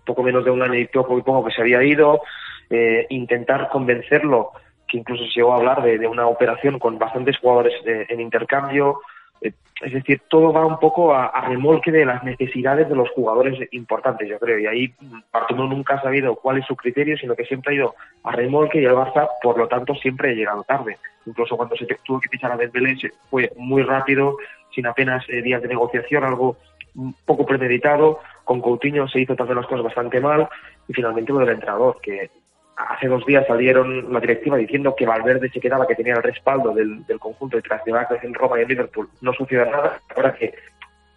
poco 0.06 0.24
menos 0.24 0.46
de 0.46 0.52
un 0.52 0.62
año 0.62 0.76
y 0.76 0.88
poco 0.88 1.18
y 1.18 1.22
poco 1.22 1.46
que 1.46 1.54
se 1.54 1.60
había 1.62 1.84
ido, 1.84 2.22
eh, 2.70 3.06
intentar 3.10 3.68
convencerlo, 3.70 4.52
que 4.88 4.98
incluso 4.98 5.24
se 5.26 5.34
llegó 5.36 5.54
a 5.54 5.58
hablar 5.58 5.84
de, 5.84 5.98
de 5.98 6.08
una 6.08 6.28
operación 6.28 6.80
con 6.80 6.98
bastantes 6.98 7.38
jugadores 7.38 7.74
eh, 7.86 8.06
en 8.10 8.22
intercambio. 8.22 9.02
Eh, 9.42 9.52
es 9.82 9.94
decir, 9.94 10.22
todo 10.28 10.52
va 10.52 10.66
un 10.66 10.80
poco 10.80 11.14
a, 11.14 11.28
a 11.28 11.48
remolque 11.48 11.92
de 11.92 12.06
las 12.06 12.24
necesidades 12.24 12.90
de 12.90 12.96
los 12.96 13.10
jugadores 13.12 13.60
importantes, 13.72 14.28
yo 14.28 14.40
creo. 14.40 14.58
Y 14.58 14.66
ahí 14.66 14.94
Bartomeu 15.32 15.68
nunca 15.68 15.96
ha 15.96 16.02
sabido 16.02 16.36
cuál 16.36 16.58
es 16.58 16.66
su 16.66 16.76
criterio, 16.76 17.18
sino 17.18 17.36
que 17.36 17.46
siempre 17.46 17.74
ha 17.74 17.78
ido 17.78 17.96
a 18.24 18.32
remolque 18.32 18.82
y 18.82 18.86
el 18.86 18.94
Barça, 18.94 19.28
por 19.42 19.58
lo 19.58 19.68
tanto, 19.68 19.94
siempre 19.96 20.32
ha 20.32 20.34
llegado 20.34 20.64
tarde. 20.64 20.98
Incluso 21.26 21.58
cuando 21.58 21.76
se 21.76 21.86
tuvo 22.04 22.20
que 22.20 22.30
fichar 22.30 22.52
a 22.52 22.58
Dembélé 22.58 22.96
fue 23.30 23.52
muy 23.58 23.84
rápido, 23.84 24.38
sin 24.74 24.88
apenas 24.88 25.24
eh, 25.30 25.42
días 25.42 25.62
de 25.62 25.68
negociación, 25.68 26.24
algo 26.24 26.58
un 26.96 27.14
poco 27.26 27.46
premeditado. 27.46 28.20
Con 28.44 28.62
Coutinho 28.62 29.08
se 29.08 29.20
hizo 29.20 29.36
también 29.36 29.58
las 29.58 29.68
cosas 29.68 29.84
bastante 29.84 30.22
mal 30.22 30.48
y 30.88 30.94
finalmente 30.94 31.34
lo 31.34 31.40
del 31.40 31.50
entrenador, 31.50 32.00
que 32.02 32.32
hace 32.78 33.08
dos 33.08 33.26
días 33.26 33.46
salieron 33.48 34.14
la 34.14 34.20
directiva 34.20 34.58
diciendo 34.58 34.96
que 34.96 35.06
Valverde 35.06 35.50
se 35.50 35.60
quedaba, 35.60 35.88
que 35.88 35.96
tenía 35.96 36.14
el 36.16 36.24
respaldo 36.24 36.72
del, 36.74 37.06
del 37.06 37.20
conjunto 37.20 37.58
de 37.58 37.64
tras 37.64 37.82
en 38.24 38.34
Roma 38.34 38.60
y 38.60 38.62
en 38.64 38.68
Liverpool. 38.70 39.10
No 39.22 39.34
sucedió 39.34 39.66
nada. 39.66 40.00
Ahora 40.16 40.34
que 40.36 40.54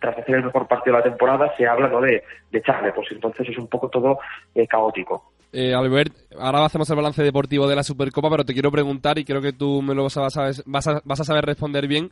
tras 0.00 0.16
hacer 0.16 0.36
el 0.36 0.44
mejor 0.44 0.66
partido 0.66 0.96
de 0.96 1.02
la 1.02 1.08
temporada 1.10 1.52
se 1.56 1.66
habla 1.66 1.88
¿no? 1.88 2.00
de, 2.00 2.22
de 2.50 2.62
pues 2.94 3.08
entonces 3.12 3.48
es 3.48 3.58
un 3.58 3.66
poco 3.68 3.88
todo 3.88 4.18
eh, 4.54 4.66
caótico. 4.66 5.32
Eh, 5.52 5.74
Albert, 5.74 6.14
ahora 6.38 6.64
hacemos 6.64 6.88
el 6.90 6.96
balance 6.96 7.22
deportivo 7.22 7.68
de 7.68 7.76
la 7.76 7.82
Supercopa, 7.82 8.30
pero 8.30 8.44
te 8.44 8.52
quiero 8.52 8.70
preguntar, 8.70 9.18
y 9.18 9.24
creo 9.24 9.42
que 9.42 9.52
tú 9.52 9.82
me 9.82 9.94
lo 9.94 10.04
vas 10.04 10.16
a- 10.16 10.50
vas 10.66 10.86
a- 10.86 11.02
vas 11.04 11.20
a 11.20 11.24
saber 11.24 11.44
responder 11.44 11.88
bien, 11.88 12.10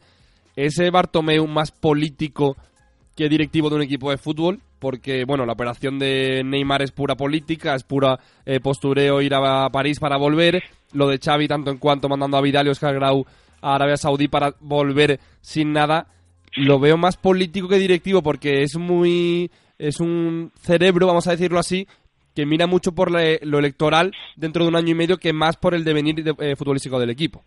¿ese 0.56 0.90
Bartomeu 0.90 1.46
más 1.46 1.70
político 1.70 2.56
que 3.16 3.28
directivo 3.28 3.70
de 3.70 3.76
un 3.76 3.82
equipo 3.82 4.10
de 4.10 4.18
fútbol? 4.18 4.58
Porque, 4.78 5.24
bueno, 5.24 5.44
la 5.44 5.54
operación 5.54 5.98
de 5.98 6.42
Neymar 6.44 6.82
es 6.82 6.92
pura 6.92 7.14
política, 7.16 7.74
es 7.74 7.82
pura 7.82 8.18
eh, 8.46 8.60
postureo 8.60 9.20
ir 9.20 9.34
a 9.34 9.68
París 9.70 9.98
para 9.98 10.16
volver, 10.16 10.62
lo 10.92 11.08
de 11.08 11.18
Xavi 11.18 11.48
tanto 11.48 11.70
en 11.70 11.78
cuanto 11.78 12.08
mandando 12.08 12.36
a 12.36 12.40
Vidal 12.42 12.66
y 12.66 12.70
Oscar 12.70 12.94
Grau 12.94 13.26
a 13.60 13.74
Arabia 13.74 13.96
Saudí 13.96 14.28
para 14.28 14.54
volver 14.60 15.18
sin 15.40 15.72
nada, 15.72 16.06
lo 16.56 16.78
veo 16.78 16.96
más 16.96 17.16
político 17.16 17.68
que 17.68 17.76
directivo 17.78 18.22
porque 18.22 18.62
es 18.62 18.76
muy 18.76 19.50
es 19.78 20.00
un 20.00 20.50
cerebro, 20.60 21.06
vamos 21.06 21.26
a 21.28 21.32
decirlo 21.32 21.58
así, 21.58 21.86
que 22.34 22.46
mira 22.46 22.66
mucho 22.68 22.92
por 22.92 23.10
la- 23.10 23.36
lo 23.42 23.58
electoral 23.58 24.12
dentro 24.36 24.62
de 24.62 24.68
un 24.70 24.76
año 24.76 24.90
y 24.90 24.94
medio 24.94 25.18
que 25.18 25.32
más 25.32 25.56
por 25.56 25.74
el 25.74 25.84
devenir 25.84 26.22
de- 26.22 26.34
eh, 26.38 26.56
futbolístico 26.56 26.98
del 27.00 27.10
equipo. 27.10 27.42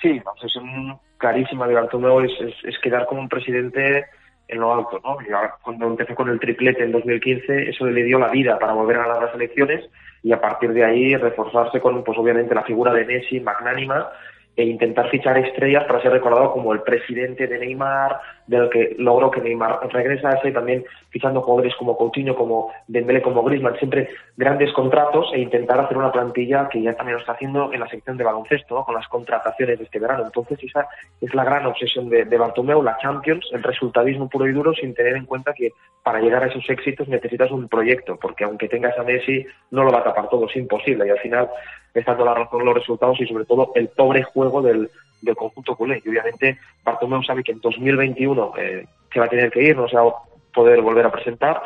Sí, 0.00 0.20
la 0.24 0.30
obsesión 0.32 0.98
clarísima 1.16 1.66
de 1.66 1.74
Bartomeu 1.74 2.20
es, 2.20 2.32
es, 2.40 2.54
es 2.64 2.74
quedar 2.82 3.06
como 3.06 3.22
un 3.22 3.28
presidente 3.28 4.04
en 4.48 4.60
lo 4.60 4.74
alto, 4.74 5.00
¿no? 5.02 5.16
Y 5.22 5.26
cuando 5.62 5.86
empezó 5.86 6.14
con 6.14 6.28
el 6.28 6.38
triplete 6.38 6.84
en 6.84 6.92
2015, 6.92 7.70
eso 7.70 7.86
le 7.86 8.02
dio 8.02 8.18
la 8.18 8.28
vida 8.28 8.58
para 8.58 8.72
volver 8.72 8.98
a 8.98 9.20
las 9.20 9.34
elecciones 9.34 9.88
y 10.22 10.32
a 10.32 10.40
partir 10.40 10.72
de 10.72 10.84
ahí 10.84 11.16
reforzarse 11.16 11.80
con, 11.80 12.04
pues 12.04 12.18
obviamente, 12.18 12.54
la 12.54 12.62
figura 12.62 12.92
de 12.92 13.04
Messi, 13.04 13.40
magnánima, 13.40 14.08
e 14.56 14.64
intentar 14.64 15.10
fichar 15.10 15.36
estrellas 15.38 15.84
para 15.84 16.00
ser 16.00 16.12
recordado 16.12 16.52
como 16.52 16.72
el 16.72 16.82
presidente 16.82 17.46
de 17.46 17.58
Neymar, 17.58 18.20
del 18.46 18.68
que 18.68 18.94
logró 18.98 19.30
que 19.30 19.40
Neymar 19.40 19.80
regresase, 19.90 20.52
también 20.52 20.84
fichando 21.10 21.40
jugadores 21.40 21.74
como 21.76 21.96
Coutinho, 21.96 22.34
como 22.34 22.72
Dembélé, 22.88 23.22
como 23.22 23.42
Griezmann, 23.42 23.76
siempre 23.76 24.10
grandes 24.36 24.72
contratos 24.72 25.30
e 25.32 25.40
intentar 25.40 25.80
hacer 25.80 25.96
una 25.96 26.12
plantilla 26.12 26.68
que 26.68 26.82
ya 26.82 26.94
también 26.94 27.14
lo 27.14 27.20
está 27.20 27.32
haciendo 27.32 27.72
en 27.72 27.80
la 27.80 27.88
sección 27.88 28.16
de 28.16 28.24
baloncesto, 28.24 28.84
con 28.84 28.94
las 28.94 29.08
contrataciones 29.08 29.78
de 29.78 29.84
este 29.84 29.98
verano. 29.98 30.24
Entonces 30.24 30.58
esa 30.62 30.86
es 31.20 31.34
la 31.34 31.44
gran 31.44 31.66
obsesión 31.66 32.08
de, 32.08 32.24
de 32.24 32.38
Bartomeu, 32.38 32.82
la 32.82 32.98
Champions, 32.98 33.46
el 33.52 33.62
resultadismo 33.62 34.28
puro 34.28 34.46
y 34.46 34.52
duro, 34.52 34.74
sin 34.74 34.94
tener 34.94 35.16
en 35.16 35.26
cuenta 35.26 35.54
que 35.54 35.70
para 36.02 36.20
llegar 36.20 36.42
a 36.42 36.48
esos 36.48 36.68
éxitos 36.68 37.08
necesitas 37.08 37.50
un 37.50 37.68
proyecto, 37.68 38.18
porque 38.20 38.44
aunque 38.44 38.68
tengas 38.68 38.98
a 38.98 39.02
Messi, 39.02 39.46
no 39.70 39.84
lo 39.84 39.90
va 39.90 40.00
a 40.00 40.04
tapar 40.04 40.28
todo, 40.28 40.46
es 40.46 40.56
imposible. 40.56 41.06
Y 41.06 41.10
al 41.10 41.18
final, 41.18 41.48
estando 41.94 42.24
la 42.24 42.34
razón 42.34 42.64
los 42.64 42.74
resultados 42.74 43.18
y 43.20 43.26
sobre 43.26 43.46
todo 43.46 43.72
el 43.74 43.88
pobre 43.88 44.22
juego 44.22 44.60
del, 44.60 44.90
del 45.24 45.36
conjunto 45.36 45.74
culé. 45.76 46.00
Y 46.04 46.08
obviamente 46.08 46.58
Bartomeu 46.84 47.22
sabe 47.22 47.42
que 47.42 47.52
en 47.52 47.60
2021 47.60 48.52
eh, 48.58 48.86
se 49.12 49.20
va 49.20 49.26
a 49.26 49.28
tener 49.30 49.50
que 49.50 49.62
ir, 49.62 49.76
no 49.76 49.88
se 49.88 49.96
va 49.96 50.02
a 50.02 50.14
poder 50.54 50.80
volver 50.82 51.06
a 51.06 51.12
presentar 51.12 51.60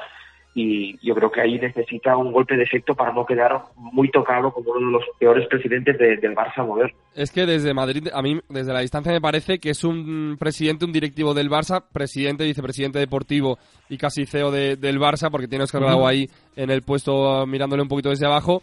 y 0.55 0.99
yo 1.07 1.15
creo 1.15 1.31
que 1.31 1.41
ahí 1.41 1.57
necesita 1.59 2.17
un 2.17 2.33
golpe 2.33 2.57
de 2.57 2.65
efecto 2.65 2.95
para 2.95 3.13
no 3.13 3.25
quedar 3.25 3.61
muy 3.77 4.11
tocado 4.11 4.51
como 4.51 4.71
uno 4.73 4.87
de 4.87 4.93
los 4.93 5.05
peores 5.19 5.47
presidentes 5.47 5.97
de- 5.99 6.17
del 6.17 6.35
Barça 6.35 6.67
moderno. 6.67 6.97
Es 7.15 7.31
que 7.31 7.47
desde 7.47 7.73
Madrid, 7.75 8.09
a 8.13 8.23
mí, 8.23 8.41
desde 8.49 8.73
la 8.73 8.81
distancia 8.81 9.13
me 9.13 9.21
parece 9.21 9.59
que 9.61 9.71
es 9.71 9.85
un 9.85 10.37
presidente, 10.39 10.85
un 10.85 10.93
directivo 10.93 11.33
del 11.33 11.49
Barça, 11.51 11.85
presidente, 11.93 12.45
vicepresidente 12.45 12.99
deportivo 12.99 13.59
y 13.89 13.99
casi 13.99 14.27
CEO 14.27 14.51
de- 14.51 14.77
del 14.77 14.99
Barça, 14.99 15.31
porque 15.31 15.47
tiene 15.47 15.65
Oscar 15.65 15.83
Grau 15.83 16.07
ahí 16.09 16.29
en 16.57 16.71
el 16.71 16.83
puesto 16.83 17.47
mirándole 17.47 17.83
un 17.83 17.89
poquito 17.89 18.09
desde 18.09 18.27
abajo, 18.27 18.63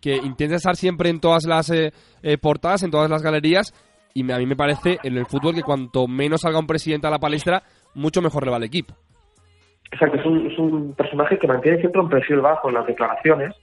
que 0.00 0.16
intenta 0.16 0.54
estar 0.56 0.76
siempre 0.76 1.10
en 1.10 1.20
todas 1.20 1.44
las 1.44 1.68
eh, 1.70 1.92
eh, 2.22 2.38
portadas, 2.38 2.82
en 2.82 2.90
todas 2.90 3.10
las 3.10 3.22
galerías, 3.22 3.74
y 4.18 4.22
me- 4.24 4.32
a 4.34 4.38
mí 4.38 4.46
me 4.46 4.56
parece 4.56 4.98
en 5.02 5.16
el 5.16 5.26
fútbol 5.26 5.54
que 5.54 5.62
cuanto 5.62 6.06
menos 6.08 6.40
salga 6.40 6.58
un 6.58 6.66
presidente 6.66 7.06
a 7.06 7.10
la 7.10 7.18
palestra, 7.18 7.62
mucho 7.94 8.22
mejor 8.22 8.44
le 8.44 8.50
va 8.50 8.56
al 8.56 8.64
equipo. 8.64 8.94
Exacto, 9.92 10.16
es 10.18 10.26
un, 10.26 10.46
es 10.50 10.58
un 10.58 10.94
personaje 10.94 11.38
que 11.38 11.46
mantiene 11.46 11.78
siempre 11.78 12.00
un 12.00 12.08
perfil 12.08 12.40
bajo 12.40 12.68
en 12.68 12.74
las 12.74 12.86
declaraciones, 12.86 13.54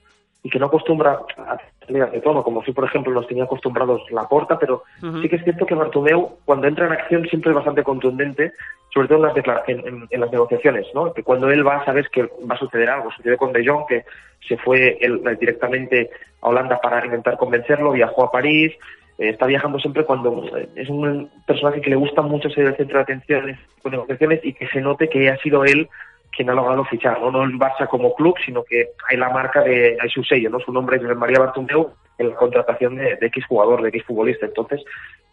y 0.42 0.50
que 0.50 0.58
no 0.58 0.66
acostumbra 0.66 1.20
a 1.38 1.56
salir 1.86 2.04
de 2.04 2.20
todo, 2.20 2.42
como 2.42 2.62
si, 2.64 2.72
por 2.72 2.84
ejemplo, 2.84 3.12
nos 3.14 3.26
tenía 3.26 3.44
acostumbrados 3.44 4.02
la 4.10 4.28
porta, 4.28 4.58
pero 4.58 4.82
sí 5.22 5.28
que 5.28 5.36
es 5.36 5.42
cierto 5.44 5.64
que 5.64 5.74
Bartomeu, 5.74 6.36
cuando 6.44 6.66
entra 6.66 6.86
en 6.86 6.92
acción, 6.92 7.26
siempre 7.30 7.50
es 7.50 7.56
bastante 7.56 7.82
contundente, 7.82 8.52
sobre 8.92 9.08
todo 9.08 9.26
en 9.26 9.42
las, 9.46 9.68
en, 9.68 9.78
en- 9.88 10.06
en 10.10 10.20
las 10.20 10.30
negociaciones, 10.30 10.86
¿no? 10.94 11.14
Que 11.14 11.22
cuando 11.22 11.48
él 11.50 11.66
va, 11.66 11.82
sabes 11.86 12.06
que 12.10 12.24
va 12.24 12.56
a 12.56 12.58
suceder 12.58 12.90
algo. 12.90 13.10
Sucedió 13.12 13.38
con 13.38 13.52
De 13.54 13.66
Jong, 13.66 13.86
que 13.88 14.04
se 14.46 14.58
fue 14.58 14.98
él, 15.00 15.22
eh, 15.26 15.36
directamente 15.40 16.10
a 16.42 16.48
Holanda 16.48 16.78
para 16.78 17.02
intentar 17.06 17.38
convencerlo, 17.38 17.92
viajó 17.92 18.24
a 18.24 18.30
París, 18.30 18.72
está 19.18 19.46
viajando 19.46 19.78
siempre 19.78 20.04
cuando 20.04 20.44
eh, 20.56 20.68
es 20.74 20.88
un 20.88 21.30
personaje 21.46 21.80
que 21.80 21.90
le 21.90 21.96
gusta 21.96 22.22
mucho 22.22 22.50
ser 22.50 22.66
el 22.66 22.76
centro 22.76 22.98
de 22.98 23.02
atención 23.02 23.48
en 23.48 23.58
estas 23.76 23.92
negociaciones 23.92 24.40
y 24.42 24.52
que 24.52 24.66
se 24.68 24.80
note 24.80 25.08
que 25.08 25.28
ha 25.28 25.36
sido 25.38 25.64
él 25.64 25.88
quien 26.36 26.50
ha 26.50 26.54
logrado 26.54 26.84
fichar, 26.84 27.20
¿no? 27.20 27.30
no 27.30 27.44
el 27.44 27.52
Barça 27.52 27.86
como 27.88 28.14
club, 28.14 28.34
sino 28.44 28.64
que 28.64 28.88
hay 29.08 29.16
la 29.16 29.30
marca 29.30 29.62
de, 29.62 29.96
hay 30.00 30.08
su 30.08 30.24
sello, 30.24 30.50
¿no? 30.50 30.58
Su 30.58 30.72
nombre 30.72 30.96
es 30.96 31.16
María 31.16 31.38
Bartomeu 31.38 31.92
en 32.18 32.30
la 32.30 32.34
contratación 32.34 32.96
de, 32.96 33.16
de 33.16 33.26
X 33.26 33.46
jugador, 33.46 33.82
de 33.82 33.90
X 33.90 34.04
futbolista. 34.04 34.46
Entonces, 34.46 34.82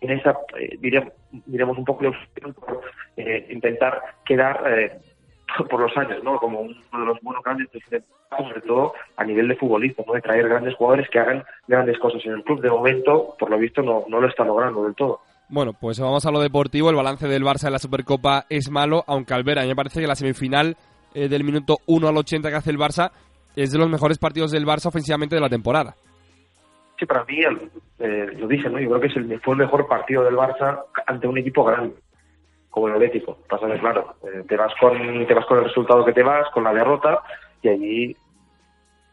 en 0.02 0.12
esa, 0.12 0.38
eh, 0.60 0.78
diremos, 0.80 1.78
un 1.78 1.86
poco 1.86 2.04
de 2.04 2.14
eh, 3.18 3.48
intentar 3.50 4.02
quedar 4.26 4.62
eh, 4.68 4.92
por 5.70 5.80
los 5.80 5.96
años, 5.98 6.24
¿no? 6.24 6.38
Como 6.38 6.62
uno 6.62 6.76
de 6.92 7.06
los 7.06 7.22
buenos 7.22 7.44
grandes 7.44 7.68
sobre 8.38 8.62
todo 8.62 8.94
a 9.18 9.24
nivel 9.24 9.48
de 9.48 9.56
futbolista, 9.56 10.04
¿no? 10.06 10.14
De 10.14 10.22
traer 10.22 10.48
grandes 10.48 10.76
jugadores 10.76 11.10
que 11.10 11.20
hagan 11.20 11.44
grandes 11.68 11.98
cosas 12.00 12.26
en 12.26 12.34
el 12.34 12.44
club. 12.44 12.62
De 12.62 12.70
momento, 12.70 13.36
por 13.38 13.50
lo 13.50 13.58
visto, 13.58 13.82
no, 13.82 14.06
no 14.08 14.22
lo 14.22 14.28
está 14.28 14.44
logrando 14.44 14.84
del 14.84 14.96
todo. 14.96 15.20
Bueno, 15.50 15.74
pues 15.74 16.00
vamos 16.00 16.26
a 16.26 16.32
lo 16.32 16.40
deportivo. 16.40 16.90
El 16.90 16.96
balance 16.96 17.28
del 17.28 17.44
Barça 17.44 17.66
en 17.66 17.74
la 17.74 17.80
Supercopa 17.80 18.46
es 18.50 18.72
malo, 18.72 19.04
aunque 19.06 19.34
Albera, 19.34 19.62
a 19.62 19.64
mí 19.64 19.70
me 19.70 19.76
parece 19.76 20.00
que 20.00 20.08
la 20.08 20.16
semifinal 20.16 20.78
eh, 21.14 21.28
del 21.28 21.44
minuto 21.44 21.80
1 21.88 22.08
al 22.08 22.18
80 22.18 22.50
que 22.50 22.56
hace 22.56 22.72
el 22.72 22.78
Barça 22.78 23.12
es 23.56 23.72
de 23.72 23.78
los 23.78 23.90
mejores 23.90 24.18
partidos 24.18 24.52
del 24.52 24.66
Barça 24.66 24.88
ofensivamente 24.88 25.36
de 25.36 25.42
la 25.42 25.50
temporada. 25.50 25.94
Sí, 26.98 27.06
para 27.06 27.26
mí, 27.26 27.40
eh, 28.00 28.28
lo 28.38 28.48
dije, 28.48 28.70
¿no? 28.70 28.80
Yo 28.80 28.90
creo 28.90 29.02
que 29.02 29.08
es 29.08 29.16
el, 29.18 29.42
fue 29.42 29.56
el 29.56 29.60
mejor 29.60 29.88
partido 29.88 30.24
del 30.24 30.36
Barça 30.36 30.84
ante 31.06 31.28
un 31.28 31.38
equipo 31.38 31.66
grande, 31.66 31.96
como 32.72 32.88
el 32.88 32.94
Atlético. 32.94 33.38
Pasa 33.48 33.68
que, 33.68 33.78
claro, 33.78 34.16
eh, 34.24 34.44
te, 34.48 34.58
vas 34.58 34.74
con, 34.80 35.28
te 35.28 35.34
vas 35.34 35.46
con 35.46 35.60
el 35.60 35.66
resultado 35.66 36.04
que 36.04 36.14
te 36.14 36.24
vas, 36.24 36.50
con 36.52 36.64
la 36.64 36.74
derrota, 36.74 37.22
y 37.62 37.70
allí, 37.70 38.18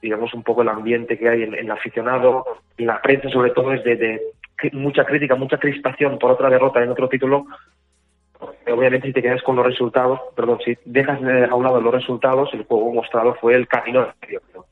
digamos, 0.00 0.32
un 0.32 0.42
poco 0.42 0.62
el 0.62 0.68
ambiente 0.68 1.18
que 1.18 1.28
hay 1.28 1.42
en, 1.42 1.54
el 1.54 1.70
aficionado, 1.70 2.44
en 2.78 2.86
la 2.86 3.02
prensa 3.02 3.28
sobre 3.28 3.50
todo, 3.50 3.74
es 3.74 3.84
de, 3.84 4.22
mucha 4.72 5.04
crítica, 5.04 5.34
mucha 5.34 5.58
crispación 5.58 6.18
por 6.18 6.30
otra 6.30 6.48
derrota 6.48 6.82
en 6.82 6.90
otro 6.90 7.08
título. 7.08 7.46
Obviamente, 8.68 9.08
si 9.08 9.12
te 9.12 9.22
quedas 9.22 9.42
con 9.42 9.56
los 9.56 9.66
resultados, 9.66 10.20
perdón, 10.36 10.60
si 10.64 10.78
dejas 10.84 11.20
de 11.20 11.44
a 11.44 11.54
un 11.54 11.64
lado 11.64 11.80
los 11.80 11.92
resultados, 11.92 12.48
el 12.54 12.64
juego 12.64 12.92
mostrado 12.92 13.34
fue 13.34 13.54
el 13.54 13.66
camino 13.66 14.06
medio, 14.22 14.40
creo. 14.50 14.64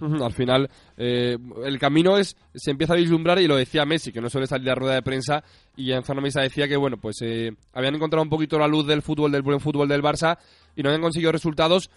Al 0.00 0.32
final, 0.32 0.70
eh, 0.96 1.36
el 1.64 1.78
camino 1.78 2.16
es 2.16 2.36
se 2.54 2.70
empieza 2.70 2.94
a 2.94 2.96
vislumbrar 2.96 3.38
y 3.38 3.46
lo 3.46 3.56
decía 3.56 3.84
Messi, 3.84 4.12
que 4.12 4.20
no 4.20 4.30
suele 4.30 4.46
salir 4.46 4.70
a 4.70 4.74
rueda 4.74 4.94
de 4.94 5.02
prensa, 5.02 5.44
y 5.76 5.92
en 5.92 6.02
zona 6.04 6.20
mesa 6.20 6.40
decía 6.40 6.66
que, 6.68 6.76
bueno, 6.76 6.96
pues 6.96 7.16
eh, 7.22 7.52
habían 7.74 7.94
encontrado 7.94 8.22
un 8.22 8.30
poquito 8.30 8.58
la 8.58 8.66
luz 8.66 8.86
del 8.86 9.02
fútbol, 9.02 9.30
del 9.32 9.42
buen 9.42 9.60
fútbol 9.60 9.88
del 9.88 10.02
Barça, 10.02 10.38
y 10.74 10.82
no 10.82 10.88
habían 10.88 11.02
conseguido 11.02 11.32
resultados, 11.32 11.90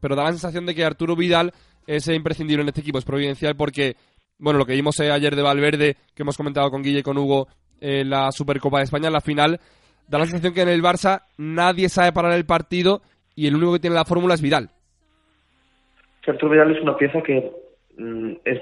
pero 0.00 0.14
da 0.14 0.24
la 0.24 0.30
sensación 0.30 0.66
de 0.66 0.74
que 0.74 0.84
Arturo 0.84 1.16
Vidal 1.16 1.52
es 1.86 2.06
eh, 2.08 2.14
imprescindible 2.14 2.62
en 2.62 2.68
este 2.68 2.82
equipo, 2.82 2.98
es 2.98 3.04
providencial 3.04 3.56
porque, 3.56 3.96
bueno, 4.38 4.58
lo 4.58 4.66
que 4.66 4.74
vimos 4.74 5.00
eh, 5.00 5.10
ayer 5.10 5.34
de 5.34 5.42
Valverde, 5.42 5.96
que 6.14 6.22
hemos 6.22 6.36
comentado 6.36 6.70
con 6.70 6.82
Guille 6.82 7.00
y 7.00 7.02
con 7.02 7.18
Hugo, 7.18 7.48
en 7.80 8.10
la 8.10 8.30
Supercopa 8.32 8.78
de 8.78 8.84
España, 8.84 9.08
en 9.08 9.12
la 9.12 9.20
final, 9.20 9.60
da 10.06 10.18
la 10.18 10.24
sensación 10.24 10.54
que 10.54 10.62
en 10.62 10.68
el 10.68 10.82
Barça 10.82 11.22
nadie 11.36 11.88
sabe 11.88 12.12
parar 12.12 12.32
el 12.32 12.46
partido 12.46 13.02
y 13.34 13.46
el 13.46 13.54
único 13.54 13.74
que 13.74 13.80
tiene 13.80 13.94
la 13.94 14.04
fórmula 14.04 14.34
es 14.34 14.42
Vidal. 14.42 14.70
Arturo 16.26 16.52
Vidal 16.52 16.74
es 16.76 16.82
una 16.82 16.96
pieza 16.96 17.22
que 17.22 17.50
mm, 17.96 18.32
es 18.44 18.60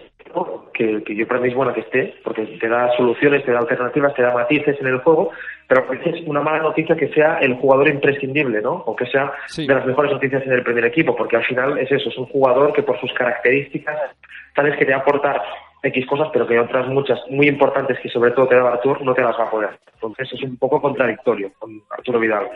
que, 0.75 1.03
que 1.05 1.15
yo 1.15 1.27
para 1.27 1.41
mí 1.41 1.49
es 1.49 1.55
buena 1.55 1.73
que 1.73 1.81
esté, 1.81 2.15
porque 2.23 2.45
te 2.45 2.69
da 2.69 2.95
soluciones, 2.97 3.45
te 3.45 3.53
da 3.53 3.61
alternativas, 3.61 4.15
te 4.15 4.23
da 4.23 4.35
matices 4.35 4.77
en 4.81 4.87
el 4.89 4.99
juego, 4.99 5.31
pero 5.69 5.85
a 5.85 5.91
veces 5.91 6.17
es 6.17 6.27
una 6.27 6.43
mala 6.43 6.59
noticia 6.59 6.97
que 6.97 7.09
sea 7.09 7.39
el 7.39 7.55
jugador 7.55 7.89
imprescindible, 7.89 8.61
¿no? 8.61 8.83
O 8.87 8.95
que 8.95 9.07
sea 9.07 9.33
Sí. 9.47 9.67
de 9.67 9.75
las 9.75 9.87
mejores 9.87 10.13
noticias 10.13 10.45
en 10.47 10.53
el 10.53 10.63
primer 10.63 10.85
equipo, 10.85 11.17
porque 11.17 11.37
al 11.37 11.45
final 11.45 11.79
es 11.79 11.91
eso, 11.91 12.09
es 12.11 12.19
un 12.19 12.27
jugador 12.27 12.73
que 12.73 12.83
por 12.83 13.01
sus 13.01 13.13
características 13.15 13.97
sabes 14.55 14.77
que 14.77 14.85
te 14.85 14.93
va 14.93 14.99
a 14.99 15.01
aportar 15.01 15.43
X 15.83 16.07
cosas, 16.07 16.29
pero 16.33 16.47
que 16.47 16.59
otras 16.59 16.89
muchas 16.89 17.19
muy 17.31 17.49
importantes 17.49 17.99
que 18.01 18.09
sobre 18.09 18.33
todo 18.33 18.49
te 18.49 18.57
da 18.57 18.69
Artur 18.69 19.03
no 19.03 19.15
te 19.15 19.23
las 19.23 19.39
va 19.39 19.45
a 19.45 19.51
poder. 19.51 19.71
Entonces 19.95 20.33
es 20.33 20.43
un 20.43 20.57
poco 20.57 20.81
contradictorio 20.81 21.53
con 21.59 21.81
Arturo 21.91 22.19
Vidal. 22.19 22.49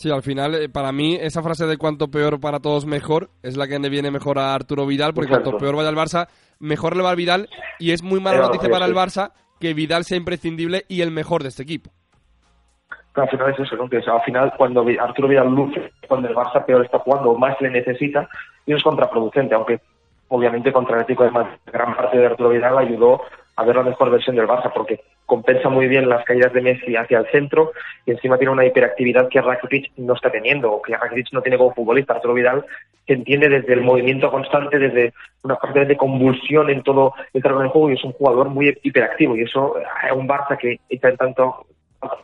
Sí, 0.00 0.10
al 0.10 0.22
final, 0.22 0.54
eh, 0.54 0.70
para 0.70 0.92
mí, 0.92 1.18
esa 1.20 1.42
frase 1.42 1.66
de 1.66 1.76
cuanto 1.76 2.08
peor 2.08 2.40
para 2.40 2.58
todos 2.58 2.86
mejor 2.86 3.28
es 3.42 3.58
la 3.58 3.68
que 3.68 3.78
le 3.78 3.90
viene 3.90 4.10
mejor 4.10 4.38
a 4.38 4.54
Arturo 4.54 4.86
Vidal, 4.86 5.12
porque 5.12 5.28
Exacto. 5.28 5.50
cuanto 5.50 5.62
peor 5.62 5.76
vaya 5.76 5.90
el 5.90 5.94
Barça, 5.94 6.26
mejor 6.58 6.96
le 6.96 7.02
va 7.02 7.10
al 7.10 7.16
Vidal, 7.16 7.50
y 7.78 7.92
es 7.92 8.02
muy 8.02 8.18
mala 8.18 8.38
noticia 8.38 8.70
para 8.70 8.86
el. 8.86 8.94
Barça 8.94 9.32
que 9.60 9.74
Vidal 9.74 10.04
sea 10.04 10.16
imprescindible 10.16 10.86
y 10.88 11.02
el 11.02 11.10
mejor 11.10 11.42
de 11.42 11.50
este 11.50 11.64
equipo. 11.64 11.90
Pero 13.12 13.24
al 13.24 13.28
final 13.28 13.50
es 13.52 13.58
eso, 13.58 13.76
¿no? 13.76 13.90
Que 13.90 13.98
es, 13.98 14.08
al 14.08 14.22
final 14.22 14.54
cuando 14.56 14.86
Arturo 14.98 15.28
Vidal 15.28 15.54
luce, 15.54 15.92
cuando 16.08 16.28
el 16.28 16.34
Barça 16.34 16.64
peor 16.64 16.82
está 16.82 17.00
jugando, 17.00 17.34
más 17.34 17.60
le 17.60 17.68
necesita, 17.68 18.26
y 18.64 18.72
es 18.72 18.82
contraproducente, 18.82 19.54
aunque 19.54 19.80
obviamente 20.28 20.72
contra 20.72 20.96
el 20.96 21.02
Atlético 21.02 21.24
de 21.24 21.30
Madrid 21.32 21.58
gran 21.66 21.94
parte 21.94 22.16
de 22.16 22.24
Arturo 22.24 22.48
Vidal 22.48 22.78
ayudó 22.78 23.20
a 23.54 23.64
ver 23.64 23.76
la 23.76 23.82
mejor 23.82 24.08
versión 24.08 24.34
del 24.34 24.48
Barça, 24.48 24.72
porque 24.72 25.02
compensa 25.30 25.68
muy 25.68 25.86
bien 25.86 26.08
las 26.08 26.24
caídas 26.24 26.52
de 26.52 26.60
Messi 26.60 26.96
hacia 26.96 27.18
el 27.20 27.26
centro 27.30 27.70
y 28.04 28.10
encima 28.10 28.36
tiene 28.36 28.52
una 28.52 28.66
hiperactividad 28.66 29.28
que 29.28 29.40
Rakitic 29.40 29.92
no 29.96 30.14
está 30.14 30.28
teniendo, 30.28 30.72
o 30.72 30.82
que 30.82 30.96
Rakitic 30.96 31.32
no 31.32 31.40
tiene 31.40 31.56
como 31.56 31.72
futbolista. 31.72 32.14
Arturo 32.14 32.34
Vidal 32.34 32.64
se 33.06 33.12
entiende 33.12 33.48
desde 33.48 33.74
el 33.74 33.82
movimiento 33.82 34.28
constante, 34.28 34.76
desde 34.80 35.12
una 35.44 35.54
parte 35.54 35.84
de 35.84 35.96
convulsión 35.96 36.68
en 36.68 36.82
todo 36.82 37.14
el 37.32 37.40
terreno 37.42 37.60
del 37.60 37.70
juego 37.70 37.90
y 37.90 37.94
es 37.94 38.02
un 38.02 38.12
jugador 38.12 38.48
muy 38.48 38.76
hiperactivo 38.82 39.36
y 39.36 39.42
eso 39.42 39.76
a 39.76 40.12
un 40.14 40.26
Barça 40.28 40.58
que 40.58 40.80
está 40.88 41.10
en 41.10 41.16
tanto 41.16 41.66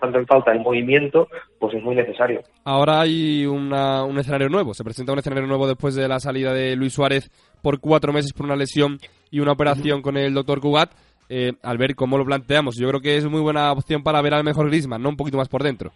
tanto 0.01 0.19
en 0.19 0.27
falta 0.27 0.53
el 0.53 0.61
movimiento, 0.61 1.29
pues 1.61 1.75
es 1.75 1.83
muy 1.83 1.95
necesario. 1.95 2.40
Ahora 2.64 3.03
hay 3.03 3.45
una- 3.45 4.05
un 4.05 4.19
escenario 4.19 4.49
nuevo, 4.49 4.73
se 4.73 4.83
presenta 4.83 5.12
un 5.12 5.19
escenario 5.19 5.47
nuevo 5.47 5.66
después 5.69 5.95
de 5.95 6.09
la 6.09 6.19
salida 6.19 6.55
de 6.55 6.75
Luis 6.77 6.95
Suárez 6.95 7.31
por 7.62 7.79
cuatro 7.79 8.11
meses 8.11 8.33
por 8.33 8.47
una 8.47 8.57
lesión 8.57 8.97
y 9.31 9.40
una 9.40 9.53
operación 9.53 10.01
con 10.01 10.16
el 10.16 10.33
doctor 10.33 10.61
Cugat. 10.61 10.92
Eh, 11.28 11.52
al 11.62 11.78
ver 11.78 11.94
cómo 11.96 12.18
lo 12.18 12.24
planteamos, 12.24 12.76
yo 12.78 12.88
creo 12.88 13.00
que 13.00 13.16
es 13.16 13.24
muy 13.26 13.40
buena 13.40 13.72
opción 13.72 14.02
para 14.02 14.22
ver 14.22 14.34
al 14.34 14.44
mejor 14.44 14.68
Griezmann, 14.68 15.02
¿no? 15.02 15.08
Un 15.08 15.16
poquito 15.16 15.36
más 15.38 15.48
por 15.48 15.62
dentro. 15.62 15.90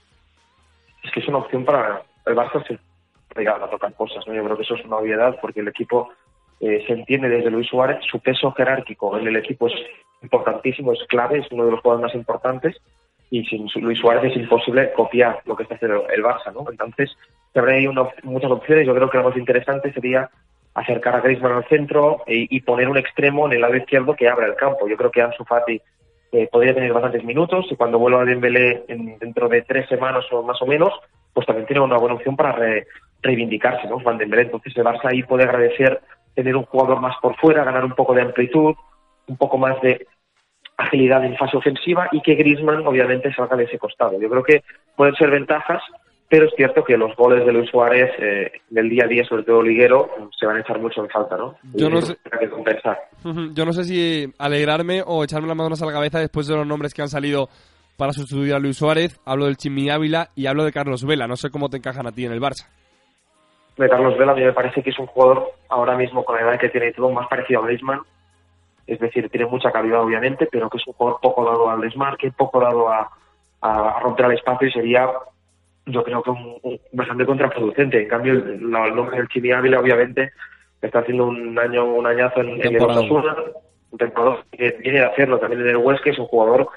Es 1.04 1.10
que 1.12 1.20
es 1.20 1.28
una 1.28 1.38
opción 1.38 1.64
para 1.64 2.02
el 2.26 2.34
Barça 2.34 2.66
se 2.66 2.78
llegar 3.36 3.62
a 3.62 3.70
tocar 3.70 3.94
cosas, 3.94 4.26
¿no? 4.26 4.34
Yo 4.34 4.42
creo 4.44 4.56
que 4.56 4.62
eso 4.64 4.74
es 4.74 4.84
una 4.84 4.96
obviedad 4.96 5.38
porque 5.40 5.60
el 5.60 5.68
equipo 5.68 6.10
eh, 6.60 6.82
se 6.86 6.92
entiende 6.94 7.28
desde 7.28 7.50
Luis 7.50 7.68
Suárez, 7.68 7.98
su 8.10 8.18
peso 8.18 8.50
jerárquico 8.52 9.16
en 9.16 9.26
el 9.28 9.36
equipo 9.36 9.68
es 9.68 9.74
importantísimo, 10.22 10.92
es 10.92 10.98
clave, 11.08 11.38
es 11.38 11.46
uno 11.52 11.64
de 11.64 11.70
los 11.70 11.80
jugadores 11.80 12.08
más 12.08 12.14
importantes 12.16 12.76
y 13.30 13.44
sin 13.44 13.68
Luis 13.82 13.98
Suárez 14.00 14.32
es 14.32 14.36
imposible 14.36 14.92
copiar 14.94 15.40
lo 15.46 15.56
que 15.56 15.62
está 15.62 15.76
haciendo 15.76 16.08
el 16.08 16.22
Barça, 16.24 16.52
¿no? 16.52 16.68
Entonces, 16.70 17.16
op- 17.54 18.24
muchas 18.24 18.50
opciones, 18.50 18.86
yo 18.86 18.94
creo 18.94 19.08
que 19.08 19.18
lo 19.18 19.28
más 19.28 19.36
interesante 19.36 19.92
sería 19.92 20.28
acercar 20.74 21.16
a 21.16 21.20
Griezmann 21.20 21.52
al 21.52 21.68
centro 21.68 22.22
e- 22.26 22.46
y 22.48 22.60
poner 22.60 22.88
un 22.88 22.96
extremo 22.98 23.46
en 23.46 23.52
el 23.54 23.60
lado 23.60 23.76
izquierdo 23.76 24.14
que 24.14 24.28
abra 24.28 24.46
el 24.46 24.54
campo. 24.56 24.88
Yo 24.88 24.96
creo 24.96 25.10
que 25.10 25.22
Ansu 25.22 25.44
Fati 25.44 25.80
eh, 26.32 26.48
podría 26.50 26.74
tener 26.74 26.92
bastantes 26.92 27.24
minutos 27.24 27.66
y 27.70 27.76
cuando 27.76 27.98
vuelva 27.98 28.22
a 28.22 28.24
Dembélé 28.24 28.84
en- 28.88 29.18
dentro 29.18 29.48
de 29.48 29.62
tres 29.62 29.88
semanas 29.88 30.24
o 30.30 30.42
más 30.42 30.60
o 30.62 30.66
menos, 30.66 30.92
pues 31.34 31.46
también 31.46 31.66
tiene 31.66 31.80
una 31.80 31.96
buena 31.98 32.14
opción 32.14 32.36
para 32.36 32.52
re- 32.52 32.86
reivindicarse, 33.20 33.88
¿no? 33.88 33.98
Van 33.98 34.16
Dembélé. 34.18 34.42
Entonces 34.42 34.76
el 34.76 34.84
Barça 34.84 35.06
ahí 35.06 35.22
puede 35.24 35.42
agradecer 35.44 36.00
tener 36.34 36.54
un 36.56 36.64
jugador 36.64 37.00
más 37.00 37.16
por 37.20 37.34
fuera, 37.36 37.64
ganar 37.64 37.84
un 37.84 37.94
poco 37.94 38.14
de 38.14 38.22
amplitud, 38.22 38.74
un 39.26 39.36
poco 39.36 39.58
más 39.58 39.80
de 39.82 40.06
agilidad 40.76 41.24
en 41.24 41.36
fase 41.36 41.56
ofensiva 41.56 42.08
y 42.12 42.22
que 42.22 42.34
Griezmann 42.36 42.86
obviamente 42.86 43.32
salga 43.34 43.56
de 43.56 43.64
ese 43.64 43.78
costado. 43.78 44.18
Yo 44.20 44.30
creo 44.30 44.42
que 44.42 44.62
pueden 44.96 45.14
ser 45.16 45.30
ventajas, 45.30 45.82
pero 46.30 46.46
es 46.46 46.52
cierto 46.56 46.82
que 46.84 46.96
los 46.96 47.14
goles 47.16 47.44
de 47.44 47.52
Luis 47.52 47.68
Suárez 47.68 48.08
eh, 48.18 48.52
del 48.70 48.88
día 48.88 49.04
a 49.04 49.08
día, 49.08 49.24
sobre 49.24 49.42
todo 49.42 49.60
liguero, 49.62 50.08
se 50.38 50.46
van 50.46 50.56
a 50.56 50.60
echar 50.60 50.78
mucho 50.80 51.02
en 51.02 51.10
falta, 51.10 51.36
¿no? 51.36 51.56
Yo 51.74 51.88
Y 51.88 51.90
no 51.90 52.00
sé- 52.00 52.16
que 52.38 52.48
compensar. 52.48 52.98
Yo 53.52 53.64
no 53.66 53.72
sé 53.72 53.84
si 53.84 54.32
alegrarme 54.38 55.02
o 55.04 55.22
echarme 55.24 55.48
las 55.48 55.56
manos 55.56 55.82
a 55.82 55.86
la 55.86 55.92
cabeza 55.92 56.20
después 56.20 56.46
de 56.46 56.56
los 56.56 56.66
nombres 56.66 56.94
que 56.94 57.02
han 57.02 57.08
salido 57.08 57.48
para 57.98 58.12
sustituir 58.12 58.54
a 58.54 58.58
Luis 58.58 58.78
Suárez. 58.78 59.20
Hablo 59.26 59.44
del 59.46 59.56
Chimi 59.58 59.90
Ávila 59.90 60.28
y 60.34 60.46
hablo 60.46 60.64
de 60.64 60.72
Carlos 60.72 61.04
Vela. 61.04 61.26
No 61.26 61.36
sé 61.36 61.50
cómo 61.50 61.68
te 61.68 61.76
encajan 61.76 62.06
a 62.06 62.12
ti 62.12 62.24
en 62.24 62.32
el 62.32 62.40
Barça. 62.40 62.66
de 63.76 63.88
Carlos 63.88 64.16
Vela, 64.16 64.32
a 64.32 64.34
mí 64.36 64.42
me 64.44 64.52
parece 64.52 64.82
que 64.82 64.90
es 64.90 64.98
un 64.98 65.06
jugador 65.06 65.50
ahora 65.68 65.96
mismo 65.96 66.24
con 66.24 66.36
la 66.36 66.42
edad 66.42 66.60
que 66.60 66.68
tiene 66.68 66.88
y 66.88 66.92
todo 66.92 67.10
más 67.10 67.26
parecido 67.28 67.60
a 67.60 67.66
Griezmann. 67.66 68.00
Es 68.86 68.98
decir, 69.00 69.28
tiene 69.30 69.46
mucha 69.46 69.70
calidad 69.70 70.00
obviamente, 70.02 70.48
pero 70.50 70.70
que 70.70 70.78
es 70.78 70.86
un 70.86 70.94
jugador 70.94 71.20
poco 71.20 71.44
dado 71.44 71.68
al 71.70 71.80
desmarque, 71.80 72.30
poco 72.32 72.60
dado 72.60 72.88
a, 72.88 73.10
a 73.60 74.00
romper 74.00 74.26
al 74.26 74.32
espacio 74.34 74.68
y 74.68 74.72
sería, 74.72 75.06
yo 75.90 76.02
creo 76.04 76.22
que 76.22 76.30
un, 76.30 76.58
un- 76.62 76.80
bastante 76.92 77.26
contraproducente. 77.26 78.02
En 78.02 78.08
cambio, 78.08 78.32
el, 78.34 78.70
la- 78.70 78.86
el 78.86 78.94
nombre 78.94 79.16
del 79.18 79.28
Chimi 79.28 79.52
Ávila 79.52 79.80
obviamente 79.80 80.32
está 80.82 81.00
haciendo 81.00 81.26
un 81.26 81.58
año 81.58 81.84
un 81.84 82.06
añazo 82.06 82.40
en, 82.40 82.48
en 82.66 82.74
el. 82.76 82.82
Osasuna, 82.82 83.36
un 83.90 83.98
temporada 83.98 84.44
que 84.52 84.70
viene 84.80 85.00
de 85.00 85.06
hacerlo 85.06 85.38
también 85.38 85.62
en 85.62 85.68
el 85.68 85.76
Huesca, 85.76 86.10
es 86.10 86.18
un 86.18 86.26
jugador 86.26 86.68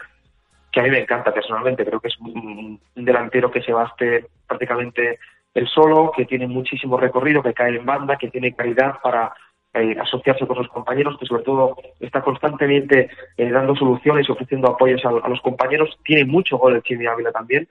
que 0.72 0.80
a 0.80 0.84
mí 0.84 0.90
me 0.90 1.00
encanta 1.00 1.34
personalmente. 1.34 1.86
Creo 1.86 2.00
que 2.00 2.08
es 2.08 2.20
un, 2.20 2.80
un 2.96 3.06
delantero 3.06 3.52
que 3.52 3.62
se 3.62 3.72
baste 3.72 4.26
prácticamente 4.48 5.20
él 5.54 5.68
solo, 5.68 6.12
que 6.18 6.26
tiene 6.26 6.48
muchísimo 6.48 6.98
recorrido, 6.98 7.44
que 7.44 7.54
cae 7.54 7.76
en 7.76 7.86
banda, 7.86 8.18
que 8.18 8.30
tiene 8.32 8.56
calidad 8.56 8.96
para 9.04 9.32
eh, 9.76 9.96
asociarse 10.02 10.48
con 10.48 10.58
sus 10.58 10.68
compañeros, 10.70 11.16
que 11.20 11.28
sobre 11.28 11.44
todo 11.44 11.76
está 12.00 12.22
constantemente 12.22 13.10
eh, 13.38 13.50
dando 13.52 13.76
soluciones 13.76 14.28
y 14.28 14.32
ofreciendo 14.32 14.70
apoyos 14.72 15.06
a, 15.06 15.10
a, 15.10 15.30
los 15.30 15.42
compañeros. 15.42 15.96
Tiene 16.04 16.26
mucho 16.26 16.58
gol 16.58 16.76
el 16.76 16.82
Chimi 16.82 17.06
Ávila 17.06 17.32
también. 17.32 17.68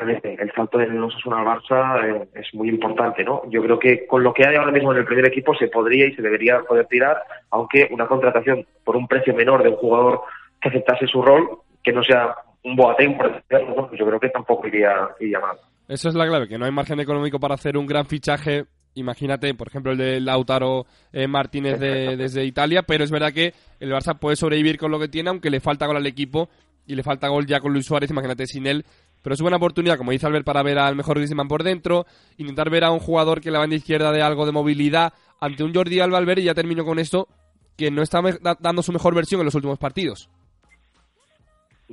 El 0.00 0.52
salto 0.52 0.78
del 0.78 1.02
Osasuna 1.02 1.40
al 1.40 1.46
Barça 1.46 2.04
eh, 2.04 2.28
es 2.34 2.54
muy 2.54 2.68
importante, 2.68 3.24
¿no? 3.24 3.42
Yo 3.50 3.62
creo 3.62 3.78
que 3.78 4.06
con 4.06 4.22
lo 4.22 4.32
que 4.32 4.46
hay 4.46 4.54
ahora 4.54 4.70
mismo 4.70 4.92
en 4.92 4.98
el 4.98 5.04
primer 5.04 5.26
equipo 5.26 5.54
se 5.54 5.68
podría 5.68 6.06
y 6.06 6.14
se 6.14 6.22
debería 6.22 6.60
poder 6.60 6.86
tirar, 6.86 7.20
aunque 7.50 7.88
una 7.90 8.06
contratación 8.06 8.64
por 8.84 8.96
un 8.96 9.08
precio 9.08 9.34
menor 9.34 9.62
de 9.62 9.70
un 9.70 9.76
jugador 9.76 10.22
que 10.60 10.68
aceptase 10.68 11.06
su 11.06 11.20
rol, 11.20 11.48
que 11.82 11.92
no 11.92 12.02
sea 12.02 12.34
un 12.64 12.76
Boateng, 12.76 13.16
por 13.16 13.26
ejemplo, 13.26 13.88
pues 13.88 13.98
yo 13.98 14.06
creo 14.06 14.20
que 14.20 14.28
tampoco 14.28 14.66
iría, 14.68 15.08
iría 15.20 15.40
mal. 15.40 15.56
Eso 15.88 16.08
es 16.08 16.14
la 16.14 16.26
clave, 16.26 16.48
que 16.48 16.58
no 16.58 16.66
hay 16.66 16.72
margen 16.72 17.00
económico 17.00 17.40
para 17.40 17.54
hacer 17.54 17.76
un 17.76 17.86
gran 17.86 18.06
fichaje 18.06 18.66
imagínate, 18.94 19.54
por 19.54 19.68
ejemplo, 19.68 19.92
el 19.92 19.98
de 19.98 20.20
Lautaro 20.20 20.86
eh, 21.12 21.26
Martínez 21.26 21.78
de, 21.78 22.16
desde 22.16 22.44
Italia, 22.44 22.82
pero 22.82 23.04
es 23.04 23.10
verdad 23.10 23.32
que 23.32 23.54
el 23.80 23.92
Barça 23.92 24.18
puede 24.18 24.36
sobrevivir 24.36 24.78
con 24.78 24.90
lo 24.90 24.98
que 24.98 25.08
tiene, 25.08 25.30
aunque 25.30 25.50
le 25.50 25.60
falta 25.60 25.86
gol 25.86 25.96
al 25.96 26.06
equipo 26.06 26.48
y 26.86 26.94
le 26.94 27.02
falta 27.02 27.28
gol 27.28 27.46
ya 27.46 27.60
con 27.60 27.72
Luis 27.72 27.86
Suárez, 27.86 28.10
imagínate 28.10 28.46
sin 28.46 28.66
él. 28.66 28.84
Pero 29.22 29.34
es 29.34 29.42
buena 29.42 29.56
oportunidad, 29.56 29.98
como 29.98 30.12
dice 30.12 30.26
Albert, 30.26 30.44
para 30.44 30.62
ver 30.62 30.78
al 30.78 30.96
mejor 30.96 31.16
Griezmann 31.16 31.48
por 31.48 31.62
dentro, 31.62 32.06
intentar 32.36 32.70
ver 32.70 32.84
a 32.84 32.90
un 32.90 33.00
jugador 33.00 33.40
que 33.40 33.50
la 33.50 33.58
banda 33.58 33.76
izquierda 33.76 34.12
de 34.12 34.22
algo 34.22 34.46
de 34.46 34.52
movilidad 34.52 35.12
ante 35.40 35.64
un 35.64 35.74
Jordi 35.74 36.00
Alba 36.00 36.18
Albert, 36.18 36.40
y 36.40 36.44
ya 36.44 36.54
termino 36.54 36.84
con 36.84 36.98
esto, 36.98 37.28
que 37.76 37.90
no 37.90 38.02
está 38.02 38.20
dando 38.60 38.82
su 38.82 38.92
mejor 38.92 39.14
versión 39.14 39.40
en 39.40 39.46
los 39.46 39.54
últimos 39.54 39.78
partidos. 39.78 40.28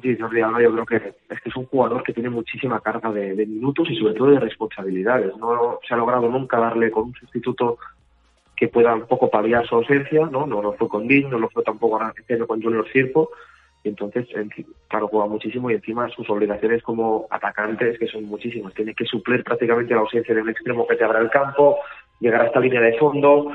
Sí, 0.02 0.18
Jordi 0.20 0.42
Alba 0.42 0.62
yo 0.62 0.72
creo 0.74 0.86
que 0.86 0.96
es 1.30 1.42
que 1.42 1.50
es 1.50 1.56
un 1.56 1.66
jugador 1.66 2.04
que 2.04 2.14
tiene 2.14 2.30
muchísima 2.30 2.82
carga 2.82 3.12
de, 3.12 3.36
de, 3.36 3.46
minutos 3.46 3.90
y 3.90 3.96
sobre 3.96 4.14
todo 4.14 4.32
de 4.32 4.40
responsabilidades. 4.40 5.36
No 5.38 5.80
se 5.88 5.94
ha 5.94 5.98
logrado 5.98 6.30
nunca 6.30 6.60
darle 6.60 6.92
con 6.92 7.06
un 7.06 7.14
sustituto 7.14 7.78
que 8.56 8.68
pueda 8.68 8.96
un 8.96 9.08
poco 9.08 9.30
paliar 9.30 9.68
su 9.68 9.76
ausencia, 9.76 10.26
¿no? 10.26 10.46
No 10.46 10.62
lo 10.62 10.74
fue 10.74 10.88
con 10.88 11.08
Dean, 11.08 11.30
no 11.30 11.40
lo 11.40 11.50
fue 11.50 11.64
tampoco 11.64 12.00
con 12.48 12.62
Junior 12.62 12.88
Circo. 12.92 13.30
Y 13.86 13.90
entonces, 13.90 14.28
claro, 14.88 15.08
juega 15.08 15.28
muchísimo 15.28 15.70
y 15.70 15.76
encima 15.76 16.10
sus 16.10 16.28
obligaciones 16.28 16.82
como 16.82 17.28
atacantes, 17.30 18.00
que 18.00 18.08
son 18.08 18.26
muchísimas. 18.26 18.74
Tiene 18.74 18.96
que 18.96 19.06
suplir 19.06 19.44
prácticamente 19.44 19.94
la 19.94 20.00
ausencia 20.00 20.34
de 20.34 20.42
un 20.42 20.50
extremo 20.50 20.88
que 20.88 20.96
te 20.96 21.04
abra 21.04 21.20
el 21.20 21.30
campo, 21.30 21.78
llegar 22.20 22.42
a 22.42 22.46
esta 22.48 22.60
línea 22.60 22.82
de 22.82 22.98
fondo. 22.98 23.52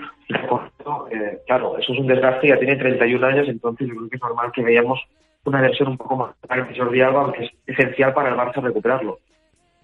Eh, 1.11 1.41
claro, 1.49 1.77
eso 1.79 1.93
es 1.93 1.99
un 1.99 2.07
desgaste, 2.07 2.47
ya 2.47 2.59
tiene 2.59 2.77
31 2.77 3.27
años, 3.27 3.49
entonces 3.49 3.89
yo 3.89 3.97
creo 3.97 4.09
que 4.09 4.17
es 4.17 4.23
normal 4.23 4.53
que 4.55 4.63
veamos 4.63 5.01
una 5.45 5.63
versión 5.63 5.89
un 5.89 5.99
poco 5.99 6.17
más 6.17 6.35
de 6.69 6.79
Jordi 6.79 7.01
Alba, 7.01 7.23
aunque 7.23 7.47
es 7.47 7.51
esencial 7.67 8.15
para 8.15 8.29
el 8.29 8.37
Barça 8.37 8.63
recuperarlo. 8.63 9.19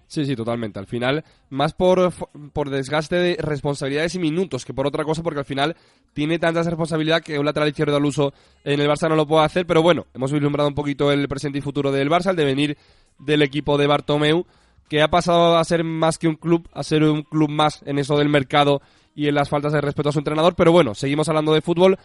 Sí, 0.07 0.25
sí, 0.25 0.35
totalmente. 0.37 0.79
Al 0.79 0.87
final, 0.87 1.25
más 1.49 1.73
por, 1.73 2.13
por 2.53 2.69
desgaste 2.69 3.17
de 3.17 3.37
responsabilidades 3.39 4.15
y 4.15 4.19
minutos 4.19 4.63
que 4.63 4.73
por 4.73 4.87
otra 4.87 5.03
cosa, 5.03 5.21
porque 5.21 5.39
al 5.39 5.45
final 5.45 5.75
tiene 6.13 6.39
tanta 6.39 6.63
responsabilidad 6.63 7.21
que 7.21 7.37
un 7.37 7.45
lateral 7.45 7.69
izquierdo 7.69 7.97
al 7.97 8.05
uso 8.05 8.33
en 8.63 8.79
el 8.79 8.87
Barça 8.87 9.09
no 9.09 9.15
lo 9.15 9.27
puede 9.27 9.43
hacer. 9.43 9.67
Pero 9.67 9.81
bueno, 9.81 10.05
hemos 10.13 10.31
vislumbrado 10.31 10.69
un 10.69 10.75
poquito 10.75 11.11
el 11.11 11.27
presente 11.27 11.59
y 11.59 11.61
futuro 11.61 11.91
del 11.91 12.09
Barça, 12.09 12.29
el 12.29 12.37
devenir 12.37 12.77
del 13.19 13.41
equipo 13.41 13.77
de 13.77 13.87
Bartomeu, 13.87 14.45
que 14.87 15.01
ha 15.01 15.09
pasado 15.09 15.57
a 15.57 15.63
ser 15.65 15.83
más 15.83 16.17
que 16.17 16.29
un 16.29 16.35
club, 16.35 16.69
a 16.71 16.83
ser 16.83 17.03
un 17.03 17.23
club 17.23 17.49
más 17.49 17.81
en 17.85 17.99
eso 17.99 18.17
del 18.17 18.29
mercado 18.29 18.81
y 19.13 19.27
en 19.27 19.35
las 19.35 19.49
faltas 19.49 19.73
de 19.73 19.81
respeto 19.81 20.09
a 20.09 20.13
su 20.13 20.19
entrenador. 20.19 20.55
Pero 20.55 20.71
bueno, 20.71 20.95
seguimos 20.95 21.27
hablando 21.27 21.53
de 21.53 21.61
fútbol. 21.61 21.97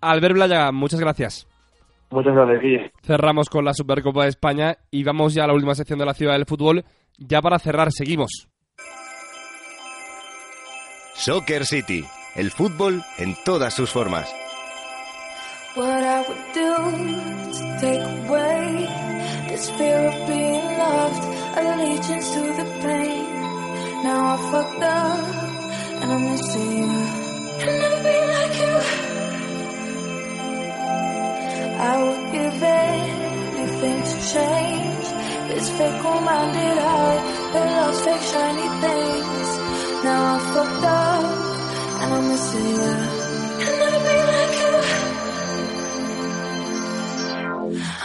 Albert 0.00 0.34
Blaya, 0.34 0.70
muchas 0.70 1.00
gracias. 1.00 1.48
Muchas 2.10 2.34
gracias. 2.34 2.90
Cerramos 3.02 3.48
con 3.50 3.64
la 3.64 3.74
Supercopa 3.74 4.22
de 4.22 4.30
España 4.30 4.78
y 4.90 5.04
vamos 5.04 5.34
ya 5.34 5.44
a 5.44 5.46
la 5.46 5.54
última 5.54 5.74
sección 5.74 5.98
de 5.98 6.06
la 6.06 6.14
ciudad 6.14 6.32
del 6.34 6.46
fútbol. 6.46 6.84
Ya 7.18 7.42
para 7.42 7.58
cerrar, 7.58 7.92
seguimos. 7.92 8.48
Soccer 11.14 11.66
City, 11.66 12.04
el 12.36 12.50
fútbol 12.50 13.02
en 13.18 13.34
todas 13.44 13.74
sus 13.74 13.90
formas. 13.90 14.32
What 15.76 16.02
I 16.02 16.24
would 16.26 16.54
do 16.54 16.74
to 17.52 17.80
take 17.80 18.02
away 18.28 18.88
this 19.48 19.70
fear 19.72 20.08
of 20.08 20.26
being 20.26 20.78
loved, 20.78 21.24
allegiance 21.56 22.34
to 22.34 22.40
the 22.40 22.64
pain. 22.82 23.26
Now 24.02 24.34
I 24.34 24.36
fucked 24.50 24.82
up 24.82 26.02
and 26.02 26.12
I'm 26.12 26.24
missing 26.30 26.78
you. 26.78 26.84
I'll 27.60 27.78
never 27.78 28.02
be 28.02 28.16
like 28.32 28.56
you. 28.58 29.17
I 31.80 31.94
would 32.02 32.32
give 32.32 32.62
anything 32.62 33.98
to 34.10 34.16
change 34.34 35.06
this 35.48 35.70
fickle-minded 35.78 36.78
heart 36.78 37.22
that 37.52 37.66
loves 37.78 38.00
fake 38.02 38.24
shiny 38.32 38.68
things. 38.82 39.48
Now 40.02 40.38
fucked 40.52 40.84
up 40.84 41.24
and 42.02 42.14
I'm 42.14 42.28
missing 42.28 42.66
you. 42.66 42.94
I'll 43.64 43.78
never 43.78 44.00
be 44.06 44.16
like 44.32 44.54
you. 44.62 44.74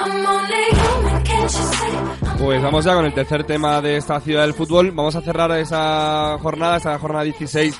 I'm 0.01 0.25
only 0.35 0.65
human, 0.81 1.17
can't 1.23 1.51
you 1.51 1.65
see? 1.73 1.97
Pues 2.43 2.61
vamos 2.61 2.85
ya 2.85 2.93
con 2.93 3.05
el 3.05 3.13
tercer 3.13 3.43
tema 3.43 3.81
de 3.81 3.97
esta 3.97 4.19
ciudad 4.19 4.41
del 4.43 4.53
fútbol. 4.53 4.91
Vamos 4.91 5.15
a 5.15 5.21
cerrar 5.21 5.51
esa 5.53 6.37
jornada, 6.41 6.77
esa 6.77 6.99
jornada 6.99 7.23
16 7.23 7.79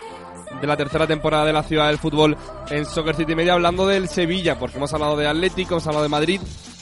de 0.60 0.68
la 0.68 0.78
tercera 0.78 1.08
temporada 1.08 1.46
de 1.46 1.54
la 1.54 1.64
ciudad 1.64 1.88
del 1.88 1.98
fútbol 1.98 2.38
en 2.70 2.86
Soccer 2.86 3.16
City 3.16 3.36
Media, 3.36 3.54
hablando 3.54 3.88
del 3.88 4.08
Sevilla, 4.08 4.58
porque 4.58 4.78
hemos 4.78 4.94
hablado 4.94 5.18
de 5.18 5.28
Atlético, 5.28 5.76
hemos 5.76 5.88
hablado 5.88 6.04
de 6.04 6.10
Madrid, 6.10 6.42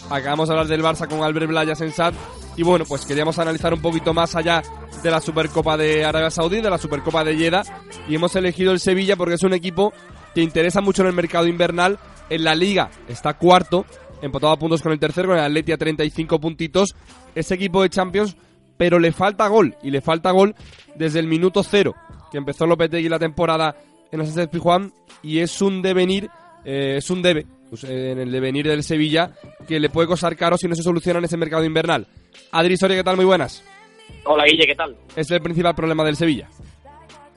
acabamos 0.10 0.48
de 0.48 0.54
hablar 0.54 0.68
del 0.68 0.84
Barça 0.84 1.08
con 1.08 1.24
Albert 1.24 1.48
Blaya 1.48 1.76
Sensat, 1.76 2.14
y 2.58 2.64
bueno, 2.64 2.86
pues 2.86 3.06
queríamos 3.06 3.40
analizar 3.40 3.74
un 3.74 3.82
poquito 3.82 4.14
más 4.14 4.36
allá 4.36 4.62
de 5.02 5.12
la 5.12 5.22
Supercopa 5.22 5.78
de 5.78 6.06
Arabia 6.06 6.30
Saudí, 6.30 6.62
de 6.62 6.70
la 6.70 6.78
Supercopa 6.78 7.24
de 7.24 7.36
Jeddah, 7.36 7.64
y 8.08 8.16
hemos 8.16 8.36
elegido 8.36 8.72
el 8.72 8.80
Sevilla 8.80 9.16
porque 9.16 9.36
es 9.36 9.44
un 9.44 9.54
equipo 9.54 9.94
que 10.36 10.42
interesa 10.42 10.82
mucho 10.82 11.02
en 11.02 11.10
el 11.10 11.14
mercado 11.14 11.48
invernal, 11.48 11.98
en 12.30 12.44
la 12.44 12.56
liga 12.56 12.90
está 13.08 13.34
cuarto, 13.34 13.86
empatado 14.22 14.54
a 14.54 14.60
puntos 14.60 14.82
con 14.82 14.92
el 14.92 15.00
tercero, 15.00 15.30
con 15.30 15.38
el 15.38 15.44
Atleti 15.44 15.72
a 15.72 15.78
35 15.78 16.40
puntitos, 16.40 16.96
ese 17.36 17.56
equipo 17.56 17.82
de 17.82 17.90
Champions, 17.90 18.36
pero 18.78 19.00
le 19.00 19.12
falta 19.12 19.48
gol, 19.48 19.76
y 19.84 19.92
le 19.92 20.02
falta 20.02 20.32
gol 20.32 20.56
desde 20.96 21.20
el 21.20 21.28
minuto 21.28 21.64
cero, 21.64 21.96
que 22.32 22.38
empezó 22.38 22.66
Lopetegui 22.66 23.10
la 23.10 23.20
temporada 23.20 23.76
en 24.12 24.22
el 24.22 24.28
Sánchez 24.28 24.50
Pijuán, 24.50 24.94
y 25.22 25.40
es 25.40 25.62
un 25.62 25.82
devenir, 25.82 26.30
eh, 26.66 26.96
es 26.98 27.10
un 27.10 27.22
debe, 27.22 27.46
pues, 27.70 27.84
eh, 27.84 28.12
en 28.12 28.20
el 28.20 28.32
devenir 28.32 28.68
del 28.68 28.84
Sevilla, 28.84 29.32
que 29.68 29.80
le 29.80 29.90
puede 29.90 30.08
costar 30.08 30.36
caro 30.36 30.58
si 30.58 30.68
no 30.68 30.76
se 30.76 30.84
soluciona 30.84 31.20
en 31.20 31.26
ese 31.26 31.38
mercado 31.38 31.64
invernal. 31.64 32.08
Adri 32.52 32.78
Soria, 32.78 32.98
¿qué 32.98 33.04
tal? 33.04 33.16
Muy 33.16 33.26
buenas. 33.26 33.64
Hola 34.26 34.46
Guille, 34.46 34.68
¿qué 34.68 34.76
tal? 34.76 34.96
Es 35.16 35.30
el 35.32 35.42
principal 35.42 35.76
problema 35.76 36.04
del 36.04 36.16
Sevilla. 36.16 36.48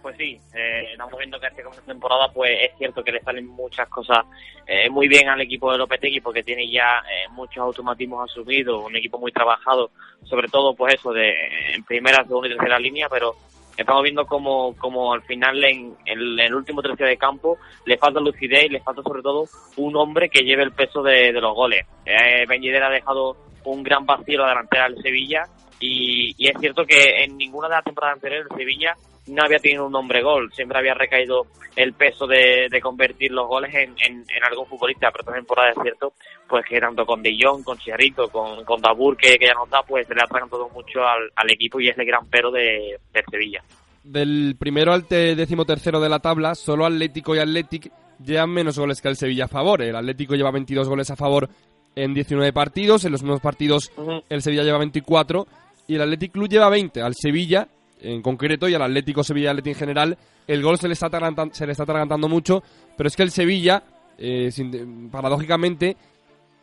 Pues 0.02 0.16
sí, 0.18 0.38
eh, 0.54 0.88
estamos 0.92 1.16
viendo 1.16 1.40
que 1.40 1.46
este 1.46 1.62
comienzo 1.62 1.80
de 1.86 1.94
temporada 1.94 2.30
pues 2.30 2.50
es 2.60 2.76
cierto 2.76 3.02
que 3.02 3.12
le 3.12 3.22
salen 3.22 3.46
muchas 3.46 3.88
cosas 3.88 4.26
eh, 4.66 4.90
muy 4.90 5.08
bien 5.08 5.30
al 5.30 5.40
equipo 5.40 5.72
de 5.72 5.78
Lopetegui 5.78 6.20
porque 6.20 6.42
tiene 6.42 6.70
ya 6.70 6.98
eh, 7.10 7.26
muchos 7.30 7.56
automatismos 7.58 8.30
asumidos, 8.30 8.84
un 8.84 8.94
equipo 8.96 9.18
muy 9.18 9.32
trabajado, 9.32 9.90
sobre 10.24 10.48
todo 10.48 10.74
pues 10.74 10.94
eso 10.94 11.10
de 11.12 11.32
en 11.74 11.84
primera, 11.84 12.22
segunda 12.24 12.48
y 12.48 12.50
tercera 12.50 12.78
línea, 12.78 13.08
pero 13.08 13.34
estamos 13.76 14.02
viendo 14.02 14.26
como, 14.26 14.76
como 14.76 15.12
al 15.12 15.22
final 15.22 15.62
en, 15.64 15.94
en 16.06 16.38
el 16.38 16.54
último 16.54 16.82
tercio 16.82 17.06
de 17.06 17.16
campo 17.16 17.58
le 17.84 17.98
falta 17.98 18.20
lucidez 18.20 18.64
y 18.64 18.68
le 18.68 18.80
falta 18.80 19.02
sobre 19.02 19.22
todo 19.22 19.44
un 19.76 19.96
hombre 19.96 20.28
que 20.28 20.44
lleve 20.44 20.62
el 20.62 20.72
peso 20.72 21.02
de, 21.02 21.32
los 21.32 21.54
goles. 21.54 21.86
Eh, 22.06 22.46
ha 22.48 22.90
dejado 22.90 23.36
un 23.64 23.82
gran 23.82 24.06
vacío 24.06 24.40
a 24.40 24.46
la 24.46 24.48
delantera 24.50 24.88
del 24.88 25.02
Sevilla 25.02 25.44
y, 25.80 26.34
y, 26.38 26.48
es 26.48 26.58
cierto 26.58 26.84
que 26.84 27.24
en 27.24 27.36
ninguna 27.36 27.68
de 27.68 27.74
las 27.74 27.84
temporadas 27.84 28.16
anteriores 28.16 28.46
el 28.50 28.56
Sevilla 28.56 28.96
no 29.26 29.42
había 29.42 29.58
tenido 29.58 29.86
un 29.86 29.94
hombre 29.94 30.22
gol, 30.22 30.52
siempre 30.52 30.78
había 30.78 30.94
recaído 30.94 31.46
el 31.76 31.92
peso 31.94 32.26
de, 32.26 32.68
de 32.70 32.80
convertir 32.80 33.32
los 33.32 33.48
goles 33.48 33.74
en, 33.74 33.94
en, 34.04 34.24
en, 34.28 34.44
algún 34.44 34.66
futbolista, 34.66 35.10
pero 35.10 35.22
esta 35.22 35.32
temporada 35.34 35.70
es 35.70 35.76
cierto 35.82 36.12
pues 36.48 36.64
que 36.66 36.78
tanto 36.78 37.04
con 37.06 37.22
De 37.22 37.36
Jong, 37.40 37.64
con 37.64 37.78
Chicharito, 37.78 38.28
con, 38.28 38.64
con 38.64 38.80
Dabur 38.80 39.16
que, 39.16 39.36
que 39.38 39.46
ya 39.46 39.54
no 39.54 39.64
está, 39.64 39.82
pues 39.82 40.06
se 40.06 40.14
le 40.14 40.20
ha 40.22 40.46
todo 40.46 40.68
mucho 40.68 41.00
al, 41.00 41.30
al, 41.34 41.50
equipo 41.50 41.80
y 41.80 41.88
es 41.88 41.98
el 41.98 42.06
gran 42.06 42.26
pero 42.30 42.50
de, 42.50 42.98
de 43.12 43.24
Sevilla. 43.30 43.62
Del 44.02 44.56
primero 44.58 44.92
al 44.92 45.08
décimo 45.08 45.64
tercero 45.64 45.98
de 45.98 46.08
la 46.10 46.20
tabla, 46.20 46.54
solo 46.54 46.84
Atlético 46.84 47.34
y 47.34 47.38
Atlético 47.38 47.88
llevan 48.22 48.50
menos 48.50 48.78
goles 48.78 49.00
que 49.00 49.08
el 49.08 49.16
Sevilla 49.16 49.46
a 49.46 49.48
favor. 49.48 49.82
El 49.82 49.96
Atlético 49.96 50.34
lleva 50.34 50.50
22 50.50 50.88
goles 50.88 51.10
a 51.10 51.16
favor 51.16 51.48
en 51.96 52.12
19 52.12 52.52
partidos, 52.52 53.04
en 53.04 53.12
los 53.12 53.22
mismos 53.22 53.40
partidos 53.40 53.90
uh 53.96 54.02
-huh. 54.02 54.24
el 54.28 54.42
Sevilla 54.42 54.62
lleva 54.62 54.78
24 54.78 55.46
y 55.86 55.94
el 55.94 56.02
Athletic 56.02 56.32
Club 56.32 56.48
lleva 56.48 56.68
20. 56.68 57.02
Al 57.02 57.14
Sevilla 57.14 57.68
en 58.04 58.22
concreto 58.22 58.68
y 58.68 58.74
al 58.74 58.82
Atlético 58.82 59.24
Sevilla 59.24 59.50
Atlético 59.50 59.74
en 59.74 59.78
general, 59.78 60.18
el 60.46 60.62
gol 60.62 60.78
se 60.78 60.88
le 60.88 60.94
está 60.94 61.08
se 61.52 61.66
le 61.66 61.72
está 61.72 61.82
atragantando 61.84 62.28
mucho, 62.28 62.62
pero 62.96 63.08
es 63.08 63.16
que 63.16 63.22
el 63.22 63.30
Sevilla, 63.30 63.82
eh, 64.18 64.50
sin, 64.50 65.10
paradójicamente, 65.10 65.96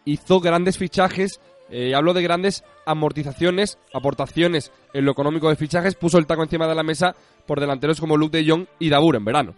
hizo 0.06 0.40
grandes 0.40 0.78
fichajes, 0.78 1.40
eh, 1.70 1.96
hablo 1.96 2.14
de 2.14 2.22
grandes 2.22 2.64
amortizaciones, 2.86 3.78
aportaciones 3.94 4.72
en 4.94 5.06
lo 5.06 5.12
económico 5.12 5.50
de 5.50 5.56
fichajes, 5.56 5.96
puso 5.96 6.18
el 6.18 6.28
taco 6.28 6.44
encima 6.44 6.68
de 6.68 6.76
la 6.76 6.84
mesa 6.84 7.16
por 7.46 7.60
delanteros 7.60 8.00
como 8.00 8.18
Luke 8.18 8.38
de 8.38 8.50
Jong 8.50 8.66
y 8.80 8.90
Dabur 8.90 9.16
en 9.16 9.26
verano. 9.26 9.56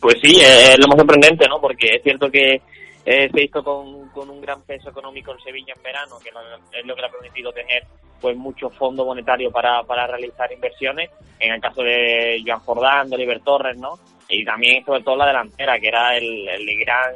Pues 0.00 0.16
sí, 0.22 0.40
es 0.40 0.78
lo 0.78 0.88
más 0.88 0.98
sorprendente, 0.98 1.46
¿no? 1.48 1.60
Porque 1.60 1.86
es 1.96 2.02
cierto 2.02 2.30
que 2.30 2.62
eh, 3.04 3.30
se 3.32 3.44
hizo 3.44 3.62
con, 3.62 4.08
con, 4.10 4.30
un 4.30 4.40
gran 4.40 4.62
peso 4.62 4.90
económico 4.90 5.32
en 5.32 5.40
Sevilla 5.40 5.74
en 5.76 5.82
verano, 5.82 6.16
que 6.22 6.30
es 6.30 6.86
lo 6.86 6.94
que 6.94 7.00
le 7.00 7.06
ha 7.06 7.10
permitido 7.10 7.52
tener 7.52 7.84
pues 8.20 8.36
mucho 8.36 8.70
fondo 8.70 9.04
monetario 9.04 9.50
para, 9.50 9.82
para 9.82 10.06
realizar 10.06 10.50
inversiones, 10.50 11.10
en 11.38 11.52
el 11.52 11.60
caso 11.60 11.82
de 11.82 12.42
Joan 12.46 12.60
Jordán, 12.60 13.10
de 13.10 13.16
Oliver 13.16 13.40
Torres, 13.40 13.76
¿no? 13.76 13.98
y 14.28 14.44
también 14.44 14.84
sobre 14.84 15.02
todo 15.02 15.16
la 15.16 15.26
delantera, 15.26 15.78
que 15.78 15.88
era 15.88 16.16
el, 16.16 16.48
el 16.48 16.78
gran 16.78 17.14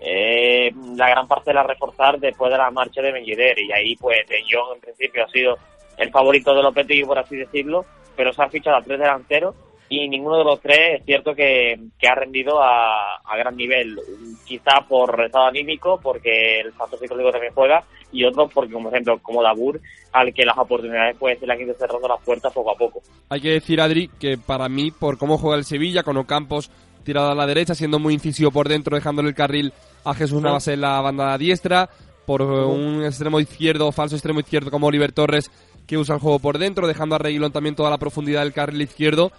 eh, 0.00 0.72
la 0.96 1.08
gran 1.08 1.26
parte 1.26 1.50
de 1.50 1.54
la 1.54 1.62
reforzar 1.62 2.18
después 2.18 2.50
de 2.50 2.58
la 2.58 2.70
marcha 2.70 3.00
de 3.00 3.12
Benjider 3.12 3.58
y 3.58 3.72
ahí 3.72 3.96
pues 3.96 4.26
De 4.28 4.42
Jong 4.42 4.74
en 4.74 4.80
principio 4.80 5.24
ha 5.24 5.28
sido 5.28 5.56
el 5.96 6.10
favorito 6.10 6.54
de 6.54 6.62
Lopetegui 6.62 7.04
por 7.04 7.18
así 7.18 7.36
decirlo, 7.36 7.84
pero 8.16 8.32
se 8.32 8.42
ha 8.42 8.48
fichado 8.48 8.76
a 8.76 8.82
tres 8.82 8.98
delanteros 8.98 9.54
y 10.00 10.08
ninguno 10.08 10.38
de 10.38 10.44
los 10.44 10.60
tres 10.60 11.00
es 11.00 11.04
cierto 11.04 11.34
que, 11.34 11.78
que 11.98 12.08
ha 12.08 12.14
rendido 12.14 12.62
a, 12.62 13.16
a, 13.24 13.36
gran 13.36 13.56
nivel, 13.56 13.98
quizá 14.44 14.80
por 14.88 15.24
estado 15.24 15.46
anímico, 15.46 16.00
porque 16.02 16.60
el 16.60 16.72
factor 16.72 16.98
psicológico 16.98 17.32
también 17.32 17.54
juega, 17.54 17.84
y 18.12 18.24
otro 18.24 18.48
porque, 18.48 18.72
como 18.72 18.88
ejemplo, 18.88 19.18
como 19.20 19.42
Dabur, 19.42 19.80
al 20.12 20.32
que 20.32 20.44
las 20.44 20.56
oportunidades 20.56 21.16
pues 21.18 21.38
se 21.38 21.46
le 21.46 21.52
han 21.52 21.60
ido 21.60 21.74
cerrando 21.74 22.08
las 22.08 22.22
puertas 22.22 22.52
poco 22.52 22.70
a 22.70 22.76
poco. 22.76 23.02
Hay 23.28 23.40
que 23.40 23.50
decir, 23.50 23.80
Adri, 23.80 24.08
que 24.20 24.38
para 24.38 24.68
mí, 24.68 24.90
por 24.90 25.18
cómo 25.18 25.38
juega 25.38 25.56
el 25.56 25.64
Sevilla, 25.64 26.02
con 26.02 26.16
Ocampos 26.16 26.70
tirado 27.04 27.30
a 27.30 27.34
la 27.34 27.46
derecha, 27.46 27.74
siendo 27.74 27.98
muy 27.98 28.14
incisivo 28.14 28.50
por 28.50 28.68
dentro, 28.68 28.96
dejándole 28.96 29.28
el 29.28 29.34
carril 29.34 29.72
a 30.04 30.14
Jesús 30.14 30.40
Navas 30.40 30.68
en 30.68 30.80
la 30.80 31.00
banda 31.00 31.36
diestra, 31.38 31.90
por 32.26 32.42
un 32.42 33.04
extremo 33.04 33.38
izquierdo, 33.40 33.92
falso 33.92 34.16
extremo 34.16 34.40
izquierdo 34.40 34.70
como 34.70 34.86
Oliver 34.86 35.12
Torres, 35.12 35.50
que 35.86 35.98
usa 35.98 36.14
el 36.14 36.20
juego 36.20 36.38
por 36.38 36.58
dentro, 36.58 36.86
dejando 36.86 37.14
a 37.14 37.18
Reguilón 37.18 37.52
también 37.52 37.74
toda 37.74 37.90
la 37.90 37.98
profundidad 37.98 38.42
del 38.42 38.52
carril 38.52 38.80
izquierdo. 38.80 39.30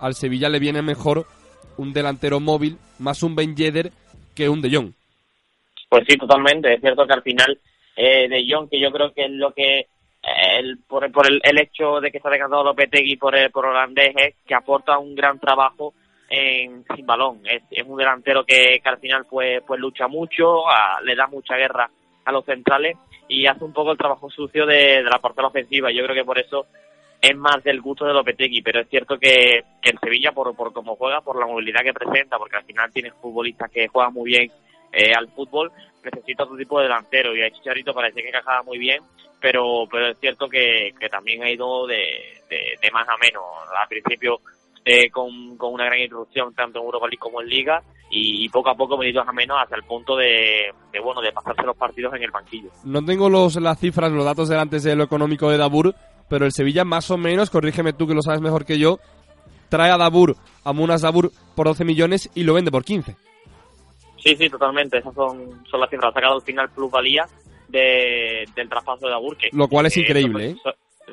Al 0.00 0.14
Sevilla 0.14 0.48
le 0.48 0.58
viene 0.58 0.82
mejor 0.82 1.26
un 1.76 1.92
delantero 1.92 2.40
móvil, 2.40 2.78
más 2.98 3.22
un 3.22 3.34
Ben 3.34 3.56
Yedder, 3.56 3.90
que 4.34 4.48
un 4.48 4.60
De 4.60 4.70
Jong. 4.74 4.92
Pues 5.88 6.04
sí, 6.08 6.16
totalmente. 6.16 6.74
Es 6.74 6.80
cierto 6.80 7.06
que 7.06 7.14
al 7.14 7.22
final 7.22 7.58
eh, 7.96 8.28
De 8.28 8.44
Jong, 8.48 8.68
que 8.68 8.80
yo 8.80 8.90
creo 8.90 9.12
que 9.12 9.24
es 9.24 9.30
lo 9.30 9.52
que 9.52 9.86
el, 10.58 10.78
por, 10.86 11.10
por 11.12 11.26
el, 11.26 11.58
hecho 11.58 12.00
de 12.00 12.10
que 12.10 12.18
está 12.18 12.28
decantado 12.30 12.64
Lopetegui 12.64 13.16
por 13.16 13.36
el 13.36 13.50
por 13.50 13.66
holandés 13.66 14.12
es 14.16 14.34
que 14.46 14.54
aporta 14.54 14.98
un 14.98 15.14
gran 15.14 15.38
trabajo 15.38 15.94
en, 16.28 16.84
sin 16.94 17.06
balón. 17.06 17.40
Es, 17.44 17.62
es 17.70 17.84
un 17.86 17.96
delantero 17.96 18.44
que, 18.44 18.80
que, 18.82 18.88
al 18.88 18.98
final 18.98 19.26
pues, 19.28 19.62
pues 19.66 19.80
lucha 19.80 20.08
mucho, 20.08 20.68
a, 20.68 21.00
le 21.02 21.14
da 21.14 21.26
mucha 21.26 21.56
guerra 21.56 21.88
a 22.24 22.32
los 22.32 22.44
centrales 22.44 22.96
y 23.28 23.46
hace 23.46 23.64
un 23.64 23.72
poco 23.72 23.92
el 23.92 23.98
trabajo 23.98 24.30
sucio 24.30 24.66
de, 24.66 25.02
de 25.02 25.10
la 25.10 25.18
parte 25.18 25.42
ofensiva. 25.42 25.90
Yo 25.90 26.02
creo 26.04 26.14
que 26.14 26.24
por 26.24 26.38
eso 26.38 26.66
es 27.20 27.36
más 27.36 27.62
del 27.64 27.80
gusto 27.80 28.04
de 28.04 28.12
Lopetegui, 28.12 28.62
pero 28.62 28.80
es 28.80 28.88
cierto 28.88 29.18
que, 29.18 29.64
el 29.82 29.98
Sevilla, 30.00 30.32
por, 30.32 30.54
por 30.54 30.72
cómo 30.72 30.96
juega, 30.96 31.20
por 31.20 31.38
la 31.38 31.46
movilidad 31.46 31.82
que 31.82 31.92
presenta, 31.92 32.38
porque 32.38 32.56
al 32.56 32.64
final 32.64 32.92
tiene 32.92 33.10
futbolistas 33.10 33.70
que 33.70 33.88
juegan 33.88 34.12
muy 34.12 34.30
bien 34.30 34.50
eh, 34.92 35.12
al 35.16 35.28
fútbol, 35.28 35.72
necesita 36.04 36.44
otro 36.44 36.56
tipo 36.56 36.78
de 36.78 36.84
delantero 36.84 37.34
y 37.34 37.42
a 37.42 37.50
Chicharito 37.50 37.92
parece 37.92 38.22
que 38.22 38.28
encajaba 38.28 38.62
muy 38.62 38.78
bien, 38.78 39.02
pero 39.40 39.86
pero 39.90 40.08
es 40.08 40.18
cierto 40.18 40.48
que, 40.48 40.92
que 40.98 41.08
también 41.08 41.42
ha 41.42 41.50
ido 41.50 41.86
de, 41.86 42.40
de, 42.48 42.78
de 42.80 42.90
más 42.92 43.06
a 43.08 43.16
menos. 43.18 43.42
Al 43.78 43.88
principio 43.88 44.40
eh, 44.84 45.10
con, 45.10 45.56
con 45.56 45.74
una 45.74 45.84
gran 45.84 46.00
introducción 46.00 46.54
tanto 46.54 46.78
en 46.78 46.84
Europa 46.86 47.06
League 47.06 47.18
como 47.18 47.42
en 47.42 47.48
Liga 47.48 47.82
y, 48.10 48.44
y 48.44 48.48
poco 48.48 48.70
a 48.70 48.74
poco 48.74 48.96
venido 48.96 49.20
a 49.20 49.32
menos 49.32 49.58
hasta 49.60 49.76
el 49.76 49.82
punto 49.82 50.16
de, 50.16 50.72
de, 50.92 51.00
bueno 51.00 51.20
de 51.20 51.32
pasarse 51.32 51.62
los 51.62 51.76
partidos 51.76 52.14
en 52.14 52.22
el 52.22 52.30
banquillo. 52.30 52.70
No 52.84 53.04
tengo 53.04 53.28
los 53.28 53.56
las 53.56 53.78
cifras, 53.78 54.10
los 54.10 54.24
datos 54.24 54.48
delante 54.48 54.78
de 54.78 54.96
lo 54.96 55.04
económico 55.04 55.50
de 55.50 55.58
Dabur, 55.58 55.94
pero 56.28 56.44
el 56.44 56.52
Sevilla 56.52 56.84
más 56.84 57.10
o 57.10 57.16
menos, 57.16 57.50
corrígeme 57.50 57.92
tú 57.92 58.06
que 58.06 58.14
lo 58.14 58.22
sabes 58.22 58.40
mejor 58.40 58.64
que 58.64 58.78
yo, 58.78 58.98
trae 59.68 59.90
a 59.90 59.98
Dabur, 59.98 60.36
a 60.64 60.72
Munas 60.72 61.02
Dabur 61.02 61.30
por 61.54 61.66
12 61.66 61.84
millones 61.84 62.30
y 62.34 62.44
lo 62.44 62.54
vende 62.54 62.70
por 62.70 62.84
15. 62.84 63.16
Sí, 64.18 64.36
sí, 64.36 64.48
totalmente. 64.48 64.98
Esas 64.98 65.14
son, 65.14 65.64
son 65.70 65.80
las 65.80 65.90
cifras. 65.90 66.10
Ha 66.10 66.14
sacado 66.14 66.34
al 66.34 66.42
final 66.42 66.70
plusvalía 66.70 67.26
de, 67.68 68.44
del 68.54 68.68
traspaso 68.68 69.06
de 69.06 69.12
Dabur. 69.12 69.36
Que, 69.36 69.48
lo 69.52 69.68
cual 69.68 69.86
es 69.86 69.96
increíble, 69.96 70.50
¿eh? 70.50 70.56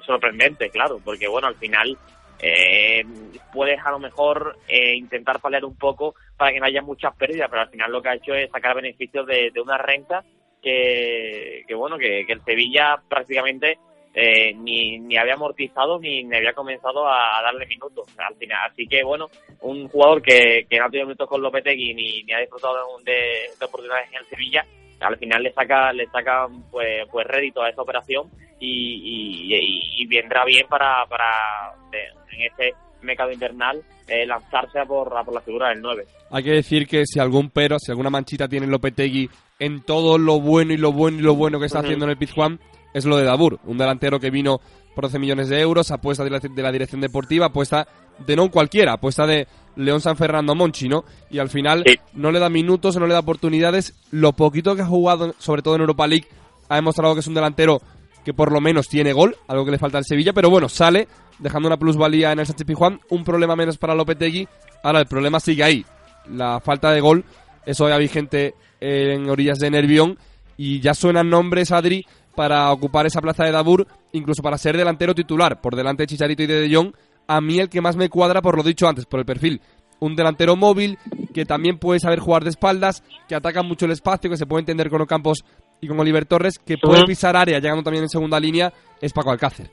sorprendente, 0.05 0.69
claro, 0.69 0.99
porque 1.03 1.27
bueno, 1.27 1.47
al 1.47 1.55
final 1.55 1.97
eh, 2.39 3.05
puedes 3.53 3.79
a 3.83 3.91
lo 3.91 3.99
mejor 3.99 4.57
eh, 4.67 4.95
intentar 4.95 5.39
paliar 5.39 5.63
un 5.63 5.77
poco 5.77 6.15
para 6.37 6.51
que 6.51 6.59
no 6.59 6.65
haya 6.65 6.81
muchas 6.81 7.15
pérdidas, 7.15 7.47
pero 7.49 7.61
al 7.61 7.69
final 7.69 7.91
lo 7.91 8.01
que 8.01 8.09
ha 8.09 8.15
hecho 8.15 8.33
es 8.33 8.51
sacar 8.51 8.75
beneficios 8.75 9.25
de, 9.25 9.51
de 9.51 9.61
una 9.61 9.77
renta 9.77 10.23
que, 10.61 11.63
que 11.67 11.75
bueno, 11.75 11.97
que, 11.97 12.25
que 12.25 12.33
el 12.33 12.43
Sevilla 12.43 12.97
prácticamente 13.07 13.77
eh, 14.15 14.53
ni, 14.53 14.97
ni 14.97 15.17
había 15.17 15.33
amortizado 15.33 15.99
ni, 15.99 16.23
ni 16.23 16.37
había 16.37 16.53
comenzado 16.53 17.05
a, 17.05 17.37
a, 17.37 17.41
darle 17.43 17.65
minutos 17.65 18.07
al 18.17 18.35
final. 18.35 18.57
Así 18.71 18.87
que 18.87 19.03
bueno, 19.03 19.29
un 19.61 19.89
jugador 19.89 20.21
que, 20.21 20.65
que 20.69 20.79
no 20.79 20.85
ha 20.85 20.89
tenido 20.89 21.07
minutos 21.07 21.27
con 21.27 21.41
Lopetegui 21.41 21.93
ni, 21.93 22.23
ni 22.23 22.33
ha 22.33 22.39
disfrutado 22.39 22.75
de, 23.03 23.11
de, 23.59 23.65
oportunidades 23.65 24.09
en 24.11 24.19
el 24.19 24.25
Sevilla, 24.25 24.65
al 25.01 25.17
final 25.17 25.43
le 25.43 25.51
saca 25.51 25.91
le 25.91 26.05
saca 26.07 26.47
pues 26.71 27.05
pues 27.11 27.27
rédito 27.27 27.61
a 27.61 27.69
esa 27.69 27.81
operación 27.81 28.29
y, 28.59 29.49
y, 29.53 30.01
y 30.01 30.07
vendrá 30.07 30.45
bien 30.45 30.65
para, 30.67 31.05
para 31.07 31.73
en 31.91 32.41
este 32.41 32.73
mercado 33.01 33.31
invernal 33.31 33.81
eh, 34.07 34.25
lanzarse 34.25 34.79
a 34.79 34.85
por, 34.85 35.15
a 35.17 35.23
por 35.23 35.33
la 35.33 35.41
figura 35.41 35.69
del 35.69 35.81
9. 35.81 36.05
Hay 36.31 36.43
que 36.43 36.51
decir 36.51 36.87
que 36.87 37.05
si 37.05 37.19
algún 37.19 37.49
pero, 37.49 37.77
si 37.79 37.91
alguna 37.91 38.09
manchita 38.09 38.47
tiene 38.47 38.67
Lopetegui 38.67 39.29
en 39.59 39.83
todo 39.83 40.17
lo 40.17 40.39
bueno 40.39 40.73
y 40.73 40.77
lo 40.77 40.91
bueno 40.91 41.19
y 41.19 41.21
lo 41.21 41.35
bueno 41.35 41.59
que 41.59 41.65
está 41.65 41.79
uh 41.79 41.81
-huh. 41.81 41.85
haciendo 41.85 42.05
en 42.05 42.11
el 42.11 42.17
Pizjuán, 42.17 42.59
es 42.95 43.03
lo 43.03 43.17
de 43.17 43.25
Dabur, 43.25 43.59
un 43.65 43.77
delantero 43.77 44.21
que 44.21 44.31
vino 44.31 44.61
por 44.95 45.03
12 45.03 45.19
millones 45.19 45.49
de 45.49 45.59
euros, 45.59 45.91
apuesta 45.91 46.23
de 46.23 46.29
la, 46.29 46.39
de 46.39 46.63
la 46.63 46.71
dirección 46.71 47.01
deportiva, 47.01 47.47
apuesta 47.47 47.85
de 48.25 48.37
no 48.37 48.49
cualquiera, 48.49 48.93
apuesta 48.93 49.27
de 49.27 49.47
León 49.75 49.99
San 49.99 50.15
Fernando 50.15 50.55
Monchi, 50.55 50.87
¿no? 50.87 51.03
Y 51.29 51.39
al 51.39 51.49
final 51.49 51.83
sí. 51.85 51.97
no 52.13 52.31
le 52.31 52.39
da 52.39 52.49
minutos, 52.49 52.95
no 52.95 53.05
le 53.05 53.13
da 53.13 53.19
oportunidades. 53.19 53.93
Lo 54.11 54.31
poquito 54.31 54.77
que 54.77 54.83
ha 54.83 54.87
jugado, 54.87 55.35
sobre 55.39 55.61
todo 55.61 55.75
en 55.75 55.81
Europa 55.81 56.07
League, 56.07 56.27
ha 56.69 56.75
demostrado 56.75 57.13
que 57.13 57.19
es 57.19 57.27
un 57.27 57.33
delantero 57.33 57.81
que 58.23 58.33
por 58.33 58.53
lo 58.53 58.61
menos 58.61 58.87
tiene 58.87 59.11
gol, 59.11 59.35
algo 59.49 59.65
que 59.65 59.71
le 59.71 59.77
falta 59.77 59.97
al 59.97 60.05
Sevilla, 60.05 60.31
pero 60.31 60.49
bueno, 60.49 60.69
sale 60.69 61.09
dejando 61.39 61.67
una 61.67 61.77
plusvalía 61.77 62.31
en 62.31 62.39
el 62.39 62.47
Sánchez 62.47 62.65
Pijuán, 62.65 63.01
un 63.09 63.25
problema 63.25 63.57
menos 63.57 63.77
para 63.77 63.93
Lopetegui. 63.93 64.47
Ahora 64.83 65.01
el 65.01 65.05
problema 65.07 65.41
sigue 65.41 65.63
ahí, 65.63 65.85
la 66.31 66.61
falta 66.61 66.91
de 66.91 67.01
gol, 67.01 67.25
eso 67.65 67.89
ya 67.89 67.97
vigente 67.97 68.55
en 68.79 69.29
orillas 69.29 69.59
de 69.59 69.69
Nervión 69.69 70.17
y 70.57 70.79
ya 70.79 70.93
suenan 70.93 71.29
nombres, 71.29 71.71
Adri, 71.71 72.05
para 72.35 72.71
ocupar 72.71 73.05
esa 73.05 73.21
plaza 73.21 73.45
de 73.45 73.51
Dabur, 73.51 73.87
incluso 74.11 74.43
para 74.43 74.57
ser 74.57 74.77
delantero 74.77 75.15
titular, 75.15 75.61
por 75.61 75.75
delante 75.75 76.03
de 76.03 76.07
Chicharito 76.07 76.43
y 76.43 76.47
de 76.47 76.61
De 76.61 76.75
Jong, 76.75 76.93
a 77.27 77.41
mí 77.41 77.59
el 77.59 77.69
que 77.69 77.81
más 77.81 77.95
me 77.95 78.09
cuadra 78.09 78.41
por 78.41 78.57
lo 78.57 78.63
dicho 78.63 78.87
antes, 78.87 79.05
por 79.05 79.19
el 79.19 79.25
perfil. 79.25 79.61
Un 79.99 80.15
delantero 80.15 80.55
móvil, 80.55 80.97
que 81.33 81.45
también 81.45 81.79
puede 81.79 81.99
saber 81.99 82.19
jugar 82.19 82.43
de 82.43 82.49
espaldas, 82.49 83.03
que 83.27 83.35
ataca 83.35 83.63
mucho 83.63 83.85
el 83.85 83.91
espacio, 83.91 84.29
que 84.29 84.37
se 84.37 84.45
puede 84.45 84.61
entender 84.61 84.89
con 84.89 85.01
Ocampos 85.01 85.43
y 85.81 85.87
con 85.87 85.99
Oliver 85.99 86.25
Torres, 86.25 86.59
que 86.59 86.77
puede 86.77 87.05
pisar 87.05 87.35
área 87.35 87.59
llegando 87.59 87.83
también 87.83 88.03
en 88.03 88.09
segunda 88.09 88.39
línea, 88.39 88.71
es 89.01 89.13
Paco 89.13 89.31
Alcácer. 89.31 89.67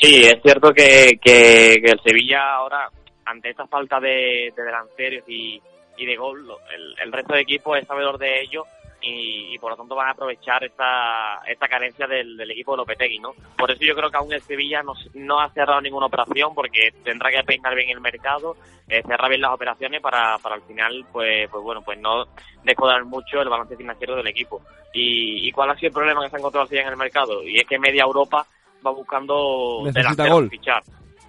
Sí, 0.00 0.22
es 0.22 0.40
cierto 0.42 0.72
que, 0.72 1.18
que, 1.20 1.80
que 1.84 1.90
el 1.92 2.00
Sevilla 2.04 2.54
ahora, 2.54 2.88
ante 3.24 3.50
esta 3.50 3.66
falta 3.66 4.00
de, 4.00 4.52
de 4.56 4.62
delanteros 4.62 5.28
y, 5.28 5.60
y 5.96 6.06
de 6.06 6.16
gol, 6.16 6.44
el, 6.74 6.94
el 7.04 7.12
resto 7.12 7.34
de 7.34 7.42
equipos 7.42 7.78
es 7.78 7.86
sabedor 7.86 8.18
de 8.18 8.40
ello 8.40 8.64
y, 9.02 9.54
y, 9.54 9.58
por 9.58 9.72
lo 9.72 9.76
tanto 9.76 9.94
van 9.94 10.08
a 10.08 10.12
aprovechar 10.12 10.64
esta, 10.64 11.42
esta 11.46 11.68
carencia 11.68 12.06
del, 12.06 12.36
del, 12.36 12.50
equipo 12.50 12.72
de 12.72 12.78
Lopetegui, 12.78 13.18
¿no? 13.18 13.34
Por 13.56 13.70
eso 13.70 13.82
yo 13.82 13.94
creo 13.94 14.10
que 14.10 14.16
aún 14.16 14.32
el 14.32 14.42
Sevilla 14.42 14.82
no, 14.82 14.94
no 15.14 15.40
ha 15.40 15.50
cerrado 15.50 15.80
ninguna 15.80 16.06
operación 16.06 16.54
porque 16.54 16.92
tendrá 17.04 17.30
que 17.30 17.42
peinar 17.42 17.74
bien 17.74 17.90
el 17.90 18.00
mercado, 18.00 18.56
eh, 18.88 19.02
cerrar 19.02 19.28
bien 19.28 19.40
las 19.40 19.52
operaciones 19.52 20.00
para, 20.00 20.38
para 20.38 20.54
al 20.54 20.62
final, 20.62 21.04
pues, 21.12 21.48
pues 21.50 21.62
bueno, 21.62 21.82
pues 21.82 21.98
no 21.98 22.26
descuadrar 22.62 23.04
mucho 23.04 23.40
el 23.40 23.48
balance 23.48 23.76
financiero 23.76 24.16
del 24.16 24.28
equipo. 24.28 24.62
Y, 24.92 25.48
¿Y 25.48 25.52
cuál 25.52 25.70
ha 25.70 25.74
sido 25.74 25.88
el 25.88 25.94
problema 25.94 26.22
que 26.22 26.30
se 26.30 26.36
ha 26.36 26.38
encontrado 26.38 26.68
el 26.70 26.78
en 26.78 26.88
el 26.88 26.96
mercado? 26.96 27.42
Y 27.42 27.58
es 27.58 27.66
que 27.66 27.78
media 27.78 28.04
Europa 28.04 28.46
va 28.86 28.90
buscando 28.90 29.82
delanteros 29.92 30.48
fichar. 30.48 30.82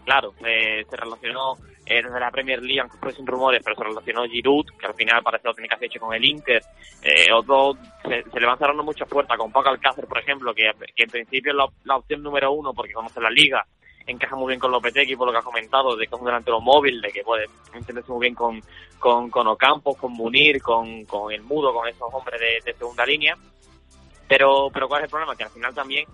Claro, 0.04 0.34
eh, 0.46 0.84
se 0.90 0.98
relacionó 0.98 1.56
eh, 1.86 2.02
desde 2.02 2.20
la 2.20 2.32
Premier 2.32 2.62
League, 2.62 2.82
aunque 2.82 2.98
fue 2.98 3.14
sin 3.14 3.26
rumores, 3.26 3.62
pero 3.64 3.76
se 3.76 3.84
relacionó 3.84 4.26
Giroud, 4.26 4.66
que 4.78 4.86
al 4.86 4.94
final 4.94 5.24
parece 5.24 5.48
lo 5.48 5.54
tenía 5.54 5.70
que 5.70 5.76
hacer 5.76 5.88
hecho 5.88 6.00
con 6.00 6.14
el 6.14 6.26
Inter. 6.26 6.62
Eh, 7.02 7.32
otro, 7.34 7.78
se, 8.04 8.24
se, 8.24 8.40
le 8.40 8.46
van 8.46 8.58
cerrando 8.58 8.84
muchas 8.84 9.08
puertas, 9.08 9.38
con 9.38 9.52
Paco 9.52 9.70
Alcácer, 9.70 10.06
por 10.08 10.20
ejemplo, 10.20 10.54
que, 10.54 10.72
en 10.96 11.10
principio 11.10 11.52
es 11.52 11.58
la, 11.84 11.96
opción 11.96 12.22
número 12.22 12.52
uno 12.52 12.74
porque 12.74 12.94
conoce 12.94 13.22
la 13.22 13.30
liga, 13.30 13.66
encaja 14.06 14.36
muy 14.36 14.50
bien 14.50 14.60
con 14.60 14.72
Lopetegui, 14.72 15.16
por 15.16 15.28
lo 15.28 15.34
que 15.34 15.40
ha 15.40 15.44
comentado, 15.44 15.96
de 15.96 16.06
que 16.06 16.16
es 16.16 16.22
un 16.22 16.26
delantero 16.26 16.60
móvil, 16.60 17.02
de 17.02 17.10
que 17.10 17.24
puede 17.24 17.46
entenderse 17.74 18.12
muy 18.12 18.22
bien 18.22 18.36
con, 18.36 18.62
con, 19.00 19.30
con 19.30 19.56
con 19.56 20.14
Munir, 20.14 20.62
con, 20.62 21.06
con 21.06 21.32
el 21.32 21.42
Mudo, 21.42 21.74
con 21.74 21.88
esos 21.88 22.08
hombres 22.14 22.40
de, 22.40 22.60
de 22.66 22.78
segunda 22.78 23.06
línea. 23.06 23.36
Pero, 24.28 24.70
pero 24.74 24.88
¿cuál 24.88 25.02
es 25.02 25.06
el 25.06 25.12
problema? 25.12 25.36
Que 25.36 25.44
al 25.44 25.50
final 25.50 25.74
también 25.74 26.06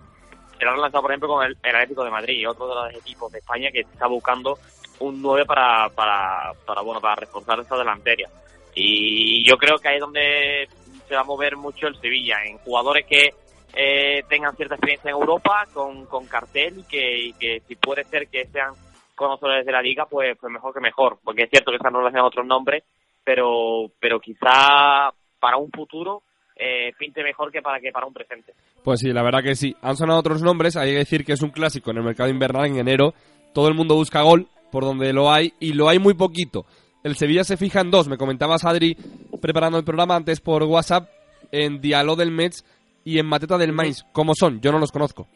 se 0.60 0.66
lo 0.66 0.72
han 0.72 0.82
lanzado, 0.82 1.02
por 1.02 1.12
ejemplo, 1.12 1.30
con 1.30 1.46
el, 1.46 1.58
el 1.64 1.76
Atlético 1.76 2.04
de 2.04 2.12
Madrid, 2.12 2.50
otro 2.50 2.68
de 2.68 2.76
los 2.76 3.02
equipos 3.02 3.32
de 3.32 3.40
España 3.40 3.72
que 3.72 3.80
está 3.80 4.08
buscando 4.08 4.60
un 5.00 5.22
9 5.22 5.46
para, 5.46 5.90
para, 5.90 6.52
para, 6.66 6.82
bueno, 6.82 7.00
para 7.00 7.16
reforzar 7.16 7.60
esta 7.60 7.78
delantera. 7.78 8.30
Y 8.76 9.48
yo 9.48 9.58
creo 9.58 9.78
que 9.78 9.88
ahí 9.88 9.96
es 9.96 10.02
donde 10.02 10.68
se 11.08 11.16
va 11.16 11.22
a 11.22 11.26
mover 11.26 11.56
mucho 11.56 11.88
el 11.88 12.00
Sevilla, 12.00 12.44
en 12.46 12.58
jugadores 12.58 13.06
que 13.06 13.34
eh, 13.74 14.24
tengan 14.28 14.56
cierta 14.56 14.76
experiencia 14.76 15.10
en 15.10 15.16
Europa, 15.16 15.66
con, 15.74 16.06
con 16.06 16.28
cartel 16.28 16.80
y 16.80 16.84
que, 16.84 17.34
que 17.40 17.62
si 17.68 17.76
puede 17.76 18.04
ser 18.04 18.28
que 18.28 18.46
sean 18.48 18.74
conocedores 19.16 19.66
de 19.66 19.72
la 19.72 19.82
liga, 19.82 20.06
pues, 20.06 20.38
pues 20.40 20.52
mejor 20.52 20.74
que 20.74 20.80
mejor, 20.82 21.20
porque 21.24 21.44
es 21.44 21.50
cierto 21.50 21.72
que 21.72 21.78
se 21.78 21.88
han 21.88 21.94
relacionado 21.94 22.28
otros 22.28 22.46
nombres, 22.46 22.84
pero, 23.24 23.92
pero 24.00 24.20
quizá 24.20 25.12
para 25.40 25.58
un 25.58 25.72
futuro 25.72 26.24
eh, 26.60 26.92
pinte 26.98 27.24
mejor 27.24 27.52
que 27.52 27.62
para 27.62 27.80
que 27.80 27.92
para 27.92 28.06
un 28.06 28.14
presente. 28.14 28.54
Pues 28.84 29.00
sí, 29.00 29.12
la 29.12 29.24
verdad 29.24 29.42
que 29.42 29.56
sí. 29.56 29.76
Han 29.82 29.96
sonado 29.96 30.20
otros 30.20 30.42
nombres, 30.42 30.76
hay 30.76 30.92
que 30.92 30.98
decir 30.98 31.26
que 31.26 31.34
es 31.34 31.42
un 31.42 31.52
clásico 31.52 31.92
en 31.92 31.98
el 31.98 32.04
mercado 32.04 32.30
invernal 32.30 32.66
en 32.66 32.78
enero. 32.78 33.14
Todo 33.54 33.68
el 33.68 33.76
mundo 33.76 33.96
busca 33.96 34.22
gol 34.22 34.48
por 34.72 34.84
donde 34.84 35.14
lo 35.14 35.32
hay 35.32 35.54
y 35.60 35.74
lo 35.74 35.90
hay 35.90 36.00
muy 36.00 36.14
poquito. 36.14 36.66
El 37.04 37.16
Sevilla 37.16 37.44
se 37.44 37.58
fija 37.58 37.82
en 37.82 37.92
dos. 37.92 38.08
Me 38.08 38.18
comentabas, 38.18 38.66
Adri, 38.66 38.96
preparando 39.42 39.78
el 39.78 39.86
programa 39.86 40.16
antes 40.16 40.42
por 40.42 40.64
WhatsApp, 40.64 41.10
en 41.52 41.80
Diallo 41.80 42.16
del 42.16 42.32
Metz 42.32 42.64
y 43.04 43.20
en 43.20 43.26
Mateta 43.26 43.58
del 43.58 43.74
Mainz. 43.74 44.04
¿Cómo 44.12 44.34
son? 44.36 44.60
Yo 44.62 44.72
no 44.72 44.80
los 44.80 44.92
conozco. 44.92 45.28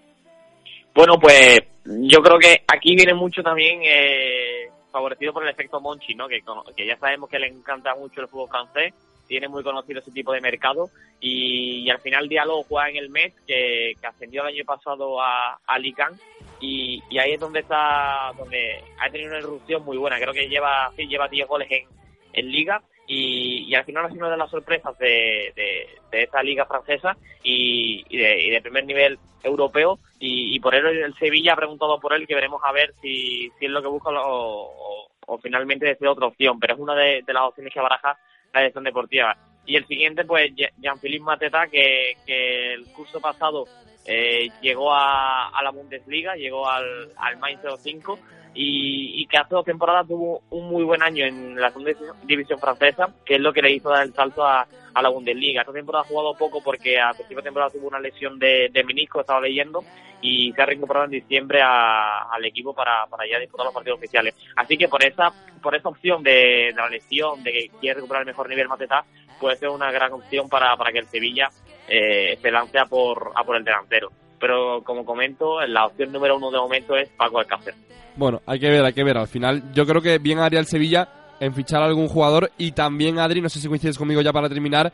Bueno, 0.94 1.18
pues 1.20 1.60
yo 1.86 2.22
creo 2.22 2.38
que 2.38 2.64
aquí 2.68 2.96
viene 2.96 3.14
mucho 3.14 3.42
también 3.42 3.82
eh, 3.84 4.70
favorecido 4.92 5.34
por 5.34 5.44
el 5.44 5.50
efecto 5.50 5.82
Monchi, 5.82 6.14
¿no? 6.14 6.28
Que, 6.28 6.42
que 6.76 6.86
ya 6.86 6.98
sabemos 6.98 7.30
que 7.30 7.40
le 7.40 7.48
encanta 7.48 7.96
mucho 7.96 8.22
el 8.22 8.28
fútbol 8.28 8.50
francés, 8.50 8.94
tiene 9.34 9.48
muy 9.48 9.64
conocido 9.64 10.00
ese 10.00 10.12
tipo 10.12 10.32
de 10.32 10.42
mercado 10.42 10.92
y, 11.20 11.90
al 11.90 12.00
final 12.02 12.30
Diallo 12.30 12.62
juega 12.62 12.90
en 12.92 12.98
el 12.98 13.10
Metz, 13.10 13.34
que, 13.48 13.96
ascendió 14.04 14.44
el 14.44 14.54
año 14.54 14.64
pasado 14.64 15.20
a, 15.20 15.60
a 15.66 15.80
Lican 15.80 16.14
y, 16.62 17.02
ahí 17.18 17.32
es 17.32 17.40
donde 17.40 17.62
está, 17.62 18.32
donde 18.38 18.84
ha 19.00 19.10
tenido 19.10 19.32
una 19.32 19.40
irrupción 19.40 19.84
muy 19.84 19.98
buena. 19.98 20.20
Creo 20.20 20.34
que 20.34 20.48
lleva, 20.48 20.92
sí, 20.96 21.08
lleva 21.08 21.28
10 21.28 21.48
goles 21.48 21.68
en, 21.72 21.88
en 22.34 22.52
Liga 22.52 22.80
y, 23.08 23.74
al 23.74 23.86
final 23.86 24.06
ha 24.06 24.10
sido 24.10 24.20
una 24.20 24.30
de 24.30 24.38
las 24.38 24.52
sorpresas 24.52 24.96
de, 25.00 25.52
de, 25.56 26.22
esta 26.22 26.44
liga 26.44 26.68
francesa 26.68 27.18
y, 27.42 28.04
de, 28.16 28.62
primer 28.62 28.86
nivel 28.86 29.18
europeo 29.42 29.98
y, 30.20 30.60
por 30.60 30.76
ello 30.76 30.90
el 30.90 31.16
Sevilla 31.16 31.54
ha 31.54 31.56
preguntado 31.56 32.00
por 32.00 32.14
él 32.14 32.28
que 32.28 32.36
veremos 32.36 32.62
a 32.64 32.72
ver 32.72 32.94
si, 33.02 33.52
si 33.58 33.66
es 33.66 33.72
lo 33.72 33.82
que 33.82 33.88
busca 33.88 34.12
o, 34.12 35.08
o, 35.26 35.38
finalmente 35.40 35.88
decide 35.88 36.08
otra 36.08 36.28
opción, 36.28 36.60
pero 36.60 36.76
es 36.76 36.80
una 36.80 36.94
de, 36.94 37.24
las 37.26 37.44
opciones 37.44 37.74
que 37.74 37.82
baraja 37.82 38.16
la 38.54 38.62
dirección 38.62 38.84
deportiva. 38.84 39.38
Y 39.66 39.76
el 39.76 39.86
siguiente, 39.88 40.26
pues 40.26 40.52
Jean-Philippe 40.78 41.24
Mateta, 41.24 41.68
que, 41.68 42.18
que 42.26 42.74
el 42.74 42.86
curso 42.88 43.20
pasado 43.22 43.66
eh, 44.06 44.50
llegó 44.62 44.94
a, 44.94 45.50
a, 45.50 45.64
la 45.64 45.72
Bundesliga, 45.72 46.36
llegó 46.36 46.70
al, 46.70 47.10
al 47.16 47.38
Mainz 47.38 47.62
05 47.82 48.20
y, 48.56 49.26
que 49.28 49.38
hace 49.38 49.56
dos 49.56 49.66
temporadas 49.66 50.08
tuvo 50.08 50.42
un 50.52 50.70
muy 50.70 50.84
buen 50.84 51.02
año 51.02 51.26
en 51.26 51.60
la 51.60 51.70
segunda 51.70 51.92
división 52.24 52.60
francesa, 52.60 53.10
que 53.26 53.36
es 53.36 53.42
lo 53.42 53.54
que 53.54 53.62
le 53.62 53.72
hizo 53.72 53.90
dar 53.90 54.04
el 54.04 54.14
salto 54.14 54.46
a, 54.46 54.68
la 55.02 55.10
Bundesliga. 55.10 55.62
Esta 55.62 55.74
temporada 55.74 56.04
ha 56.04 56.08
jugado 56.08 56.36
poco 56.38 56.62
porque 56.62 57.00
a 57.00 57.14
principio 57.14 57.38
de 57.38 57.44
temporada 57.44 57.72
tuvo 57.72 57.88
una 57.88 58.00
lesión 58.00 58.38
de, 58.38 58.70
de 58.72 58.84
menisco, 58.84 59.22
estaba 59.22 59.42
leyendo, 59.42 59.84
y 60.24 60.54
se 60.54 60.62
ha 60.62 60.66
reincorporado 60.66 61.06
en 61.06 61.12
diciembre 61.12 61.62
al 61.62 62.46
equipo 62.46 62.74
para, 62.74 63.06
para 63.08 63.30
ya 63.30 63.38
disputar 63.38 63.66
los 63.66 63.74
partidos 63.76 64.00
oficiales. 64.00 64.34
Así 64.56 64.78
que 64.78 64.88
por 64.88 65.04
esa 65.04 65.32
por 65.62 65.76
esa 65.76 65.90
opción 65.90 66.24
de, 66.24 66.74
la 66.76 66.90
lesión, 66.90 67.44
de 67.44 67.52
que 67.52 67.70
quiere 67.80 67.96
recuperar 67.96 68.22
el 68.22 68.28
mejor 68.28 68.50
nivel 68.50 68.68
Mateta, 68.68 69.04
puede 69.40 69.58
ser 69.58 69.70
una 69.70 69.92
gran 69.92 70.14
opción 70.14 70.48
para, 70.50 70.76
para 70.78 70.92
que 70.92 71.00
el 71.00 71.08
Sevilla 71.08 71.50
eh, 71.88 72.38
se 72.42 72.52
lance 72.52 72.80
a 72.80 72.86
por, 72.86 73.32
a 73.36 73.44
por 73.44 73.58
el 73.58 73.64
delantero. 73.64 74.12
Pero 74.40 74.82
como 74.84 75.06
comento, 75.06 75.66
la 75.66 75.86
opción 75.86 76.12
número 76.12 76.38
uno 76.38 76.52
de 76.52 76.58
momento 76.58 76.96
es 76.96 77.10
Paco 77.10 77.40
Alcácer. 77.40 77.76
Bueno, 78.16 78.42
hay 78.46 78.60
que 78.60 78.70
ver, 78.70 78.86
hay 78.86 78.94
que 78.94 79.04
ver. 79.04 79.18
Al 79.18 79.28
final, 79.28 79.74
yo 79.74 79.86
creo 79.86 80.02
que 80.02 80.20
bien 80.20 80.40
haría 80.40 80.60
el 80.60 80.66
Sevilla 80.66 81.08
en 81.40 81.54
fichar 81.54 81.82
a 81.82 81.86
algún 81.86 82.08
jugador 82.08 82.52
y 82.58 82.72
también 82.72 83.20
Adri, 83.20 83.42
no 83.42 83.50
sé 83.50 83.60
si 83.60 83.68
coincides 83.68 83.98
conmigo 83.98 84.22
ya 84.22 84.32
para 84.32 84.50
terminar, 84.50 84.94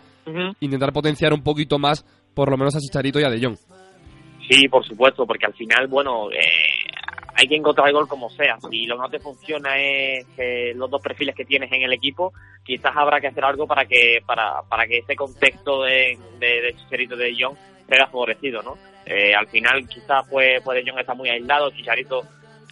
intentar 0.60 0.94
potenciar 0.94 1.34
un 1.34 1.44
poquito 1.44 1.78
más, 1.78 2.06
por 2.34 2.50
lo 2.50 2.58
menos 2.58 2.76
a 2.76 2.80
Chicharito 2.80 3.20
y 3.20 3.24
a 3.24 3.30
De 3.30 3.44
Jong. 3.44 3.58
Sí, 4.50 4.68
por 4.68 4.84
supuesto, 4.84 5.28
porque 5.28 5.46
al 5.46 5.54
final, 5.54 5.88
bueno, 5.88 6.32
eh, 6.32 6.90
hay 7.36 7.48
que 7.48 7.56
encontrar 7.56 7.88
el 7.88 7.94
gol 7.94 8.08
como 8.08 8.30
sea. 8.32 8.58
Si 8.70 8.88
lo 8.88 8.96
que 8.96 9.02
no 9.02 9.10
te 9.10 9.20
funciona 9.20 9.78
es 9.78 10.26
los 10.76 10.90
dos 10.90 11.02
perfiles 11.02 11.36
que 11.36 11.46
tienes 11.46 11.72
en 11.72 11.84
el 11.84 11.94
equipo, 11.94 12.34
quizás 12.64 12.92
habrá 12.96 13.22
que 13.22 13.28
hacer 13.28 13.46
algo 13.46 13.68
para 13.68 13.86
que 13.86 14.22
para, 14.26 14.62
para 14.68 14.88
que 14.88 14.98
ese 14.98 15.16
contexto 15.16 15.84
de, 15.84 16.18
Chicharito 16.78 17.16
de 17.16 17.36
Jong 17.40 17.56
sea 17.88 18.08
favorecido, 18.08 18.64
¿no? 18.64 18.76
Eh, 19.06 19.34
al 19.34 19.48
final 19.48 19.88
quizás 19.88 20.28
pues, 20.30 20.62
pues 20.64 20.84
De 20.84 20.90
Jong 20.90 21.00
está 21.00 21.14
muy 21.14 21.30
aislado, 21.30 21.72
Chicharito 21.72 22.24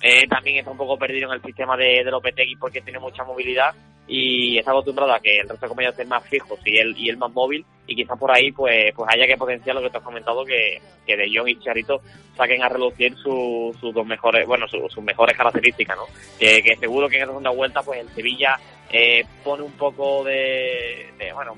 eh, 0.02 0.28
también 0.28 0.58
está 0.58 0.72
un 0.72 0.78
poco 0.78 0.98
perdido 0.98 1.30
en 1.30 1.36
el 1.36 1.42
sistema 1.42 1.78
de, 1.78 2.04
de 2.04 2.12
Lopetegui 2.12 2.56
porque 2.56 2.82
tiene 2.82 3.00
mucha 3.00 3.24
movilidad 3.24 3.74
y 4.08 4.58
está 4.58 4.72
acostumbrado 4.72 5.14
a 5.14 5.20
que 5.20 5.40
el 5.40 5.50
resto 5.50 5.66
de 5.66 5.70
compañeros 5.70 5.94
estén 5.94 6.10
más 6.10 6.28
fijos 6.28 6.60
y 6.66 6.78
él, 6.78 6.96
y 6.98 7.10
él 7.10 7.18
más 7.18 7.32
móvil 7.32 7.66
y 7.88 7.96
quizás 7.96 8.20
por 8.20 8.32
ahí 8.32 8.52
pues 8.52 8.94
pues 8.94 9.10
haya 9.14 9.26
que 9.26 9.38
potenciar 9.38 9.76
lo 9.76 9.82
que 9.82 9.90
te 9.90 9.98
has 9.98 10.04
comentado 10.04 10.44
que, 10.44 10.80
que 11.06 11.16
De 11.16 11.32
Jong 11.34 11.48
y 11.48 11.60
Charito 11.60 12.02
saquen 12.36 12.62
a 12.62 12.70
relucir 12.70 13.16
sus 13.16 13.80
dos 13.82 14.06
mejores 14.06 14.46
bueno 14.46 14.68
sus 14.68 15.04
mejores 15.04 15.36
características 15.36 15.98
no 15.98 16.04
que, 16.38 16.62
que, 16.62 16.76
seguro 16.76 17.08
que 17.08 17.16
en 17.16 17.24
esa 17.24 17.32
segunda 17.32 17.50
vuelta 17.50 17.82
pues 17.82 18.02
el 18.02 18.10
Sevilla 18.10 18.60
eh, 18.92 19.24
pone 19.44 19.64
un 19.64 19.72
poco 19.72 20.24
de, 20.24 21.08
bueno 21.34 21.56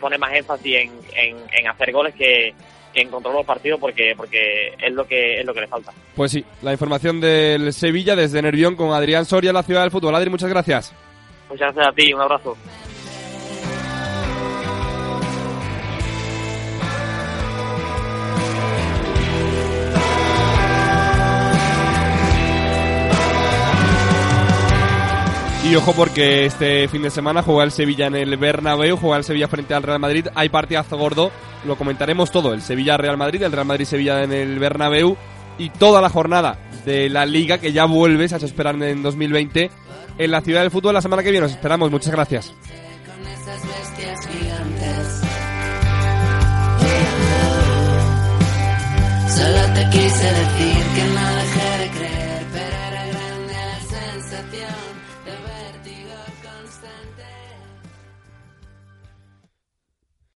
pone 0.00 0.18
más 0.18 0.34
énfasis 0.34 0.76
en, 0.76 0.92
en, 1.14 1.36
en 1.52 1.68
hacer 1.68 1.92
goles 1.92 2.14
que, 2.14 2.52
que 2.92 3.02
encontró 3.02 3.32
los 3.32 3.46
partidos 3.46 3.80
porque 3.80 4.14
porque 4.16 4.74
es 4.78 4.92
lo 4.92 5.06
que 5.06 5.40
es 5.40 5.46
lo 5.46 5.54
que 5.54 5.60
le 5.60 5.68
falta. 5.68 5.92
Pues 6.14 6.32
sí, 6.32 6.44
la 6.62 6.72
información 6.72 7.20
del 7.20 7.72
Sevilla 7.72 8.16
desde 8.16 8.42
Nervión 8.42 8.76
con 8.76 8.92
Adrián 8.92 9.24
Soria, 9.24 9.52
la 9.52 9.62
ciudad 9.62 9.82
del 9.82 9.90
fútbol. 9.90 10.14
Adri, 10.14 10.30
muchas 10.30 10.50
gracias. 10.50 10.94
Muchas 11.48 11.74
gracias 11.74 11.88
a 11.88 11.92
ti, 11.92 12.12
un 12.12 12.20
abrazo. 12.20 12.56
Y 25.62 25.76
ojo 25.76 25.92
porque 25.92 26.46
este 26.46 26.88
fin 26.88 27.02
de 27.02 27.10
semana 27.10 27.42
juega 27.42 27.64
el 27.64 27.70
Sevilla 27.70 28.06
en 28.06 28.16
el 28.16 28.36
Bernabéu, 28.36 28.96
juega 28.96 29.18
el 29.18 29.24
Sevilla 29.24 29.46
frente 29.46 29.74
al 29.74 29.82
Real 29.82 30.00
Madrid. 30.00 30.26
Hay 30.34 30.48
partidazo 30.48 30.96
gordo, 30.96 31.30
lo 31.64 31.76
comentaremos 31.76 32.30
todo. 32.30 32.54
El 32.54 32.62
Sevilla-Real 32.62 33.16
Madrid, 33.16 33.42
el 33.42 33.52
Real 33.52 33.66
Madrid-Sevilla 33.66 34.24
en 34.24 34.32
el 34.32 34.58
Bernabéu 34.58 35.16
y 35.58 35.68
toda 35.70 36.00
la 36.00 36.08
jornada 36.08 36.58
de 36.84 37.10
la 37.10 37.26
Liga 37.26 37.58
que 37.58 37.72
ya 37.72 37.84
vuelve, 37.84 38.28
se 38.28 38.34
ha 38.34 38.38
hecho 38.38 38.46
esperar 38.46 38.82
en 38.82 39.02
2020 39.02 39.70
en 40.18 40.30
la 40.30 40.40
ciudad 40.40 40.62
del 40.62 40.70
fútbol 40.70 40.94
la 40.94 41.02
semana 41.02 41.22
que 41.22 41.30
viene. 41.30 41.46
Os 41.46 41.52
esperamos, 41.52 41.90
muchas 41.90 42.12
gracias. 42.12 42.54
Solo 49.28 49.74
te 49.74 49.90
quise 49.90 50.24
decir 50.24 50.69